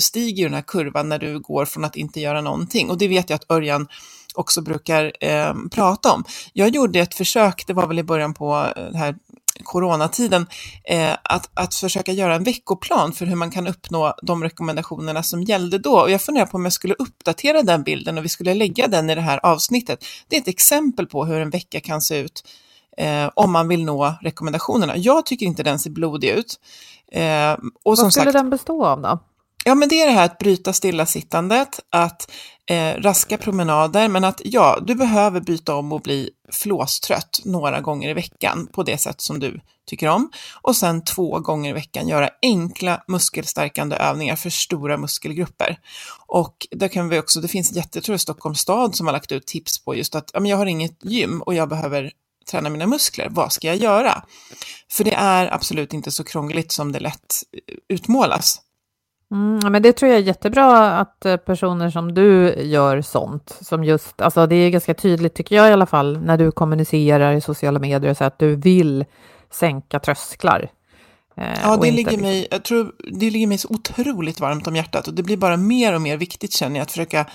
stiger 0.00 0.44
den 0.44 0.54
här 0.54 0.62
kurvan 0.62 1.08
när 1.08 1.18
du 1.18 1.40
går 1.40 1.64
från 1.64 1.84
att 1.84 1.96
inte 1.96 2.20
göra 2.20 2.40
någonting. 2.40 2.90
Och 2.90 2.98
det 2.98 3.08
vet 3.08 3.30
jag 3.30 3.36
att 3.36 3.50
Örjan 3.50 3.88
också 4.34 4.62
brukar 4.62 5.12
eh, 5.20 5.54
prata 5.70 6.12
om. 6.12 6.24
Jag 6.52 6.68
gjorde 6.68 7.00
ett 7.00 7.14
försök, 7.14 7.66
det 7.66 7.72
var 7.72 7.86
väl 7.86 7.98
i 7.98 8.02
början 8.02 8.34
på 8.34 8.72
eh, 8.76 8.82
den 8.82 8.94
här 8.94 9.14
coronatiden, 9.62 10.46
eh, 10.84 11.12
att, 11.22 11.50
att 11.54 11.74
försöka 11.74 12.12
göra 12.12 12.34
en 12.34 12.44
veckoplan 12.44 13.12
för 13.12 13.26
hur 13.26 13.36
man 13.36 13.50
kan 13.50 13.66
uppnå 13.66 14.14
de 14.22 14.42
rekommendationerna 14.42 15.22
som 15.22 15.42
gällde 15.42 15.78
då. 15.78 16.00
Och 16.00 16.10
jag 16.10 16.22
funderar 16.22 16.46
på 16.46 16.56
om 16.56 16.64
jag 16.64 16.72
skulle 16.72 16.94
uppdatera 16.94 17.62
den 17.62 17.82
bilden 17.82 18.18
och 18.18 18.24
vi 18.24 18.28
skulle 18.28 18.54
lägga 18.54 18.88
den 18.88 19.10
i 19.10 19.14
det 19.14 19.20
här 19.20 19.40
avsnittet. 19.42 20.04
Det 20.28 20.36
är 20.36 20.40
ett 20.40 20.48
exempel 20.48 21.06
på 21.06 21.24
hur 21.24 21.40
en 21.40 21.50
vecka 21.50 21.80
kan 21.80 22.00
se 22.00 22.18
ut 22.18 22.44
eh, 22.96 23.30
om 23.34 23.52
man 23.52 23.68
vill 23.68 23.84
nå 23.84 24.14
rekommendationerna. 24.22 24.96
Jag 24.96 25.26
tycker 25.26 25.46
inte 25.46 25.62
den 25.62 25.78
ser 25.78 25.90
blodig 25.90 26.28
ut. 26.28 26.60
Eh, 27.12 27.52
och 27.52 27.60
Vad 27.84 27.98
skulle 27.98 28.10
sagt, 28.10 28.32
den 28.32 28.50
bestå 28.50 28.84
av 28.86 29.02
då? 29.02 29.18
Ja, 29.66 29.74
men 29.74 29.88
det 29.88 30.02
är 30.02 30.06
det 30.06 30.12
här 30.12 30.24
att 30.24 30.38
bryta 30.38 30.72
stillasittandet, 30.72 31.80
att 31.90 32.30
eh, 32.66 32.94
raska 33.00 33.38
promenader, 33.38 34.08
men 34.08 34.24
att 34.24 34.40
ja, 34.44 34.78
du 34.86 34.94
behöver 34.94 35.40
byta 35.40 35.74
om 35.74 35.92
och 35.92 36.00
bli 36.00 36.30
flåstrött 36.52 37.40
några 37.44 37.80
gånger 37.80 38.08
i 38.08 38.14
veckan 38.14 38.68
på 38.72 38.82
det 38.82 38.98
sätt 38.98 39.20
som 39.20 39.40
du 39.40 39.60
tycker 39.86 40.08
om. 40.08 40.30
Och 40.62 40.76
sen 40.76 41.04
två 41.04 41.40
gånger 41.40 41.70
i 41.70 41.72
veckan 41.72 42.08
göra 42.08 42.30
enkla 42.42 43.04
muskelstärkande 43.08 43.96
övningar 43.96 44.36
för 44.36 44.50
stora 44.50 44.96
muskelgrupper. 44.96 45.78
Och 46.26 46.66
där 46.70 46.88
kan 46.88 47.08
vi 47.08 47.18
också, 47.18 47.40
det 47.40 47.48
finns 47.48 47.72
jätte, 47.72 47.98
jag 47.98 48.04
tror 48.04 48.16
Stockholms 48.16 48.60
stad 48.60 48.96
som 48.96 49.06
har 49.06 49.12
lagt 49.12 49.32
ut 49.32 49.46
tips 49.46 49.84
på 49.84 49.94
just 49.94 50.14
att 50.14 50.30
ja, 50.32 50.40
men 50.40 50.50
jag 50.50 50.56
har 50.56 50.66
inget 50.66 51.04
gym 51.04 51.42
och 51.42 51.54
jag 51.54 51.68
behöver 51.68 52.10
träna 52.50 52.70
mina 52.70 52.86
muskler, 52.86 53.28
vad 53.30 53.52
ska 53.52 53.66
jag 53.66 53.76
göra? 53.76 54.24
För 54.90 55.04
det 55.04 55.14
är 55.14 55.54
absolut 55.54 55.92
inte 55.92 56.10
så 56.10 56.24
krångligt 56.24 56.72
som 56.72 56.92
det 56.92 57.00
lätt 57.00 57.42
eh, 57.52 57.74
utmålas. 57.88 58.60
Mm, 59.30 59.72
men 59.72 59.82
det 59.82 59.92
tror 59.92 60.10
jag 60.10 60.18
är 60.18 60.22
jättebra 60.22 60.90
att 60.98 61.24
eh, 61.26 61.36
personer 61.36 61.90
som 61.90 62.14
du 62.14 62.54
gör 62.62 63.02
sånt, 63.02 63.58
som 63.60 63.84
just, 63.84 64.20
alltså 64.20 64.46
det 64.46 64.56
är 64.56 64.70
ganska 64.70 64.94
tydligt 64.94 65.34
tycker 65.34 65.56
jag 65.56 65.68
i 65.68 65.72
alla 65.72 65.86
fall, 65.86 66.20
när 66.20 66.38
du 66.38 66.52
kommunicerar 66.52 67.32
i 67.32 67.40
sociala 67.40 67.78
medier, 67.78 68.14
så 68.14 68.24
att 68.24 68.38
du 68.38 68.56
vill 68.56 69.04
sänka 69.50 70.00
trösklar. 70.00 70.70
Eh, 71.36 71.60
ja, 71.62 71.76
det 71.76 71.90
ligger, 71.90 72.18
mig, 72.18 72.48
jag 72.50 72.64
tror, 72.64 72.94
det 73.12 73.30
ligger 73.30 73.46
mig 73.46 73.58
så 73.58 73.68
otroligt 73.68 74.40
varmt 74.40 74.66
om 74.66 74.76
hjärtat 74.76 75.08
och 75.08 75.14
det 75.14 75.22
blir 75.22 75.36
bara 75.36 75.56
mer 75.56 75.94
och 75.94 76.02
mer 76.02 76.16
viktigt 76.16 76.52
känner 76.52 76.76
jag 76.76 76.82
att 76.82 76.90
försöka 76.90 77.20
eh, 77.20 77.26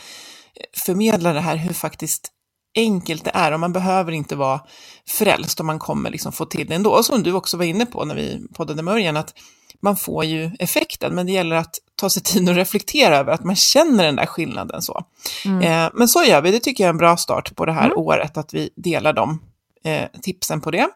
förmedla 0.78 1.34
det 1.34 1.42
här 1.42 1.56
hur 1.56 1.74
faktiskt 1.74 2.32
enkelt 2.76 3.26
det 3.26 3.32
är 3.34 3.52
och 3.52 3.60
man 3.60 3.74
behöver 3.74 4.12
inte 4.12 4.36
vara 4.36 4.62
frälst 5.08 5.60
om 5.60 5.68
man 5.68 5.80
kommer 5.80 6.10
liksom 6.10 6.32
få 6.32 6.46
till 6.46 6.68
det 6.68 6.76
ändå. 6.76 6.90
Och 6.92 7.06
som 7.06 7.24
du 7.24 7.34
också 7.34 7.58
var 7.58 7.66
inne 7.66 7.86
på 7.86 8.06
när 8.06 8.16
vi 8.16 8.48
poddade 8.54 8.84
med 8.84 8.94
Örjan, 8.94 9.18
att 9.18 9.34
man 9.82 9.96
får 9.96 10.26
ju 10.26 10.52
effekten, 10.60 11.16
men 11.16 11.26
det 11.26 11.32
gäller 11.32 11.56
att 11.56 11.76
ta 11.96 12.10
sig 12.10 12.24
tid 12.24 12.50
och 12.50 12.56
reflektera 12.56 13.18
över 13.18 13.34
att 13.34 13.44
man 13.44 13.56
känner 13.56 14.06
den 14.06 14.16
där 14.16 14.26
skillnaden. 14.26 14.82
Så. 14.82 15.04
Mm. 15.46 15.62
Eh, 15.62 15.92
men 15.94 16.08
så 16.08 16.24
gör 16.24 16.42
vi, 16.42 16.52
det 16.52 16.60
tycker 16.60 16.84
jag 16.84 16.90
är 16.90 16.94
en 16.94 16.98
bra 16.98 17.18
start 17.18 17.56
på 17.56 17.66
det 17.66 17.72
här 17.72 17.86
mm. 17.86 17.98
året, 17.98 18.38
att 18.38 18.54
vi 18.54 18.70
delar 18.76 19.14
de 19.14 19.42
eh, 19.84 20.08
tipsen 20.22 20.62
på 20.62 20.72
det. 20.72 20.88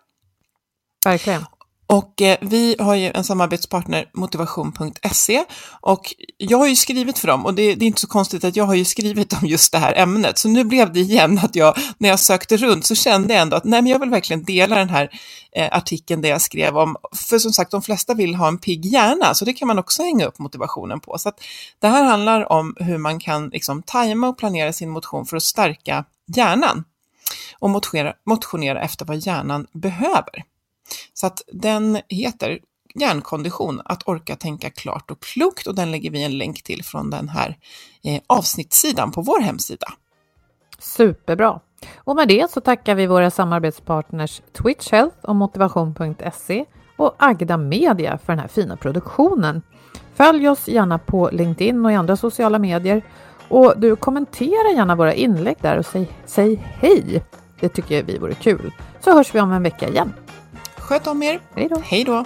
Verkligen. 1.05 1.45
Och 1.93 2.21
eh, 2.21 2.37
vi 2.41 2.75
har 2.79 2.95
ju 2.95 3.11
en 3.13 3.23
samarbetspartner, 3.23 4.05
motivation.se, 4.13 5.43
och 5.81 6.15
jag 6.37 6.57
har 6.57 6.67
ju 6.67 6.75
skrivit 6.75 7.19
för 7.19 7.27
dem 7.27 7.45
och 7.45 7.53
det, 7.53 7.75
det, 7.75 7.85
är 7.85 7.87
inte 7.87 8.01
så 8.01 8.07
konstigt 8.07 8.43
att 8.43 8.55
jag 8.55 8.63
har 8.63 8.73
ju 8.73 8.85
skrivit 8.85 9.33
om 9.33 9.47
just 9.47 9.71
det 9.71 9.77
här 9.77 9.93
ämnet. 9.95 10.37
Så 10.37 10.49
nu 10.49 10.63
blev 10.63 10.93
det 10.93 10.99
igen 10.99 11.39
att 11.43 11.55
jag, 11.55 11.75
när 11.97 12.09
jag 12.09 12.19
sökte 12.19 12.57
runt 12.57 12.85
så 12.85 12.95
kände 12.95 13.33
jag 13.33 13.41
ändå 13.41 13.57
att 13.57 13.63
nej, 13.63 13.81
men 13.81 13.91
jag 13.91 13.99
vill 13.99 14.09
verkligen 14.09 14.43
dela 14.43 14.75
den 14.75 14.89
här 14.89 15.09
eh, 15.55 15.77
artikeln 15.77 16.21
där 16.21 16.29
jag 16.29 16.41
skrev 16.41 16.77
om, 16.77 16.95
för 17.15 17.39
som 17.39 17.53
sagt, 17.53 17.71
de 17.71 17.81
flesta 17.81 18.13
vill 18.13 18.35
ha 18.35 18.47
en 18.47 18.57
pigg 18.57 18.85
hjärna, 18.85 19.33
så 19.33 19.45
det 19.45 19.53
kan 19.53 19.67
man 19.67 19.79
också 19.79 20.03
hänga 20.03 20.25
upp 20.25 20.39
motivationen 20.39 20.99
på. 20.99 21.17
Så 21.17 21.29
att 21.29 21.39
det 21.79 21.87
här 21.87 22.03
handlar 22.03 22.51
om 22.51 22.75
hur 22.79 22.97
man 22.97 23.19
kan 23.19 23.49
liksom 23.49 23.83
tajma 23.83 24.27
och 24.27 24.37
planera 24.37 24.73
sin 24.73 24.89
motion 24.89 25.25
för 25.25 25.37
att 25.37 25.43
stärka 25.43 26.05
hjärnan 26.35 26.83
och 27.59 27.69
motionera, 27.69 28.13
motionera 28.25 28.81
efter 28.81 29.05
vad 29.05 29.17
hjärnan 29.17 29.67
behöver. 29.73 30.52
Så 31.13 31.27
att 31.27 31.41
den 31.51 31.99
heter 32.09 32.59
Hjärnkondition, 32.95 33.81
att 33.85 34.07
orka 34.07 34.35
tänka 34.35 34.69
klart 34.69 35.11
och 35.11 35.19
klokt 35.19 35.67
och 35.67 35.75
den 35.75 35.91
lägger 35.91 36.11
vi 36.11 36.23
en 36.23 36.37
länk 36.37 36.63
till 36.63 36.83
från 36.83 37.09
den 37.09 37.29
här 37.29 37.57
eh, 38.03 38.21
avsnittssidan 38.27 39.11
på 39.11 39.21
vår 39.21 39.41
hemsida. 39.41 39.87
Superbra! 40.79 41.59
Och 41.95 42.15
med 42.15 42.27
det 42.27 42.51
så 42.51 42.61
tackar 42.61 42.95
vi 42.95 43.07
våra 43.07 43.31
samarbetspartners 43.31 44.41
Twitch 44.53 44.91
Health 44.91 45.17
och 45.21 45.35
motivation.se 45.35 46.65
och 46.97 47.15
Agda 47.19 47.57
Media 47.57 48.17
för 48.17 48.33
den 48.33 48.39
här 48.39 48.47
fina 48.47 48.77
produktionen. 48.77 49.61
Följ 50.13 50.49
oss 50.49 50.67
gärna 50.67 50.99
på 50.99 51.29
LinkedIn 51.33 51.85
och 51.85 51.91
i 51.91 51.95
andra 51.95 52.17
sociala 52.17 52.59
medier 52.59 53.01
och 53.47 53.73
du 53.77 53.95
kommenterar 53.95 54.75
gärna 54.75 54.95
våra 54.95 55.13
inlägg 55.13 55.57
där 55.61 55.77
och 55.77 55.85
säg, 55.85 56.07
säg 56.25 56.55
hej. 56.55 57.23
Det 57.59 57.69
tycker 57.69 58.03
vi 58.03 58.17
vore 58.17 58.33
kul. 58.33 58.73
Så 58.99 59.13
hörs 59.13 59.35
vi 59.35 59.39
om 59.39 59.51
en 59.51 59.63
vecka 59.63 59.89
igen. 59.89 60.13
Sköt 60.87 61.07
om 61.07 61.23
er. 61.23 61.39
Hej 61.83 62.03
då. 62.03 62.25